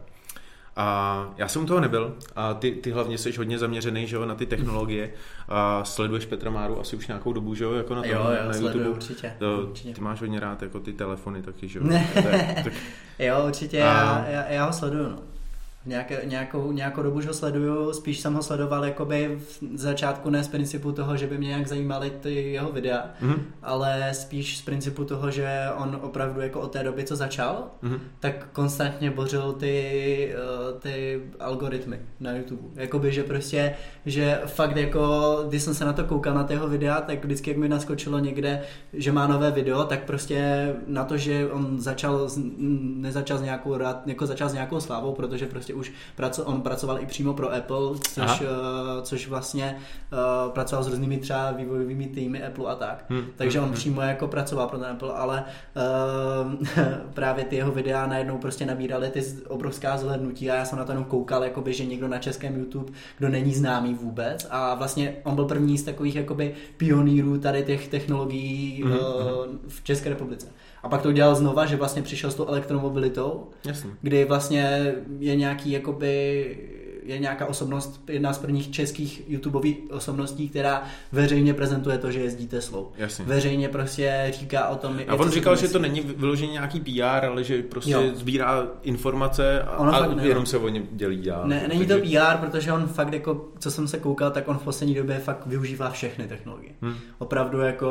A 0.77 1.29
já 1.37 1.49
jsem 1.49 1.63
u 1.63 1.67
toho 1.67 1.81
nebyl 1.81 2.17
a 2.37 2.55
ty, 2.55 2.71
ty 2.73 2.91
hlavně 2.91 3.19
jsi 3.19 3.37
hodně 3.37 3.59
zaměřený 3.59 4.07
že 4.07 4.17
jo, 4.17 4.27
na 4.27 4.35
ty 4.35 4.47
technologie 4.47 5.11
a 5.49 5.85
sleduješ 5.85 6.27
Petra 6.27 6.51
Máru 6.51 6.81
asi 6.81 6.97
už 6.97 7.07
nějakou 7.07 7.33
dobu, 7.33 7.55
že 7.55 7.65
jo, 7.65 7.73
jako 7.73 7.95
na, 7.95 8.03
tom, 8.03 8.11
Jo, 8.11 8.19
jo, 8.19 8.47
na 8.49 8.53
sleduju, 8.53 8.85
YouTube. 8.85 8.89
určitě, 8.89 9.33
To, 9.39 9.63
určitě. 9.69 9.95
Ty 9.95 10.01
máš 10.01 10.21
hodně 10.21 10.41
rád 10.41 10.63
jako 10.63 10.81
ty 10.81 10.93
telefony 10.93 11.43
taky, 11.43 11.69
že 11.69 11.79
jo. 11.79 11.85
Ne. 11.85 12.07
Tak, 12.15 12.65
tak, 12.65 12.73
Jo, 13.19 13.43
určitě, 13.47 13.83
A- 13.83 13.87
já, 13.87 14.27
já, 14.29 14.45
já 14.49 14.65
ho 14.65 14.73
sleduju, 14.73 15.09
no. 15.09 15.19
Nějaké, 15.87 16.21
nějakou, 16.25 16.73
nějakou 16.73 17.03
dobu 17.03 17.17
už 17.17 17.27
ho 17.27 17.35
sleduju, 17.35 17.93
spíš 17.93 18.21
jsem 18.21 18.35
ho 18.35 18.43
sledoval 18.43 18.85
jakoby 18.85 19.39
v 19.39 19.77
začátku 19.77 20.31
ne 20.31 20.45
z 20.45 20.49
principu 20.49 20.93
toho, 20.93 21.17
že 21.17 21.27
by 21.27 21.39
mě 21.39 21.49
nějak 21.49 21.69
zajímaly 21.69 22.11
ty 22.21 22.53
jeho 22.53 22.73
videa, 22.73 23.11
mhm, 23.21 23.43
ale 23.63 24.09
spíš 24.13 24.59
z 24.59 24.63
principu 24.63 25.05
toho, 25.05 25.31
že 25.31 25.69
on 25.77 25.99
opravdu 26.03 26.41
jako 26.41 26.61
od 26.61 26.73
té 26.73 26.85
doby, 26.85 27.05
co 27.05 27.17
začal, 27.17 27.65
mhm. 27.83 28.01
tak 28.21 28.49
konstantně 28.53 29.11
bořil 29.11 29.53
ty, 29.53 30.35
eh, 30.35 30.79
ty 30.79 31.23
algoritmy 31.41 32.01
na 32.21 32.33
YouTube. 32.33 32.63
Jakoby, 32.75 33.13
že 33.13 33.23
prostě, 33.23 33.75
že 34.07 34.41
fakt 34.47 34.77
jako, 34.77 35.37
když 35.49 35.63
jsem 35.63 35.75
se 35.75 35.85
na 35.85 35.93
to 35.93 36.05
koukal 36.05 36.35
na 36.35 36.45
tého 36.45 36.69
videa, 36.69 37.01
tak 37.01 37.25
vždycky, 37.25 37.51
jak 37.51 37.59
mi 37.59 37.69
naskočilo 37.69 38.19
někde, 38.19 38.63
že 38.93 39.13
má 39.13 39.27
nové 39.27 39.51
video, 39.51 39.85
tak 39.85 40.05
prostě 40.05 40.73
na 40.87 41.05
to, 41.05 41.17
že 41.17 41.51
on 41.51 41.81
začal, 41.81 42.29
nezačal 42.81 43.39
s 43.39 43.43
nějakou, 43.43 43.79
jako 44.07 44.27
začal 44.27 44.49
s 44.49 44.53
nějakou 44.53 44.81
slávou, 44.81 45.13
protože 45.13 45.47
prostě 45.47 45.70
už 45.73 45.93
praco, 46.17 46.45
on 46.45 46.63
pracoval 46.63 47.01
i 47.01 47.07
přímo 47.07 47.35
pro 47.35 47.55
Apple, 47.55 47.99
což, 48.11 48.41
eh, 48.41 48.47
což 49.03 49.29
vlastně 49.29 49.77
eh, 49.77 50.51
pracoval 50.51 50.85
s 50.85 50.89
různými 50.89 51.19
třeba 51.19 51.51
vývojovými 51.51 52.07
týmy 52.07 52.43
Apple 52.43 52.73
a 52.73 52.75
tak. 52.75 53.05
Hmm, 53.09 53.25
Takže 53.37 53.59
hmm, 53.59 53.65
on 53.65 53.71
hmm. 53.71 53.79
přímo 53.79 54.01
jako 54.01 54.29
pracoval 54.29 54.69
pro 54.69 54.79
ten 54.79 54.89
Apple, 54.89 55.13
ale 55.13 55.45
uh, 56.47 56.67
právě 57.15 57.45
ty 57.45 57.57
jeho 57.57 57.73
videa 57.73 58.07
najednou 58.07 58.39
prostě 58.39 58.67
nabíraly 58.67 59.11
ty 59.11 59.23
obrovská 59.49 59.99
zhlednutí 59.99 60.51
a 60.51 60.55
já 60.55 60.65
jsem 60.65 60.79
na 60.79 60.85
to 60.85 60.93
jenom 60.93 61.05
koukal, 61.05 61.45
jakoby, 61.45 61.73
že 61.73 61.85
někdo 61.87 62.09
na 62.09 62.19
českém 62.19 62.57
YouTube, 62.57 62.93
kdo 63.19 63.29
není 63.29 63.55
známý 63.55 63.95
vůbec 63.95 64.47
a 64.51 64.75
vlastně 64.75 65.17
on 65.23 65.35
byl 65.35 65.45
první 65.45 65.79
z 65.79 65.83
takových 65.83 66.17
jakoby 66.17 66.55
pionýrů 66.77 67.39
tady 67.39 67.63
těch 67.63 67.89
technologií 67.89 68.81
Mhm, 68.85 68.99
uh, 68.99 69.57
v 69.69 69.85
České 69.85 70.09
republice. 70.09 70.47
A 70.83 70.89
pak 70.89 71.03
to 71.03 71.09
udělal 71.09 71.35
znova, 71.35 71.67
že 71.67 71.77
vlastně 71.77 72.03
přišel 72.03 72.31
s 72.31 72.35
tou 72.35 72.47
elektromobilitou, 72.47 73.47
Jasně. 73.65 73.91
kdy 74.03 74.25
vlastně 74.25 74.95
je 75.19 75.37
nějaký 75.37 75.71
jakoby 75.71 76.57
je 77.11 77.19
nějaká 77.19 77.47
osobnost, 77.47 78.01
jedna 78.09 78.33
z 78.33 78.39
prvních 78.39 78.71
českých 78.71 79.23
YouTubeových 79.29 79.79
osobností, 79.91 80.49
která 80.49 80.83
veřejně 81.13 81.55
prezentuje 81.55 81.99
to, 81.99 82.11
že 82.11 82.21
jezdí 82.21 82.47
Teslou. 82.49 82.93
Jasně. 82.97 83.25
Veřejně 83.25 83.69
prostě 83.69 84.33
říká 84.39 84.69
o 84.69 84.77
tom, 84.77 85.01
A 85.09 85.15
on 85.15 85.31
říkal, 85.31 85.57
že 85.57 85.69
to 85.69 85.79
není 85.79 86.01
vyloženě 86.01 86.53
nějaký 86.53 86.81
PR, 86.81 87.27
ale 87.27 87.45
že 87.45 87.63
prostě 87.63 87.91
Jo. 87.91 88.03
sbírá 88.15 88.67
informace 88.83 89.63
a, 89.63 89.77
Ono 89.79 89.95
a 89.95 89.99
fakt 89.99 90.17
ne, 90.17 90.27
jenom 90.27 90.43
no. 90.43 90.47
se 90.47 90.59
o 90.59 90.69
ně 90.69 90.83
dělí 90.93 91.23
dál. 91.23 91.43
Ne, 91.49 91.65
není 91.69 91.87
to 91.87 91.99
PR, 91.99 92.37
protože 92.47 92.73
on 92.73 92.87
fakt 92.87 93.13
jako, 93.13 93.49
co 93.59 93.71
jsem 93.71 93.89
se 93.89 93.99
koukal, 93.99 94.31
tak 94.31 94.49
on 94.49 94.59
v 94.59 94.63
poslední 94.63 94.95
době 94.95 95.19
fakt 95.19 95.47
využívá 95.47 95.91
všechny 95.91 96.29
technologie. 96.29 96.73
Hm. 96.83 96.95
Opravdu 97.19 97.61
jako 97.61 97.91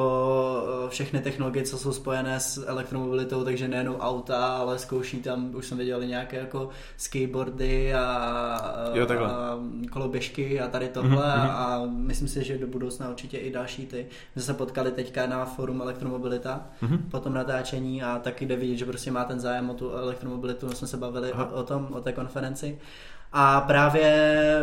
eh, 0.86 0.89
všechny 0.89 1.19
technologie, 1.19 1.63
co 1.65 1.77
jsou 1.77 1.93
spojené 1.93 2.39
s 2.39 2.65
elektromobilitou, 2.67 3.43
takže 3.43 3.67
nejenom 3.67 3.95
auta, 3.95 4.45
ale 4.47 4.79
zkouší 4.79 5.17
tam, 5.17 5.51
už 5.55 5.65
jsem 5.65 5.77
viděl 5.77 6.05
nějaké 6.05 6.38
jako 6.38 6.69
skateboardy 6.97 7.93
a, 7.93 8.91
Jo, 8.93 9.05
takhle. 9.17 9.27
a 9.27 9.59
koloběžky 9.91 10.59
a 10.61 10.67
tady 10.67 10.87
tohle 10.87 11.09
Mhm, 11.11 11.19
a, 11.21 11.45
mhm. 11.45 11.51
a 11.51 11.81
myslím 11.97 12.27
si, 12.27 12.43
že 12.43 12.57
do 12.57 12.67
budoucna 12.67 13.09
určitě 13.09 13.37
i 13.37 13.51
další 13.51 13.85
ty. 13.85 14.05
My 14.35 14.41
jsme 14.41 14.53
se 14.53 14.57
potkali 14.57 14.91
teďka 14.91 15.27
na 15.27 15.45
forum 15.45 15.81
Elektromobilita 15.81 16.65
Mhm. 16.81 16.97
po 17.11 17.19
tom 17.19 17.33
natáčení 17.33 18.03
a 18.03 18.19
taky 18.19 18.45
jde 18.45 18.55
vidět, 18.55 18.75
že 18.77 18.85
prostě 18.85 19.11
má 19.11 19.23
ten 19.23 19.39
zájem 19.39 19.69
o 19.69 19.73
tu 19.73 19.91
elektromobilitu, 19.91 20.69
jsme 20.71 20.87
se 20.87 20.97
bavili 20.97 21.31
Aha. 21.31 21.51
o, 21.51 21.59
o 21.59 21.63
tom, 21.63 21.87
o 21.91 22.01
té 22.01 22.11
konferenci. 22.13 22.77
A 23.33 23.61
právě 23.61 24.03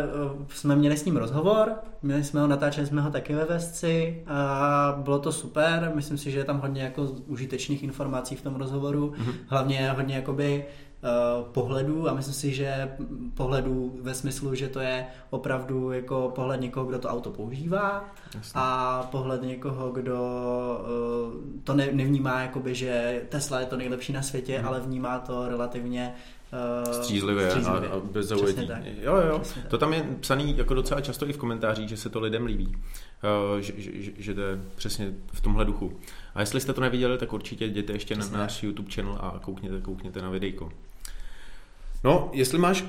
eh, 0.03 0.45
jsme 0.49 0.75
měli 0.75 0.97
s 0.97 1.05
ním 1.05 1.17
rozhovor, 1.17 1.71
měli 2.01 2.23
jsme 2.23 2.41
ho, 2.41 2.47
natáčeli 2.47 2.87
jsme 2.87 3.01
ho 3.01 3.11
taky 3.11 3.35
ve 3.35 3.45
Vesci 3.45 4.23
a 4.27 4.99
bylo 5.03 5.19
to 5.19 5.31
super, 5.31 5.91
myslím 5.95 6.17
si, 6.17 6.31
že 6.31 6.39
je 6.39 6.43
tam 6.43 6.59
hodně 6.59 6.81
jako 6.81 7.01
užitečných 7.03 7.83
informací 7.83 8.35
v 8.35 8.41
tom 8.41 8.55
rozhovoru, 8.55 9.13
Mhm. 9.17 9.31
hlavně 9.47 9.91
hodně 9.95 10.15
jakoby 10.15 10.65
pohledů 11.51 12.09
a 12.09 12.13
myslím 12.13 12.33
si, 12.33 12.53
že 12.53 12.89
pohledů 13.33 13.99
ve 14.01 14.13
smyslu, 14.13 14.55
že 14.55 14.67
to 14.67 14.79
je 14.79 15.05
opravdu 15.29 15.91
jako 15.91 16.31
pohled 16.35 16.61
někoho, 16.61 16.85
kdo 16.85 16.99
to 16.99 17.07
auto 17.07 17.29
používá 17.29 18.05
Jasně. 18.35 18.51
a 18.55 19.03
pohled 19.11 19.41
někoho, 19.41 19.89
kdo 19.91 20.17
eh, 20.81 21.61
to 21.63 21.73
ne, 21.73 21.89
nevnímá 21.91 22.41
jakoby, 22.41 22.75
že 22.75 23.21
Tesla 23.29 23.59
je 23.59 23.65
to 23.65 23.77
nejlepší 23.77 24.13
na 24.13 24.21
světě, 24.21 24.57
Mhm. 24.59 24.67
ale 24.67 24.79
vnímá 24.79 25.19
to 25.19 25.47
relativně 25.47 26.13
eh, 26.89 26.93
Střízlivě, 26.93 27.51
A, 27.53 27.71
a 27.71 27.99
bez 28.11 28.25
zaujetí. 28.25 28.69
Jo, 29.01 29.15
jo, 29.15 29.39
Přesně 29.39 29.61
to 29.69 29.77
tam 29.77 29.93
je 29.93 30.05
psaný 30.19 30.57
jako 30.57 30.73
docela 30.73 31.01
často 31.01 31.29
i 31.29 31.33
v 31.33 31.37
komentářích, 31.37 31.89
že 31.89 31.97
se 31.97 32.09
to 32.09 32.19
lidem 32.19 32.45
líbí, 32.45 32.67
uh, 32.67 33.59
že, 33.59 33.73
že, 33.77 33.91
že, 34.17 34.31
je 34.31 34.59
přesně 34.75 35.13
v 35.33 35.41
tomhle 35.41 35.65
duchu. 35.65 35.99
A 36.35 36.39
jestli 36.39 36.61
jste 36.61 36.73
to 36.73 36.81
neviděli, 36.81 37.17
tak 37.17 37.33
určitě 37.33 37.65
jděte 37.65 37.93
ještě 37.93 38.15
na 38.15 38.19
Přesně 38.19 38.37
náš 38.37 38.63
YouTube 38.63 38.91
channel 38.91 39.17
a 39.21 39.39
koukněte, 39.41 39.81
koukněte 39.81 40.21
na 40.21 40.29
videjko. 40.29 40.69
No, 42.03 42.29
jestli 42.33 42.57
máš 42.57 42.85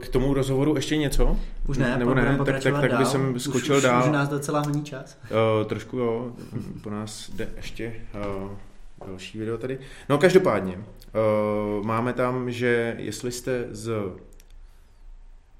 k 0.00 0.08
tomu 0.08 0.34
rozhovoru 0.34 0.76
ještě 0.76 0.96
něco? 0.96 1.36
Už 1.68 1.78
ne, 1.78 1.98
nebo 1.98 2.14
ne, 2.14 2.38
tak, 2.44 2.62
tak, 2.62 2.80
tak 2.80 2.98
by 2.98 3.04
jsem 3.04 3.34
už, 3.34 3.42
skočil 3.42 3.76
už, 3.76 3.82
dál. 3.82 4.02
Už 4.04 4.10
nás 4.12 4.28
docela 4.28 4.60
honí 4.60 4.84
čas. 4.84 5.18
Uh, 5.22 5.66
trošku 5.66 5.98
jo, 5.98 6.32
po 6.82 6.90
nás 6.90 7.30
jde 7.30 7.48
ještě 7.56 7.94
uh, 8.42 8.50
další 9.06 9.38
video 9.38 9.58
tady. 9.58 9.78
No 10.08 10.18
každopádně, 10.18 10.76
uh, 10.76 11.86
máme 11.86 12.12
tam, 12.12 12.50
že 12.50 12.96
jestli 12.98 13.32
jste 13.32 13.66
z 13.70 13.92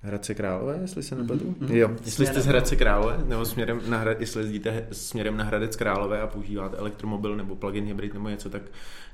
Hradce 0.04 0.34
Králové, 0.34 0.78
jestli 0.82 1.02
se 1.02 1.14
nepletu? 1.14 1.44
Mhm, 1.44 1.56
mhm. 1.68 1.76
Jo, 1.76 1.88
jestli 1.90 2.10
jste 2.10 2.24
Směrem. 2.24 2.42
z 2.42 2.46
Hradce 2.46 2.76
Králové, 2.76 3.18
nebo 3.26 3.44
směrem 3.44 3.80
na 3.88 3.98
Hrad, 3.98 4.20
jestli 4.20 4.40
jezdíte 4.42 4.86
směrem 4.92 5.36
na 5.36 5.44
Hradec 5.44 5.76
Králové 5.76 6.20
a 6.20 6.26
používáte 6.26 6.76
elektromobil 6.76 7.36
nebo 7.36 7.56
plug-in 7.56 7.84
hybrid 7.84 8.14
nebo 8.14 8.28
něco, 8.28 8.50
tak 8.50 8.62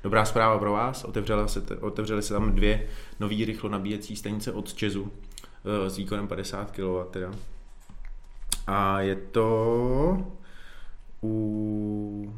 dobrá 0.03 0.25
zpráva 0.25 0.59
pro 0.59 0.71
vás. 0.71 1.03
Otevřela 1.03 1.47
se, 1.47 1.61
te- 1.61 1.75
otevřely 1.75 2.21
se 2.23 2.33
tam 2.33 2.55
dvě 2.55 2.87
nové 3.19 3.35
rychlo 3.45 3.69
nabíjecí 3.69 4.15
stanice 4.15 4.51
od 4.51 4.73
Česu 4.73 5.01
uh, 5.01 5.09
s 5.87 5.97
výkonem 5.97 6.27
50 6.27 6.71
kW 6.71 7.11
teda. 7.11 7.31
A 8.67 9.01
je 9.01 9.15
to 9.15 10.27
u 11.23 12.35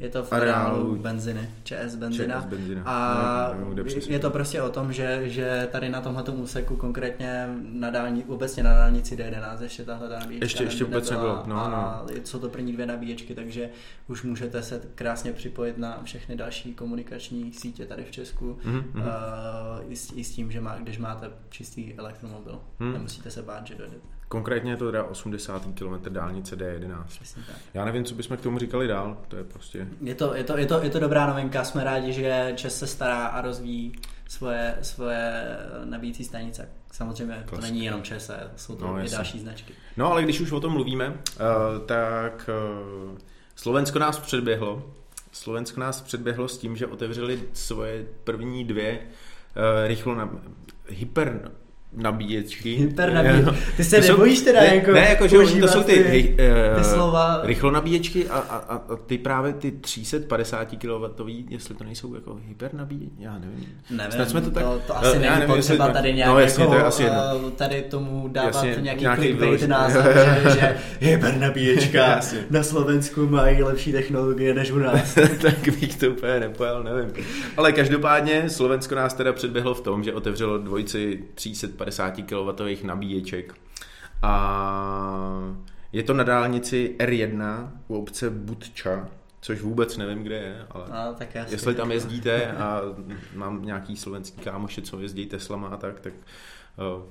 Je 0.00 0.08
to 0.08 0.22
v 0.24 0.32
Areálu. 0.32 0.96
benziny, 0.96 1.50
ČS 1.64 1.94
benzina. 1.94 2.40
ČS 2.40 2.46
benzina. 2.46 2.82
A 2.86 3.50
Nevím, 3.54 3.74
nevím, 3.74 3.84
přesně. 3.84 4.14
je 4.14 4.18
to 4.18 4.30
prostě 4.30 4.62
o 4.62 4.68
tom, 4.70 4.92
že, 4.92 5.20
že 5.28 5.68
tady 5.72 5.88
na 5.88 6.00
tomhle 6.00 6.22
úseku 6.22 6.76
konkrétně 6.76 7.48
na 7.72 7.90
dálni, 7.90 8.24
obecně 8.24 8.62
na 8.62 8.74
dálnici 8.74 9.16
D11 9.16 9.62
ještě 9.62 9.84
tahle 9.84 10.08
nabíječka 10.08 10.44
Ještě- 10.44 10.64
ještě 10.64 10.84
vůbec 10.84 11.10
nebyla 11.10 11.36
nebylo, 11.36 11.56
no, 11.56 11.64
a 11.64 12.06
jsou 12.24 12.38
to 12.38 12.48
první 12.48 12.72
dvě 12.72 12.86
nabíječky, 12.86 13.34
takže 13.34 13.70
už 14.08 14.22
můžete 14.22 14.62
se 14.62 14.80
krásně 14.94 15.32
připojit 15.32 15.78
na 15.78 16.00
všechny 16.04 16.36
další 16.36 16.74
komunikační 16.74 17.52
sítě 17.52 17.86
tady 17.86 18.04
v 18.04 18.10
Česku 18.10 18.58
Mhm, 18.64 18.76
mhm. 18.76 19.02
uh, 19.02 19.92
i, 19.92 19.96
s, 19.96 20.12
i 20.16 20.24
s 20.24 20.30
tím, 20.34 20.50
že 20.52 20.60
má, 20.60 20.76
když 20.78 20.98
máte 20.98 21.30
čistý 21.50 21.94
elektromobil. 21.94 22.60
Hmm. 22.80 22.92
Nemusíte 22.92 23.30
se 23.30 23.42
bát, 23.42 23.66
že 23.66 23.74
dojdete. 23.74 24.06
Konkrétně 24.30 24.72
je 24.72 24.76
to 24.76 24.86
teda 24.86 25.04
80. 25.04 25.62
km 25.74 25.94
dálnice 26.08 26.56
D11. 26.56 27.04
Přesně 27.08 27.42
tak. 27.46 27.56
Já 27.74 27.84
nevím, 27.84 28.04
co 28.04 28.14
bychom 28.14 28.36
k 28.36 28.40
tomu 28.40 28.58
říkali 28.58 28.86
dál, 28.86 29.16
to 29.28 29.36
je 29.36 29.44
prostě... 29.44 29.86
Je 30.00 30.14
to, 30.14 30.34
je, 30.34 30.44
to, 30.44 30.58
je, 30.58 30.66
to, 30.66 30.82
je 30.82 30.90
to 30.90 30.98
dobrá 30.98 31.26
novinka, 31.26 31.64
jsme 31.64 31.84
rádi, 31.84 32.12
že 32.12 32.52
Čes 32.56 32.78
se 32.78 32.86
stará 32.86 33.26
a 33.26 33.40
rozvíjí 33.40 33.92
svoje, 34.28 34.74
svoje 34.82 35.56
nabíjící 35.84 36.24
stanice. 36.24 36.68
Samozřejmě 36.92 37.34
to 37.34 37.48
Klasika. 37.48 37.72
není 37.72 37.84
jenom 37.84 38.02
ČS, 38.02 38.30
jsou 38.56 38.76
to 38.76 38.86
No, 38.86 39.04
i 39.04 39.08
další 39.08 39.40
značky. 39.40 39.72
No 39.96 40.12
ale 40.12 40.22
když 40.22 40.40
už 40.40 40.52
o 40.52 40.60
tom 40.60 40.72
mluvíme, 40.72 41.08
uh, 41.08 41.16
tak 41.86 42.50
uh, 43.12 43.18
Slovensko 43.56 43.98
nás 43.98 44.18
předběhlo. 44.18 44.92
Slovensko 45.32 45.80
nás 45.80 46.00
předběhlo 46.00 46.48
s 46.48 46.58
tím, 46.58 46.76
že 46.76 46.86
otevřeli 46.86 47.42
svoje 47.52 48.06
první 48.24 48.64
dvě 48.64 48.98
uh, 49.00 49.88
rychlo 49.88 50.14
na, 50.14 50.30
hyper 50.88 51.50
nabíječky. 51.96 52.74
Hyper 52.74 53.12
nabíječky. 53.12 53.50
Ty 53.76 53.84
se 53.84 53.96
To 53.96 54.02
jsou- 54.02 54.12
nebojíš 54.12 54.40
teda 54.40 54.60
ne, 54.60 54.74
jako 54.76 54.92
Ne, 54.92 55.08
jako 55.08 55.26
že 55.28 55.60
to 55.60 55.68
jsou 55.68 55.82
ty, 55.82 55.92
ty- 56.04 56.36
uh, 56.74 56.78
ty 56.78 56.84
slova. 56.84 57.40
rychlo 57.42 57.70
nabíječky 57.70 58.28
a, 58.28 58.38
a, 58.38 58.56
a, 58.56 58.96
ty 59.06 59.18
právě 59.18 59.52
ty 59.52 59.70
350 59.72 60.68
kW, 60.76 61.24
jestli 61.48 61.74
to 61.74 61.84
nejsou 61.84 62.14
jako 62.14 62.38
hyper 62.48 62.74
nabíječky, 62.74 63.14
já 63.18 63.32
nevím. 63.38 63.66
Nevím, 63.90 64.12
Snad 64.12 64.28
jsme 64.30 64.40
to 64.40 64.50
tak- 64.50 64.64
to, 64.64 64.80
to 64.86 64.96
asi 64.96 65.18
nevím, 65.18 65.38
není 65.38 65.46
potřeba 65.54 65.86
to- 65.86 65.92
tady 65.92 66.10
no, 66.10 66.16
nějak 66.16 66.38
jasně, 66.38 66.62
jako, 66.62 66.72
to 66.72 66.78
je 66.78 66.84
asi 66.84 67.02
jedno. 67.02 67.18
eh, 67.48 67.50
tady 67.50 67.82
tomu 67.82 68.28
dávat 68.28 68.46
Jasně, 68.46 68.76
nějaký, 68.82 69.00
nějaký 69.00 69.22
clickbait 69.22 69.68
název, 69.68 70.04
že, 70.44 70.50
že 70.60 70.76
hyper 71.00 71.36
nabíječka 71.36 71.98
Jasně. 72.08 72.38
na 72.50 72.62
Slovensku 72.62 73.26
mají 73.26 73.62
lepší 73.62 73.92
technologie 73.92 74.54
než 74.54 74.70
u 74.70 74.78
nás. 74.78 75.14
tak 75.42 75.68
bych 75.80 75.96
to 75.96 76.10
úplně 76.10 76.40
nepojal, 76.40 76.82
nevím. 76.82 77.12
Ale 77.56 77.72
každopádně 77.72 78.50
Slovensko 78.50 78.94
nás 78.94 79.14
teda 79.14 79.32
předběhlo 79.32 79.74
v 79.74 79.80
tom, 79.80 80.04
že 80.04 80.12
otevřelo 80.12 80.58
dvojici 80.58 81.24
350 81.84 82.22
kW 82.22 82.84
nabíječek. 82.84 83.54
A 84.22 84.32
je 85.92 86.02
to 86.02 86.14
na 86.14 86.24
dálnici 86.24 86.96
R1 86.98 87.68
u 87.88 87.96
obce 87.96 88.30
Budča 88.30 89.08
což 89.42 89.60
vůbec 89.60 89.96
nevím, 89.96 90.22
kde 90.22 90.36
je, 90.36 90.66
ale 90.70 90.84
A, 90.90 91.12
tak 91.12 91.34
já 91.34 91.46
jestli 91.50 91.74
tam 91.74 91.92
jezdíte 91.92 92.52
a 92.52 92.80
mám 93.34 93.64
nějaký 93.64 93.96
slovenský 93.96 94.40
kámoše, 94.40 94.82
co 94.82 95.00
jezdí 95.00 95.26
Teslama 95.26 95.68
a 95.68 95.76
tak, 95.76 96.00
tak 96.00 96.12
uh, 96.14 97.02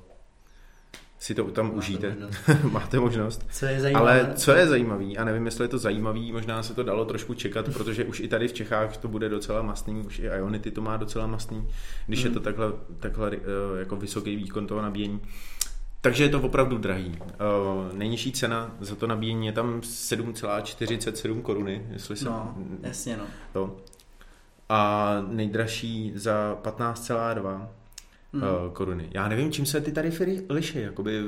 si 1.20 1.36
to 1.36 1.44
tam 1.44 1.66
Máte 1.66 1.78
užijte. 1.78 2.10
možnost. 2.10 2.64
Máte 2.72 3.00
možnost. 3.00 3.46
Co 3.52 3.66
je 3.66 3.80
zajímavé? 3.82 4.22
Ale 4.24 4.34
co 4.36 4.52
je 4.52 4.68
zajímavý, 4.68 5.18
a 5.18 5.24
nevím, 5.24 5.46
jestli 5.46 5.64
je 5.64 5.68
to 5.68 5.78
zajímavý, 5.78 6.32
možná 6.32 6.64
se 6.64 6.74
to 6.74 6.84
dalo 6.84 7.06
trošku 7.06 7.34
čekat, 7.34 7.66
protože 7.74 8.06
už 8.06 8.20
i 8.20 8.28
tady 8.28 8.48
v 8.48 8.54
Čechách 8.54 8.98
to 8.98 9.08
bude 9.08 9.30
docela 9.30 9.62
mastný, 9.62 10.02
už 10.06 10.20
i 10.20 10.24
Ionity 10.26 10.72
to 10.72 10.82
má 10.82 10.98
docela 10.98 11.28
mastný, 11.28 11.68
když 12.08 12.20
je 12.24 12.30
Mhm. 12.30 12.34
to 12.34 12.40
takhle, 12.44 12.72
takhle 13.00 13.32
eh, 13.34 13.80
jako 13.80 13.96
vysoký 13.96 14.36
výkon 14.36 14.68
toho 14.68 14.82
nabíjení. 14.82 15.20
Takže 16.02 16.24
je 16.24 16.30
to 16.30 16.42
opravdu 16.42 16.78
drahý. 16.78 17.18
Eh, 17.22 17.36
Nejnižší 17.98 18.32
cena 18.32 18.72
za 18.80 18.96
to 18.96 19.08
nabíjení 19.08 19.46
je 19.48 19.52
tam 19.54 19.82
7,47 19.82 21.42
koruny, 21.42 21.86
jestli 21.92 22.16
se... 22.16 22.26
No, 22.26 22.56
jasně 22.84 23.18
no. 23.18 23.24
to. 23.54 23.78
A 24.70 25.12
nejdražší 25.28 26.12
za 26.16 26.58
15,2 26.64 27.68
Hmm. 28.34 28.42
hmm. 28.42 28.72
koruny. 28.74 29.10
Já 29.14 29.28
nevím, 29.28 29.52
čím 29.52 29.66
se 29.66 29.82
ty 29.82 29.92
tarify 29.92 30.42
liší, 30.50 30.82
jakoby 30.82 31.24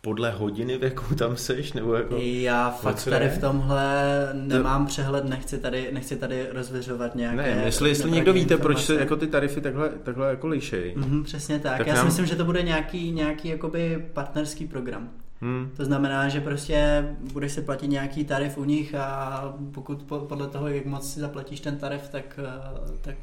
podle 0.00 0.30
hodiny, 0.30 0.78
v 0.78 0.82
jakou 0.82 1.14
tam 1.14 1.36
seš, 1.36 1.72
nebo 1.72 1.94
jako... 1.94 2.16
Já 2.16 2.70
fakt 2.70 3.04
tady 3.04 3.24
jde? 3.24 3.30
v 3.30 3.40
tomhle 3.40 3.94
nemám 4.32 4.86
přehled, 4.86 5.24
nechci 5.24 5.58
tady, 5.58 5.88
nechci 5.92 6.16
tady 6.16 6.46
rozvěřovat 6.52 7.14
nějaké... 7.14 7.36
Ne, 7.36 7.62
jestli, 7.64 7.88
jestli 7.88 8.10
někdo 8.10 8.32
víte, 8.32 8.56
proč 8.56 8.84
se 8.84 8.94
jako 8.94 9.16
ty 9.16 9.26
tarify 9.26 9.60
takhle, 9.60 9.88
takhle 9.88 10.30
jako 10.30 10.46
lišej. 10.46 10.94
Mhm, 10.96 11.24
přesně 11.24 11.58
tak. 11.58 11.78
Tak 11.78 11.86
Já 11.86 11.94
si 11.94 11.98
nám- 11.98 12.06
myslím, 12.06 12.26
že 12.26 12.36
to 12.36 12.44
bude 12.44 12.62
nějaký, 12.62 13.10
nějaký 13.10 13.48
jakoby 13.48 14.06
partnerský 14.12 14.66
program. 14.66 15.10
Hmm. 15.40 15.70
To 15.76 15.84
znamená, 15.84 16.28
že 16.28 16.40
prostě 16.40 17.08
budeš 17.32 17.52
si 17.52 17.62
platit 17.62 17.86
nějaký 17.86 18.24
tarif 18.24 18.58
u 18.58 18.64
nich 18.64 18.94
a 18.94 19.54
pokud 19.74 20.02
po, 20.02 20.18
podle 20.18 20.48
toho, 20.48 20.68
jak 20.68 20.86
moc 20.86 21.12
si 21.12 21.20
zaplatíš 21.20 21.60
ten 21.60 21.76
tarif, 21.76 22.08
tak, 22.08 22.40
eh, 22.42 22.98
tak, 23.00 23.16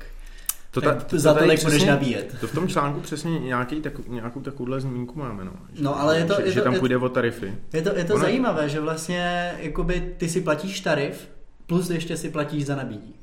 To, 0.76 0.82
ta, 0.82 0.96
to, 0.96 1.20
za 1.20 1.34
tolik 1.34 1.64
budeš 1.64 1.84
nabíjet. 1.86 2.36
To 2.40 2.48
v 2.48 2.54
tom 2.54 2.68
článku 2.68 3.00
přesně 3.00 3.40
nějaký, 3.40 3.82
tak, 3.82 4.08
nějakou 4.08 4.42
takovouhle 4.42 4.82
zmínku 4.82 5.20
máme, 5.20 5.46
no. 5.46 5.52
Že, 5.74 5.84
No, 5.84 6.00
ale 6.00 6.18
je 6.20 6.26
to- 6.26 6.36
že, 6.36 6.42
je 6.42 6.52
že 6.52 6.60
to- 6.60 6.64
tam 6.64 6.74
je- 6.74 6.80
půjde 6.80 6.98
o 6.98 7.10
tarify. 7.10 7.54
Je 7.74 7.82
to, 7.82 7.96
je 7.98 8.04
to 8.04 8.14
Ono- 8.14 8.24
zajímavé, 8.24 8.70
že 8.70 8.80
vlastně 8.80 9.52
jakoby 9.60 10.14
ty 10.18 10.30
si 10.30 10.42
platíš 10.42 10.80
tarif, 10.80 11.30
plus 11.68 11.90
ještě 11.90 12.18
si 12.18 12.30
platíš 12.30 12.66
za 12.66 12.76
nabídí. 12.76 13.16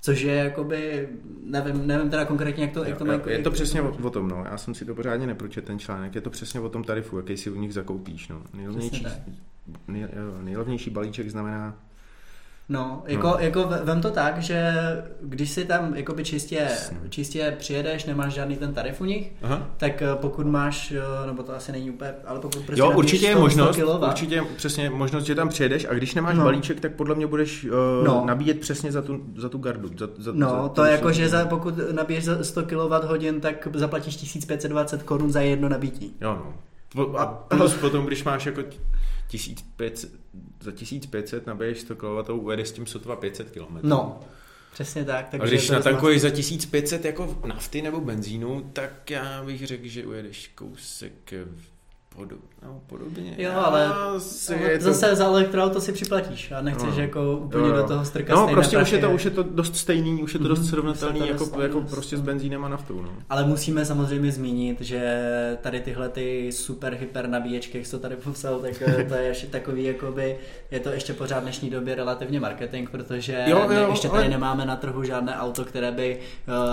Což 0.00 0.20
je 0.20 0.34
jakoby, 0.34 1.08
nevím, 1.44 1.86
nevím 1.86 2.10
teda 2.10 2.24
konkrétně, 2.24 2.64
jak 2.64 2.72
to, 2.72 2.84
jak 2.84 2.98
to 2.98 3.04
mají. 3.04 3.20
je 3.26 3.38
to 3.38 3.50
přesně 3.50 3.82
o, 3.82 3.96
o 4.02 4.10
tom, 4.10 4.28
no. 4.28 4.44
Já 4.50 4.56
jsem 4.58 4.74
si 4.74 4.84
to 4.84 4.94
pořádně 4.94 5.26
nepročet, 5.26 5.64
ten 5.64 5.78
článek. 5.78 6.14
Je 6.14 6.20
to 6.20 6.30
přesně 6.30 6.60
o 6.60 6.68
tom 6.68 6.84
tarifu, 6.84 7.16
jaký 7.16 7.36
si 7.36 7.50
u 7.50 7.60
nich 7.60 7.74
zakoupíš, 7.74 8.28
no. 8.28 8.42
Nejlevnější, 8.54 9.06
nej, 9.88 10.08
nejlevnější 10.42 10.90
balíček 10.90 11.30
znamená 11.30 11.76
No, 12.70 13.02
jako, 13.06 13.26
No. 13.26 13.36
jako 13.38 13.64
ve- 13.64 13.80
vem 13.84 14.00
to 14.00 14.10
tak, 14.10 14.38
že 14.42 14.72
když 15.20 15.50
si 15.50 15.64
tam 15.64 15.94
jakoby 15.96 16.24
čistě, 16.24 16.68
čistě 17.08 17.54
přijedeš, 17.58 18.04
nemáš 18.04 18.32
žádný 18.34 18.56
ten 18.56 18.74
tarif 18.74 19.00
u 19.00 19.04
nich, 19.04 19.32
Aha. 19.42 19.66
tak 19.76 20.02
eh, 20.02 20.06
pokud 20.14 20.46
máš, 20.46 20.92
eh, 20.92 21.26
nebo 21.26 21.42
to 21.42 21.54
asi 21.56 21.72
není 21.72 21.90
úplně, 21.90 22.10
ale 22.26 22.40
pokud 22.40 22.62
prostě 22.62 22.80
Jo, 22.80 22.90
určitě 22.96 23.26
je 23.26 23.32
100 23.32 23.40
možnost, 23.40 23.68
100 23.68 23.74
kilovat, 23.74 24.10
určitě 24.10 24.42
přesně 24.56 24.90
možnost, 24.90 25.24
že 25.24 25.34
tam 25.34 25.48
přijedeš 25.48 25.86
a 25.90 25.94
když 25.94 26.14
nemáš 26.14 26.36
No. 26.36 26.44
balíček, 26.44 26.80
tak 26.80 26.92
podle 26.92 27.14
mě 27.14 27.26
budeš 27.26 27.64
uh, 27.64 27.70
No. 28.06 28.22
nabíjet 28.26 28.60
přesně 28.60 28.92
za 28.92 29.02
tu, 29.02 29.20
za 29.36 29.48
tu 29.48 29.58
gardu. 29.58 29.90
Za, 29.98 30.08
za, 30.18 30.32
No, 30.34 30.48
za, 30.62 30.68
to 30.68 30.84
je 30.84 30.92
jako, 30.92 31.12
že 31.12 31.28
za, 31.28 31.44
pokud 31.46 31.74
nabiješ 31.92 32.24
za 32.24 32.44
100 32.44 32.62
kWh, 32.62 33.40
tak 33.40 33.68
zaplatíš 33.74 34.16
1520 34.16 35.02
korun 35.02 35.32
za 35.32 35.40
jedno 35.40 35.68
nabití. 35.68 36.16
Jo, 36.20 36.34
no. 36.44 37.18
A 37.18 37.26
plus 37.26 37.74
potom, 37.74 38.06
když 38.06 38.24
máš 38.24 38.46
jako 38.46 38.60
1500, 39.28 40.10
za 40.60 40.72
1500 40.72 41.46
nabiješ 41.46 41.80
100 41.80 41.96
kW, 41.96 42.32
ujedeš 42.32 42.68
s 42.68 42.72
tím 42.72 42.86
sotva 42.86 43.16
500 43.16 43.50
km. 43.50 43.78
No, 43.82 44.20
přesně 44.72 45.04
tak. 45.04 45.28
Takže 45.28 45.44
A 45.44 45.48
když 45.48 45.70
natankuješ 45.70 46.20
za 46.20 46.30
1500 46.30 47.04
jako 47.04 47.38
nafty 47.46 47.82
nebo 47.82 48.00
benzínu, 48.00 48.70
tak 48.72 49.10
já 49.10 49.44
bych 49.44 49.66
řekl, 49.66 49.88
že 49.88 50.06
ujedeš 50.06 50.50
kousek 50.54 51.32
podob, 52.18 52.38
no, 52.62 52.80
podobně. 52.86 53.34
Jo, 53.38 53.50
ale 53.54 53.90
si- 54.18 54.54
Ale 54.54 54.78
to- 54.78 54.84
Zase 54.84 55.16
za 55.16 55.24
elektroauto 55.24 55.80
si 55.80 55.92
připlatíš 55.92 56.52
a 56.52 56.60
nechceš 56.62 56.96
No. 56.96 57.02
jako 57.02 57.32
úplně 57.32 57.68
Jo, 57.68 57.74
jo. 57.74 57.82
do 57.82 57.88
toho 57.88 58.04
strkat 58.04 58.36
No, 58.36 58.48
prostě 58.48 58.78
už 58.78 58.92
je, 58.92 58.98
to, 58.98 59.10
už 59.10 59.24
je 59.24 59.30
to 59.30 59.42
dost 59.42 59.76
stejný, 59.76 60.22
už 60.22 60.34
je 60.34 60.40
to 60.40 60.48
dost 60.48 60.58
Mhm, 60.58 60.68
srovnatelný 60.68 61.20
to 61.20 61.26
jako, 61.26 61.38
dost- 61.44 61.58
jako 61.62 61.80
dost- 61.80 61.90
prostě 61.90 62.16
s 62.16 62.20
benzínem 62.20 62.64
a 62.64 62.68
naftou. 62.68 63.02
No. 63.02 63.08
Ale 63.30 63.44
musíme 63.44 63.84
samozřejmě 63.84 64.32
zmínit, 64.32 64.80
že 64.80 65.28
tady 65.62 65.80
tyhle 65.80 66.08
ty 66.08 66.52
super 66.52 66.94
hyper 66.94 67.28
nabíječky, 67.28 67.78
jak 67.78 67.86
jsi 67.86 67.90
to 67.92 67.98
tady 67.98 68.16
popsal, 68.16 68.58
tak 68.58 68.82
eh, 68.86 69.04
to 69.04 69.14
je 69.14 69.22
ještě 69.22 69.46
takový, 69.46 69.84
jakoby, 69.84 70.36
je 70.70 70.80
to 70.80 70.88
ještě 70.90 71.12
pořád 71.12 71.38
v 71.38 71.42
dnešní 71.42 71.70
době 71.70 71.94
relativně 71.94 72.40
marketing, 72.40 72.90
protože 72.90 73.44
Jo, 73.46 73.58
jo, 73.58 73.68
ne, 73.68 73.86
ještě 73.90 74.08
tady 74.08 74.22
ale- 74.22 74.28
nemáme 74.30 74.66
na 74.66 74.76
trhu 74.76 75.04
žádné 75.04 75.36
auto, 75.36 75.64
které 75.64 75.92
by 75.92 76.18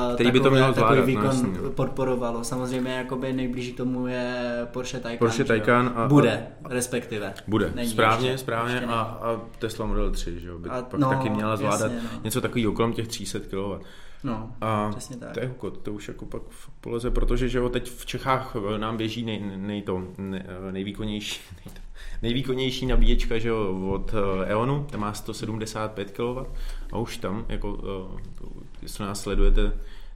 uh, 0.10 0.16
Který 0.16 0.32
by 0.32 0.40
to 0.40 0.52
mělo 0.52 0.74
takový 0.74 1.12
zvládat, 1.12 1.34
no, 1.34 1.42
výkon 1.42 1.64
no. 1.64 1.70
podporovalo. 1.72 2.44
Samozřejmě 2.44 2.92
jakoby 2.94 3.34
nejblíží 3.34 3.74
tomu 3.74 4.08
je 4.08 4.36
Porsche 4.72 5.00
Taycan. 5.00 5.28
Že 5.36 5.44
jo? 5.44 5.48
Taycan 5.48 5.94
a- 5.96 6.08
Bude, 6.08 6.48
respektive. 6.70 7.34
Bude, 7.48 7.72
Není 7.76 7.90
správně, 7.90 8.28
ještě, 8.30 8.38
správně 8.38 8.74
ještě 8.74 8.86
a, 8.88 8.94
a 9.02 9.42
Tesla 9.60 9.86
Model 9.86 10.12
3, 10.12 10.40
že 10.40 10.48
jo, 10.48 10.60
by 10.60 10.70
A- 10.70 10.82
pak 10.82 11.00
no, 11.00 11.10
taky 11.10 11.30
měla 11.30 11.58
zvládat 11.58 11.92
jasně, 11.92 12.10
no. 12.14 12.20
něco 12.24 12.42
takového 12.42 12.74
kolem 12.74 12.94
těch 12.94 13.08
300 13.08 13.40
kW. 13.40 13.84
No, 14.24 14.52
A 14.62 14.90
přesně 14.92 15.18
tak. 15.18 15.32
to 15.34 15.40
je 15.40 15.48
hukot, 15.48 15.78
to 15.78 15.94
už 15.94 16.08
jako 16.08 16.26
pak 16.26 16.42
v 16.50 16.70
poleze, 16.82 17.12
protože 17.12 17.50
že 17.50 17.58
jo, 17.58 17.70
teď 17.70 17.92
v 17.92 18.06
Čechách 18.06 18.56
eh, 18.76 18.78
nám 18.78 18.98
běží 18.98 19.24
nej, 19.24 19.42
nej 19.56 19.82
to, 19.82 20.04
ne, 20.18 20.46
eh, 20.68 20.72
nejvýkonnější, 20.72 21.40
nej 21.66 21.74
to, 21.76 21.82
nejvýkonnější 22.22 22.86
nabíječka 22.86 23.38
že 23.40 23.50
jo, 23.50 23.90
od 23.92 24.14
eh, 24.14 24.46
Eonu, 24.46 24.88
ta 24.92 24.98
má 24.98 25.14
175 25.14 26.12
kW 26.12 26.38
a 26.92 26.98
už 26.98 27.18
tam, 27.18 27.46
jako, 27.50 27.78
to, 27.78 28.12
jestli 28.82 29.06
nás 29.06 29.22
sledujete 29.22 29.72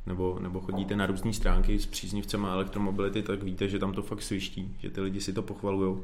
nebo, 0.10 0.38
nebo 0.41 0.60
chodíte 0.60 0.95
na 0.95 1.05
různé 1.05 1.34
stránky 1.34 1.80
s 1.80 1.86
příznivcema 1.86 2.53
elektromobility, 2.53 3.24
tak 3.24 3.43
víte, 3.43 3.68
že 3.70 3.80
tam 3.80 3.93
to 3.93 4.01
fakt 4.01 4.22
sviští, 4.22 4.76
že 4.80 4.89
ty 4.89 5.01
lidi 5.01 5.22
si 5.22 5.34
to 5.34 5.41
pochvalujou. 5.41 6.03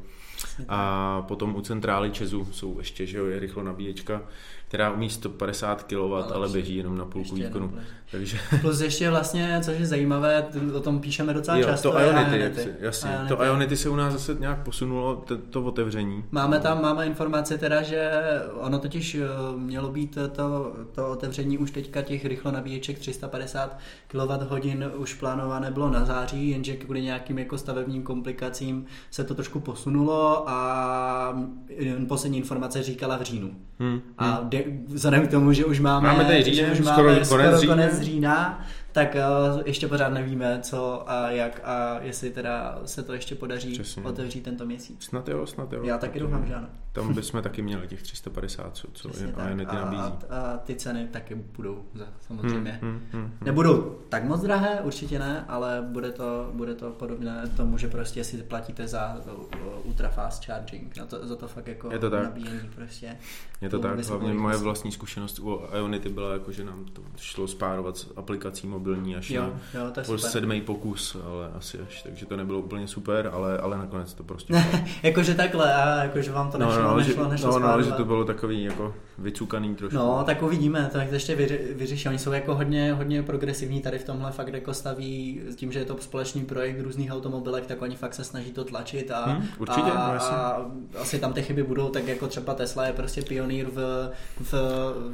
A 0.68 1.22
potom 1.22 1.56
u 1.56 1.62
centrály 1.62 2.12
Česu 2.12 2.48
jsou 2.52 2.78
ještě, 2.80 3.06
že 3.06 3.18
jo, 3.18 3.26
je 3.26 3.40
rychlo 3.40 3.64
nabíječka, 3.64 4.22
která 4.68 4.92
umí 4.92 5.10
150 5.10 5.84
kW, 5.84 6.14
ale, 6.14 6.24
ale 6.34 6.50
běží 6.50 6.76
jenom 6.76 6.98
na 6.98 7.06
půlku 7.06 7.36
výkonu. 7.36 7.66
jenom 7.66 7.84
Takže 8.12 8.38
Plus 8.62 8.82
ještě 8.82 9.10
vlastně, 9.10 9.60
což 9.64 9.80
je 9.80 9.86
zajímavé, 9.86 10.46
o 10.74 10.80
tom 10.80 11.00
píšeme 11.00 11.34
docela 11.34 11.58
jo, 11.58 11.68
často. 11.68 11.92
to 11.92 12.00
Ionity, 12.00 12.40
jak 12.40 12.56
si, 12.56 12.74
jasně, 12.80 13.12
Ionity. 13.12 13.36
to 13.36 13.44
Ionity 13.44 13.78
se 13.78 13.90
u 13.90 13.96
nás 13.96 14.14
zase 14.14 14.34
nějak 14.40 14.64
posunulo, 14.64 15.16
to, 15.16 15.38
to 15.38 15.64
otevření. 15.64 16.24
Máme 16.32 16.60
tam 16.60 16.82
máme 16.82 17.06
informace 17.06 17.58
teda, 17.58 17.82
že 17.82 18.12
ono 18.54 18.80
totiž 18.80 19.16
eh, 19.16 19.28
mělo 19.58 19.90
být 19.90 20.18
to, 20.32 20.74
to 20.92 21.08
otevření 21.08 21.58
už 21.58 21.72
teďka 21.72 22.02
těch 22.02 22.26
rychlo 22.26 22.52
nabíječek 22.52 23.00
350 23.00 23.80
kWh 24.08 24.96
už 24.98 25.14
plánované 25.14 25.72
bylo 25.72 25.90
na 25.90 26.06
září, 26.06 26.50
jenže 26.50 26.76
kvůli 26.76 27.02
nějakým 27.02 27.40
jako 27.40 27.58
stavebním 27.58 28.04
komplikacím 28.04 28.86
se 29.12 29.24
to 29.24 29.36
trošku 29.36 29.60
posunulo 29.60 30.50
a 30.50 31.50
jen 31.70 32.06
poslední 32.06 32.38
informace 32.38 32.84
říkala 32.84 33.18
v 33.18 33.22
říjnu. 33.22 33.52
Hmm. 33.80 34.02
A 34.18 34.40
de, 34.58 34.64
vzhledem 34.88 35.28
k 35.28 35.32
tomu, 35.32 35.54
že 35.54 35.66
už 35.66 35.80
máme, 35.80 36.08
Máme 36.08 36.26
tady 36.26 36.38
že 36.38 36.44
říjen, 36.44 36.72
už 36.72 36.78
skoro 36.78 37.08
máme 37.08 37.14
konec 37.16 37.28
skoro 37.28 37.58
října. 37.60 37.76
konec 37.76 38.00
října, 38.02 38.66
tak 38.96 39.16
uh, 39.16 39.62
ještě 39.66 39.88
pořád 39.88 40.10
nevíme, 40.10 40.60
co 40.62 41.10
a 41.10 41.32
jak 41.32 41.62
a 41.64 42.00
jestli 42.02 42.32
teda 42.32 42.80
se 42.86 43.04
to 43.04 43.14
ještě 43.14 43.36
podaří 43.36 43.74
Přesně. 43.74 44.04
otevřít 44.04 44.42
tento 44.42 44.66
měsíc. 44.66 45.04
Snad 45.04 45.28
jo, 45.28 45.48
snad 45.48 45.74
jo. 45.74 45.84
Já 45.84 45.98
taky 45.98 46.20
doufám, 46.20 46.46
že 46.46 46.56
ano. 46.56 46.68
Tam 46.92 47.14
bychom 47.14 47.42
taky 47.42 47.62
měli 47.62 47.88
těch 47.88 48.04
350, 48.04 48.76
co, 48.76 48.88
co 48.94 49.10
Přesně 49.10 49.34
a, 49.34 49.56
nabízí. 49.56 50.02
a, 50.02 50.18
a 50.30 50.58
ty 50.58 50.76
ceny 50.76 51.08
taky 51.12 51.36
budou 51.36 51.86
za, 51.94 52.06
samozřejmě. 52.28 52.80
Hmm, 52.82 52.92
hmm, 52.92 53.02
hmm, 53.12 53.22
hmm. 53.24 53.38
Nebudou 53.42 53.98
tak 54.10 54.24
moc 54.24 54.42
drahé, 54.42 54.82
určitě 54.82 55.20
ne, 55.20 55.46
ale 55.48 55.88
bude 55.92 56.12
to, 56.12 56.50
bude 56.54 56.76
to 56.76 56.92
podobné 56.92 57.44
tomu, 57.58 57.78
že 57.78 57.88
prostě 57.88 58.24
si 58.24 58.38
platíte 58.38 58.88
za 58.88 59.22
uh, 59.26 59.44
ultra 59.84 60.10
fast 60.10 60.46
charging, 60.46 60.98
na 60.98 61.06
to, 61.06 61.28
za 61.28 61.36
to 61.36 61.48
fakt 61.48 61.68
jako 61.68 61.92
Je 61.92 62.00
to 62.00 62.10
tak. 62.10 62.24
nabíjení 62.24 62.70
prostě. 62.76 63.18
Je 63.62 63.70
to 63.70 63.80
tak, 63.80 64.00
hlavně 64.00 64.34
moje 64.34 64.58
vlastní 64.58 64.92
zkušenost 64.92 65.40
u 65.40 65.62
Ionity 65.78 66.10
byla 66.10 66.34
jako, 66.34 66.52
že 66.52 66.64
nám 66.64 66.86
to 66.86 67.02
šlo 67.18 67.48
spárovat 67.48 67.98
s 67.98 68.14
aplikací 68.16 68.68
mobilní 68.68 68.85
až 69.18 69.30
Jo, 69.30 69.54
na 69.74 69.82
jo, 69.82 69.92
to 70.06 70.18
sedmý 70.18 70.62
pokus, 70.62 71.18
ale 71.26 71.50
asi 71.58 71.80
až, 71.80 72.04
takže 72.04 72.26
to 72.26 72.38
nebylo 72.38 72.60
úplně 72.60 72.88
super, 72.88 73.30
ale, 73.34 73.58
ale 73.58 73.78
nakonec 73.78 74.14
to 74.14 74.24
prostě 74.24 74.54
jakože 75.04 75.36
takhle, 75.36 75.74
a 75.74 76.04
jakože 76.04 76.32
vám 76.32 76.52
to 76.52 76.58
nešlo, 76.58 76.82
no, 76.82 76.88
no, 76.88 76.98
nešlo, 76.98 77.24
že, 77.24 77.30
nešlo 77.30 77.52
no, 77.52 77.60
no, 77.60 77.68
ale 77.68 77.84
že 77.84 77.92
to 77.92 78.06
bylo 78.06 78.26
takový 78.26 78.64
jako 78.64 78.94
vycukaný 79.18 79.76
trošku. 79.76 79.98
No, 79.98 80.24
tak 80.26 80.44
uvidíme, 80.44 80.90
to 80.92 80.98
jak 80.98 81.08
to 81.08 81.14
ještě 81.14 81.36
vyři, 81.36 81.74
vyřeší. 81.76 82.10
Oni 82.10 82.20
jsou 82.20 82.32
jako 82.32 82.56
hodně, 82.56 82.94
hodně 82.94 83.24
progresivní 83.24 83.82
tady 83.82 84.00
v 84.00 84.04
tomhle, 84.04 84.32
fakt 84.32 84.54
jako 84.54 84.74
staví 84.74 85.42
tím, 85.56 85.72
že 85.72 85.80
je 85.80 85.86
to 85.86 85.98
společný 86.00 86.46
projekt 86.46 86.80
různých 86.82 87.12
automobilek, 87.12 87.66
tak 87.66 87.82
oni 87.82 87.96
fakt 87.96 88.14
se 88.14 88.24
snaží 88.24 88.52
to 88.52 88.64
tlačit 88.64 89.12
a, 89.12 89.26
Hmm, 89.26 89.48
určitě, 89.58 89.92
a, 89.92 90.14
no, 90.14 90.24
a 90.24 90.66
asi 91.02 91.20
tam 91.20 91.34
ty 91.34 91.42
chyby 91.42 91.64
budou, 91.64 91.90
tak 91.90 92.08
jako 92.08 92.28
třeba 92.28 92.54
Tesla 92.54 92.86
je 92.86 92.94
prostě 92.94 93.22
pionýr 93.22 93.66
v, 93.70 94.12
v, 94.40 94.54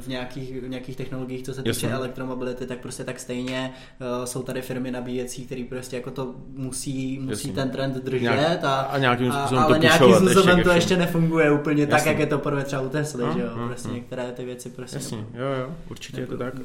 v, 0.00 0.08
nějakých, 0.08 0.62
v 0.62 0.68
nějakých 0.68 0.96
technologiích, 0.96 1.42
co 1.42 1.54
se 1.54 1.62
týče 1.62 1.90
elektromobility, 1.90 2.66
tak 2.66 2.78
prostě 2.78 3.04
tak 3.04 3.20
stejně 3.20 3.61
uh, 3.70 4.24
jsou 4.24 4.42
tady 4.42 4.62
firmy 4.62 4.90
nabíjecí, 4.90 5.46
které 5.46 5.64
prostě 5.68 5.96
jako 5.96 6.10
to 6.10 6.34
musí, 6.56 7.18
musí 7.18 7.30
Jasně. 7.48 7.52
ten 7.52 7.70
trend 7.70 7.94
držet 7.96 8.22
Nějak- 8.22 8.64
a, 8.64 8.74
a 8.80 8.98
nějakým 8.98 9.32
způsobem 9.32 9.64
ale 9.64 9.74
to 9.74 9.82
nějakým 9.82 10.08
ještě 10.08 10.24
způsobem 10.26 10.58
ke 10.58 10.64
to 10.64 10.70
ještě 10.70 10.96
nefunguje 10.96 11.50
úplně 11.52 11.86
tak, 11.86 11.98
Jasně. 11.98 12.10
jak 12.10 12.20
je 12.20 12.26
to 12.26 12.38
prvé 12.38 12.64
třeba 12.64 12.82
u 12.82 12.88
Tesly, 12.88 13.22
No, 13.24 13.32
že 13.32 13.40
jo, 13.40 13.48
no, 13.56 13.66
prostě 13.66 13.88
no. 13.88 13.94
některé 13.94 14.32
ty 14.32 14.44
věci 14.44 14.70
prostě 14.70 14.96
Jasně, 14.96 15.18
jo, 15.18 15.44
jo, 15.60 15.74
určitě 15.90 16.20
je 16.20 16.26
to 16.26 16.36
tak. 16.38 16.54
Eh, 16.60 16.64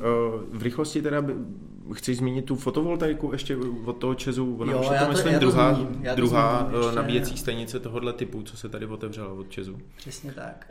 V 0.54 0.62
rychlosti 0.64 1.02
teda 1.02 1.22
by, 1.22 1.34
chci 1.94 2.16
zmínit 2.16 2.46
tu 2.46 2.56
fotovoltaiku 2.56 3.30
ještě 3.32 3.58
od 3.86 3.98
toho 3.98 4.16
Česu. 4.16 4.56
Ona 4.60 4.72
Jo, 4.74 4.80
už 4.80 4.88
je 4.90 4.94
já 4.94 5.00
to, 5.00 5.06
to- 5.06 5.12
myslím, 5.12 5.34
to 5.34 5.40
druhá, 5.40 5.74
zmíním, 5.74 6.04
to 6.10 6.16
druhá 6.16 6.60
zmíním 6.60 6.76
eh, 6.76 6.86
ještě. 6.86 6.96
nabíjecí 6.96 7.38
stanice 7.38 7.80
tohohle 7.80 8.14
typu, 8.14 8.42
co 8.44 8.58
se 8.58 8.70
tady 8.70 8.86
otevřela 8.86 9.28
od 9.34 9.50
Česu. 9.50 9.78
Přesně 9.98 10.32
tak. 10.32 10.68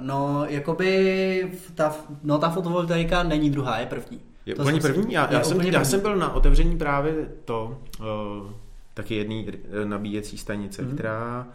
No, 0.00 0.44
jakoby 0.48 1.52
ta, 1.74 1.94
no, 2.22 2.38
ta 2.38 2.50
fotovoltaika 2.50 3.22
není 3.22 3.50
druhá, 3.50 3.78
je 3.78 3.86
první. 3.86 4.20
Je 4.50 4.56
To 4.56 4.62
úplně 4.62 4.80
první? 4.80 5.12
Já, 5.14 5.32
já, 5.32 5.42
jsem, 5.44 5.56
úplně 5.56 5.70
já 5.72 5.84
jsem 5.84 6.00
byl 6.00 6.16
na 6.16 6.34
otevření 6.34 6.78
právě 6.78 7.14
to, 7.44 7.78
uh, 8.00 8.50
taky 8.94 9.14
jedné 9.14 9.44
nabíjecí 9.84 10.38
stanice, 10.38 10.82
Mhm. 10.82 10.94
která, 10.94 11.46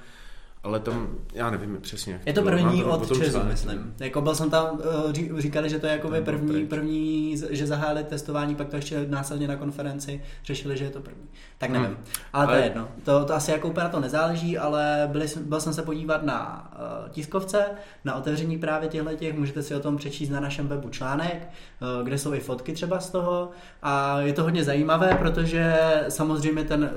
ale 0.65 0.79
tam, 0.79 1.07
já 1.33 1.49
nevím 1.49 1.77
přesně. 1.81 2.13
Jak 2.13 2.27
Je 2.27 2.33
to 2.33 2.41
bylo. 2.41 2.57
první 2.57 2.81
to 2.81 2.89
od 2.89 3.17
Česu, 3.17 3.39
myslím. 3.43 3.93
Jako 3.99 4.21
byl 4.21 4.35
jsem 4.35 4.49
tam, 4.49 4.79
eh, 5.09 5.13
ří- 5.13 5.31
říkali, 5.37 5.69
že 5.69 5.79
to 5.79 5.87
je 5.87 6.01
byl 6.09 6.21
první, 6.21 6.65
první, 6.67 7.35
že 7.49 7.67
zahájili 7.67 8.03
testování, 8.03 8.55
pak 8.55 8.69
to 8.69 8.75
ještě 8.75 9.05
následně 9.09 9.47
na 9.47 9.55
konferenci 9.55 10.21
řešili, 10.45 10.77
že 10.77 10.83
je 10.83 10.89
to 10.89 10.99
první. 10.99 11.23
Tak 11.57 11.69
nevím. 11.69 11.87
Hmm. 11.87 11.97
Ale 12.33 12.45
to 12.45 12.51
Ale- 12.51 12.59
je 12.59 12.63
jedno. 12.63 12.87
To, 13.03 13.25
to 13.25 13.33
asi 13.35 13.51
jako 13.51 13.67
úplně 13.67 13.83
na 13.83 13.89
to 13.89 13.99
nezáleží, 13.99 14.57
ale 14.57 15.09
byli, 15.11 15.25
byl 15.45 15.61
jsem 15.61 15.73
se 15.73 15.81
podívat 15.81 16.23
na 16.23 16.71
uh, 17.03 17.09
tiskovce, 17.09 17.65
na 18.05 18.15
otevření 18.15 18.57
právě 18.57 18.89
těchto 18.89 19.13
těch, 19.15 19.37
můžete 19.37 19.63
si 19.63 19.75
o 19.75 19.79
tom 19.79 19.97
přečíst 19.97 20.29
na 20.29 20.39
našem 20.39 20.67
webu 20.67 20.89
článek, 20.89 21.49
uh, 21.97 22.05
kde 22.07 22.17
jsou 22.17 22.33
i 22.33 22.39
fotky 22.39 22.73
třeba 22.73 22.99
z 22.99 23.09
toho 23.09 23.49
a 23.83 24.19
je 24.21 24.33
to 24.33 24.43
hodně 24.43 24.63
zajímavé, 24.63 25.15
protože 25.19 25.75
samozřejmě 26.09 26.63
ten 26.63 26.89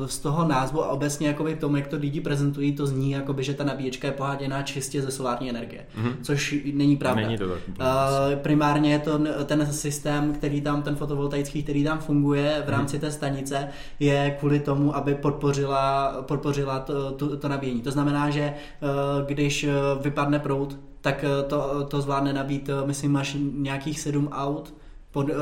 uh, 0.00 0.06
z 0.06 0.18
toho 0.18 0.48
názvu 0.48 0.84
a 0.84 0.88
obecně 0.88 1.28
jakoby 1.28 1.56
tomu, 1.56 1.76
jak 1.76 1.86
to 1.86 1.96
lidi 1.96 2.20
prezentují, 2.20 2.72
to 2.72 2.86
zní 2.90 3.10
jakoby, 3.10 3.44
že 3.44 3.54
ta 3.54 3.64
nabíječka 3.64 4.06
je 4.08 4.12
poháděná 4.12 4.62
čistě 4.62 5.02
ze 5.02 5.10
solární 5.10 5.50
energie, 5.50 5.86
Mhm. 5.96 6.12
což 6.22 6.54
není 6.74 6.96
pravda. 6.96 7.22
Není 7.22 7.38
to 7.38 7.48
tak. 7.48 7.58
Uh, 7.68 8.36
primárně 8.42 8.92
je 8.92 8.98
to 8.98 9.20
ten 9.44 9.72
systém, 9.72 10.32
který 10.32 10.60
tam, 10.60 10.82
ten 10.82 10.96
fotovoltaický, 10.96 11.62
který 11.62 11.84
tam 11.84 11.98
funguje 11.98 12.62
v 12.66 12.68
rámci 12.68 12.98
té 12.98 13.10
stanice, 13.10 13.68
je 14.00 14.36
kvůli 14.40 14.60
tomu, 14.60 14.96
aby 14.96 15.14
podpořila, 15.14 16.12
podpořila 16.22 16.78
to, 16.78 17.12
to, 17.12 17.36
to 17.36 17.48
nabíjení. 17.48 17.80
To 17.82 17.90
znamená, 17.90 18.30
že 18.30 18.54
uh, 18.82 19.26
když 19.26 19.64
uh, 19.64 20.02
vypadne 20.02 20.38
proud, 20.38 20.76
tak 21.00 21.24
to, 21.48 21.84
to 21.88 22.00
zvládne 22.00 22.32
nabít, 22.32 22.70
myslím, 22.84 23.16
až 23.16 23.36
nějakých 23.52 24.00
sedm 24.00 24.28
aut 24.32 24.74
pod, 25.12 25.28
uh, 25.28 25.34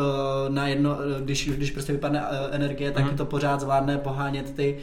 na 0.49 0.69
jedno, 0.69 0.91
uh, 0.91 1.21
když, 1.21 1.49
když 1.51 1.71
prostě 1.71 1.93
vypadne 1.93 2.21
uh, 2.21 2.27
energie, 2.51 2.91
tak 2.91 3.05
Mhm. 3.05 3.17
to 3.17 3.25
pořád 3.25 3.61
zvládne 3.61 3.99
pohánět 3.99 4.55
ty, 4.55 4.77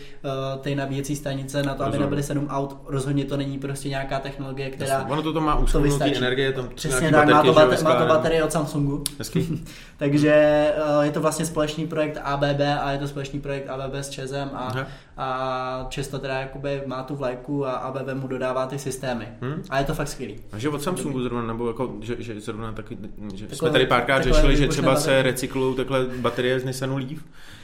uh, 0.55 0.61
ty 0.61 0.75
nabíjecí 0.75 1.15
stanice 1.15 1.63
na 1.63 1.73
to, 1.73 1.83
aby 1.83 1.85
Rozumím. 1.91 2.01
nebyly 2.05 2.23
sedm 2.23 2.47
aut. 2.47 2.77
Rozhodně 2.87 3.25
to 3.25 3.37
není 3.37 3.59
prostě 3.59 3.89
nějaká 3.89 4.19
technologie, 4.19 4.69
která 4.69 4.93
Jasně. 4.93 5.11
Ono 5.11 5.21
to, 5.21 5.33
to 5.33 5.41
má 5.41 5.55
vystačí. 5.81 6.15
energie, 6.15 6.51
tam 6.51 6.67
Přesně 6.75 7.11
tak, 7.11 7.29
má 7.29 7.43
to, 7.43 7.53
baterky, 7.53 7.77
že 7.77 7.83
jo, 7.83 7.83
bate, 7.83 7.83
má 7.83 7.95
to 7.95 8.13
baterie 8.13 8.43
od 8.43 8.51
Samsungu. 8.51 9.03
Takže 9.97 10.31
eh, 10.31 11.05
je 11.05 11.11
to 11.11 11.21
vlastně 11.21 11.45
společný 11.45 11.87
projekt 11.87 12.17
ABB 12.23 12.61
a 12.81 12.91
je 12.91 12.97
to 12.97 13.07
společný 13.07 13.39
projekt 13.39 13.69
ABB 13.69 13.93
s 13.93 14.09
Česem 14.09 14.49
a, 14.53 14.57
Aha. 14.57 14.87
a 15.17 15.85
Čes 15.89 16.07
to 16.07 16.19
teda 16.19 16.39
jakoby 16.39 16.81
má 16.85 17.03
tu 17.03 17.15
vlajku 17.15 17.65
a 17.67 17.71
ABB 17.71 18.13
mu 18.13 18.27
dodává 18.27 18.65
ty 18.65 18.79
systémy. 18.79 19.27
Hm? 19.41 19.63
A 19.69 19.79
je 19.79 19.85
to 19.85 19.93
fakt 19.93 20.07
skvělý. 20.07 20.35
A 20.51 20.57
že 20.59 20.69
od 20.69 20.81
Samsungu 20.81 21.21
zrovna, 21.21 21.41
nebo 21.47 21.67
jako, 21.67 21.93
že, 22.01 22.15
že 22.19 22.41
zrovna 22.41 22.71
taky, 22.71 22.97
že 23.33 23.45
Takové- 23.45 23.55
jsme 23.55 23.69
tady 23.69 23.85
párkrát 23.85 24.21
řešili, 24.23 24.57
že 24.57 24.67
třeba 24.81 24.95
se 24.95 25.21
recyklují 25.21 25.75
takhle 25.75 26.05
baterie 26.17 26.59
z 26.59 26.63
Nissanu 26.63 26.97
Leaf, 26.97 27.19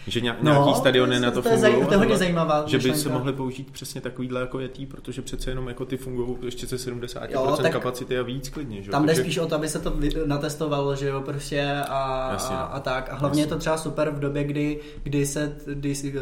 že 0.08 0.22
ně, 0.22 0.36
nějaký 0.42 0.74
stadiony 0.74 1.16
No, 1.16 1.20
to, 1.20 1.26
na 1.26 1.32
to 1.32 1.42
to, 1.42 1.50
fungují. 1.50 1.86
to 1.86 1.92
je 1.94 1.98
hodně 1.98 2.18
zajímavá 2.18 2.64
že 2.68 2.78
by 2.80 2.94
se 2.94 3.10
mohly 3.10 3.34
použít 3.34 3.72
přesně 3.72 4.02
takovýhle 4.02 4.42
jako 4.42 4.60
jetý, 4.60 4.86
protože 4.86 5.22
přece 5.22 5.52
jenom 5.52 5.68
jako 5.68 5.86
ty 5.86 5.98
fungují 5.98 6.38
ještě 6.46 6.68
se 6.68 6.76
70% 6.76 7.28
Jo, 7.30 7.58
tak 7.62 7.72
kapacity 7.72 8.20
a 8.20 8.24
víc 8.24 8.50
klidně. 8.50 8.82
Že? 8.82 8.92
Tam 8.92 9.04
jde 9.04 9.08
Takže- 9.08 9.22
spíš 9.22 9.38
o 9.38 9.48
to, 9.48 9.56
aby 9.56 9.70
se 9.70 9.80
to 9.80 9.94
natestovalo, 10.26 10.96
že 10.96 11.08
jo, 11.08 11.22
prostě 11.22 11.72
a, 11.90 12.30
Jasně. 12.32 12.56
a, 12.56 12.60
a 12.60 12.80
tak. 12.80 13.10
A 13.12 13.16
hlavně 13.16 13.42
je 13.44 13.48
to 13.48 13.58
třeba 13.58 13.78
super 13.78 14.10
v 14.10 14.20
době, 14.20 14.44
kdy, 14.44 14.80
kdy 15.04 15.26
se, 15.26 15.56
kdy 15.66 15.94
eh, 16.08 16.20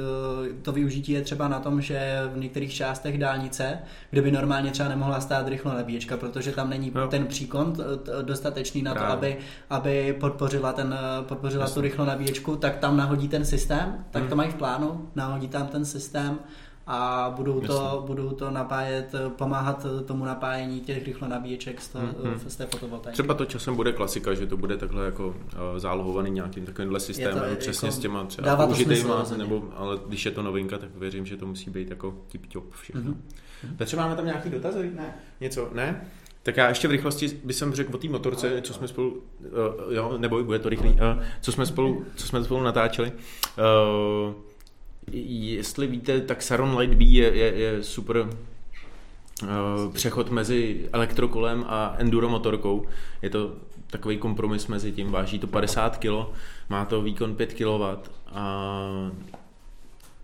to 0.62 0.72
využití 0.72 1.12
je 1.12 1.22
třeba 1.22 1.48
na 1.48 1.60
tom, 1.60 1.82
že 1.82 2.22
v 2.34 2.38
některých 2.38 2.74
částech 2.74 3.18
dálnice, 3.18 3.80
kde 4.12 4.22
by 4.22 4.32
normálně 4.32 4.72
třeba 4.72 4.90
nemohla 4.90 5.22
stát 5.22 5.48
rychlo 5.48 5.74
nabíječka, 5.74 6.18
protože 6.18 6.52
tam 6.52 6.70
není 6.70 6.92
Jo. 6.96 7.08
ten 7.08 7.26
příkon 7.28 7.76
dostatečný 8.22 8.82
na 8.82 8.94
to, 8.94 9.04
aby, 9.04 9.38
aby 9.70 10.16
podpořila, 10.20 10.74
ten, 10.82 10.94
eh, 11.00 11.24
podpořila 11.24 11.70
tu 11.70 11.82
rychlo 11.82 12.06
nabíječku, 12.06 12.56
tak 12.56 12.78
tam 12.78 12.98
nahodí 12.98 13.28
ten 13.28 13.46
systém, 13.46 14.06
tak 14.12 14.22
Hmm. 14.22 14.30
to 14.30 14.36
mají 14.36 14.52
v 14.52 14.56
plánu, 14.56 15.10
nahodí 15.16 15.48
tam 15.48 15.68
ten 15.68 15.86
systém 15.86 16.40
a 16.88 17.34
budou 17.36 17.60
to, 17.62 17.74
Jasně. 17.74 18.00
budou 18.08 18.30
to 18.30 18.52
napájet, 18.52 19.16
pomáhat 19.30 19.86
tomu 20.06 20.26
napájení 20.26 20.80
těch 20.82 21.06
rychlo 21.06 21.28
nabíječek 21.28 21.82
z, 21.82 21.88
to, 21.88 22.00
Mhm. 22.00 22.40
z 22.48 22.56
té 22.56 22.66
fotovoltaiky. 22.66 23.14
Třeba 23.14 23.34
to 23.34 23.46
časem 23.46 23.76
bude 23.76 23.92
klasika, 23.94 24.34
že 24.34 24.48
to 24.48 24.58
bude 24.58 24.78
takhle 24.78 25.06
jako 25.06 25.28
uh, 25.28 25.34
zálohovaný 25.78 26.32
nějakým 26.32 26.66
takovýmhle 26.66 27.00
systémem, 27.00 27.44
to 27.50 27.56
přesně 27.56 27.86
jako- 27.88 27.96
s 27.98 28.00
těma 28.00 28.24
třeba 28.26 28.56
rozhodně. 28.56 29.38
nebo, 29.38 29.64
ale 29.76 29.98
když 30.08 30.26
je 30.26 30.32
to 30.32 30.42
novinka, 30.44 30.78
tak 30.78 30.90
věřím, 30.96 31.26
že 31.26 31.38
to 31.38 31.46
musí 31.46 31.70
být 31.70 31.90
jako 31.90 32.14
tip-top 32.32 32.64
všechno. 32.72 33.02
Mhm. 33.02 33.22
Petře, 33.78 33.98
máme 33.98 34.16
tam 34.16 34.26
nějaký 34.26 34.50
dotazy? 34.50 34.92
Ne. 34.96 35.16
Něco? 35.42 35.70
Ne? 35.74 36.02
Tak 36.44 36.58
já 36.58 36.70
ještě 36.70 36.88
v 36.88 36.92
rychlosti 36.92 37.40
bych 37.44 37.56
řekl 37.72 37.96
o 37.96 37.98
té 37.98 38.10
motorce, 38.10 38.62
co 38.62 38.74
jsme 38.74 38.88
spolu, 38.88 39.10
uh, 39.10 39.94
jo, 39.94 40.18
nebo 40.18 40.44
bude 40.44 40.60
to 40.60 40.70
rychlý, 40.70 40.90
uh, 40.90 41.24
co 41.42 41.52
jsme 41.52 41.66
spolu, 41.66 42.06
co 42.16 42.28
jsme 42.28 42.44
spolu 42.44 42.64
natáčeli. 42.64 43.12
Uh, 43.12 44.34
jestli 45.12 45.88
víte, 45.88 46.22
tak 46.22 46.42
Saron 46.42 46.78
Light 46.78 46.98
B 46.98 47.04
je, 47.04 47.36
je, 47.36 47.54
je 47.54 47.84
super 47.84 48.18
uh, 48.18 49.94
přechod 49.94 50.32
mezi 50.32 50.90
elektrokolem 50.94 51.66
a 51.68 51.96
enduro 51.98 52.30
motorkou. 52.30 52.86
Je 53.22 53.30
to 53.30 53.54
takový 53.88 54.18
kompromis 54.18 54.68
mezi 54.68 54.92
tím, 54.92 55.12
váží 55.12 55.40
to 55.40 55.48
50 55.48 55.98
kg, 55.98 56.28
má 56.70 56.86
to 56.86 57.02
výkon 57.02 57.36
5 57.36 57.54
kW 57.54 57.84
a 58.32 59.12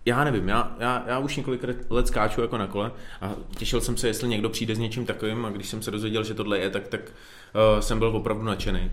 já 0.05 0.23
nevím, 0.23 0.47
já, 0.47 0.75
já, 0.79 1.03
já 1.07 1.19
už 1.19 1.35
několik 1.35 1.61
let 1.89 2.07
skáču 2.07 2.41
jako 2.41 2.57
na 2.57 2.67
kole 2.67 2.91
a 3.21 3.31
těšil 3.57 3.81
jsem 3.81 3.97
se, 3.97 4.07
jestli 4.07 4.27
někdo 4.27 4.49
přijde 4.49 4.75
s 4.75 4.79
něčím 4.79 5.05
takovým 5.05 5.45
a 5.45 5.49
když 5.49 5.67
jsem 5.67 5.81
se 5.81 5.91
dozvěděl, 5.91 6.23
že 6.23 6.33
tohle 6.33 6.59
je, 6.59 6.69
tak, 6.69 6.87
tak 6.87 7.01
uh, 7.01 7.79
jsem 7.79 7.99
byl 7.99 8.07
opravdu 8.07 8.43
nadšený. 8.43 8.91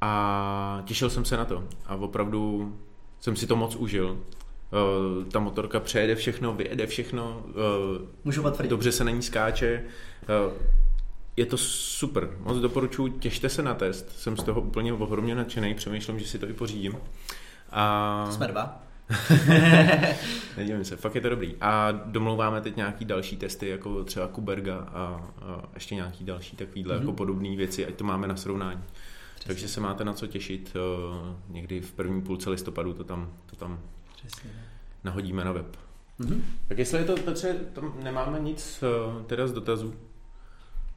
A 0.00 0.82
těšil 0.84 1.10
jsem 1.10 1.24
se 1.24 1.36
na 1.36 1.44
to 1.44 1.64
a 1.86 1.94
opravdu 1.94 2.72
jsem 3.20 3.36
si 3.36 3.46
to 3.46 3.56
moc 3.56 3.76
užil. 3.76 4.10
Uh, 4.10 5.24
ta 5.24 5.38
motorka 5.38 5.80
přejede 5.80 6.14
všechno, 6.14 6.54
vyjede 6.54 6.86
všechno, 6.86 7.42
uh, 7.46 7.54
Můžu 8.24 8.42
potvrdit. 8.42 8.68
dobře 8.68 8.92
se 8.92 9.04
na 9.04 9.10
ní 9.10 9.22
skáče. 9.22 9.84
Uh, 10.46 10.52
je 11.36 11.46
to 11.46 11.56
super, 11.56 12.30
moc 12.38 12.58
doporučuji, 12.58 13.08
těšte 13.08 13.48
se 13.48 13.62
na 13.62 13.74
test, 13.74 14.20
jsem 14.20 14.36
z 14.36 14.42
toho 14.42 14.60
úplně 14.60 14.92
ohromně 14.92 15.34
nadšený, 15.34 15.74
přemýšlím, 15.74 16.18
že 16.18 16.26
si 16.26 16.38
to 16.38 16.48
i 16.48 16.52
pořídím. 16.52 16.96
A... 17.70 18.28
Jsme 18.30 18.46
dva. 18.46 18.89
Nedivím 20.56 20.84
se, 20.84 20.96
fakt 20.96 21.14
je 21.14 21.20
to 21.20 21.28
dobrý. 21.28 21.56
A 21.60 21.90
domlouváme 21.92 22.60
teď 22.60 22.76
nějaký 22.76 23.04
další 23.04 23.36
testy, 23.36 23.68
jako 23.68 24.04
třeba 24.04 24.28
Kuberga 24.28 24.76
a, 24.76 25.30
a 25.42 25.62
ještě 25.74 25.94
nějaký 25.94 26.24
další 26.24 26.56
takovýhle 26.56 26.94
Mhm. 26.94 27.02
mm-hmm. 27.04 27.08
jako 27.08 27.16
podobné 27.16 27.56
věci, 27.56 27.86
ať 27.86 27.94
to 27.94 28.04
máme 28.04 28.28
na 28.28 28.36
srovnání. 28.36 28.80
Přesně. 29.34 29.54
Takže 29.54 29.68
se 29.68 29.80
máte 29.80 30.04
na 30.04 30.12
co 30.12 30.26
těšit. 30.26 30.72
eh, 30.76 31.34
Někdy 31.48 31.80
v 31.80 31.92
první 31.92 32.22
půlce 32.22 32.50
listopadu 32.50 32.92
to 32.92 33.04
tam, 33.04 33.30
to 33.50 33.56
tam 33.56 33.78
Přesně. 34.16 34.50
nahodíme 35.04 35.44
na 35.44 35.52
web. 35.52 35.76
Mhm. 36.18 36.44
Tak 36.68 36.78
jestli 36.78 36.98
je 36.98 37.04
to, 37.04 37.16
Petře, 37.16 37.54
tam 37.72 37.92
nemáme 38.02 38.40
nic 38.40 38.82
eh, 39.20 39.24
teda 39.26 39.46
z 39.46 39.52
dotazů 39.52 39.94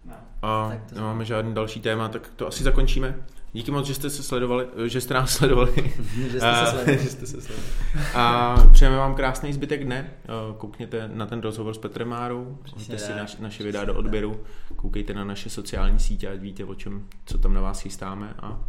Ne. 0.06 0.16
a 0.42 0.74
nemáme 0.96 1.26
žádný 1.26 1.54
další 1.54 1.82
téma, 1.82 2.10
tak 2.10 2.28
to 2.36 2.48
asi 2.48 2.64
zakončíme. 2.64 3.16
Díky 3.54 3.72
moc, 3.72 3.86
že 3.88 3.94
jste 3.94 4.10
se 4.10 4.24
sledovali, 4.24 4.68
eh, 4.86 4.90
že 4.90 5.02
jste 5.02 5.14
nás 5.14 5.32
sledovali. 5.32 5.72
Že 6.32 6.38
jste 6.38 6.50
A- 6.50 6.66
se 6.66 6.72
sledovali. 6.72 6.98
že 7.04 7.10
jste 7.10 7.26
se 7.28 7.42
sledovali. 7.42 7.70
A 8.16 8.56
přejeme 8.72 8.98
vám 8.98 9.16
krásný 9.16 9.54
zbytek 9.54 9.84
dne. 9.84 10.12
Eh, 10.24 10.28
Koukněte 10.58 11.10
na 11.14 11.26
ten 11.26 11.42
rozhovor 11.42 11.74
s 11.74 11.78
Petrem 11.78 12.08
Márou, 12.08 12.58
Přesně 12.64 12.80
hoďte 12.80 12.98
si 12.98 13.12
naš, 13.12 13.38
naše 13.38 13.64
videa 13.64 13.86
do 13.86 13.94
odběru, 13.96 14.44
koukejte 14.76 15.14
na 15.14 15.24
naše 15.24 15.50
sociální 15.50 16.00
sítě, 16.00 16.30
ať 16.30 16.40
víte, 16.40 16.66
o 16.66 16.76
čem, 16.76 17.08
co 17.26 17.38
tam 17.38 17.54
na 17.54 17.62
vás 17.62 17.82
chystáme 17.82 18.34
a 18.40 18.60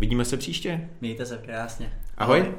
vidíme 0.00 0.24
se 0.24 0.36
příště. 0.36 0.88
Mějte 1.00 1.26
se 1.26 1.38
krásně. 1.44 1.92
Ahoj. 2.18 2.54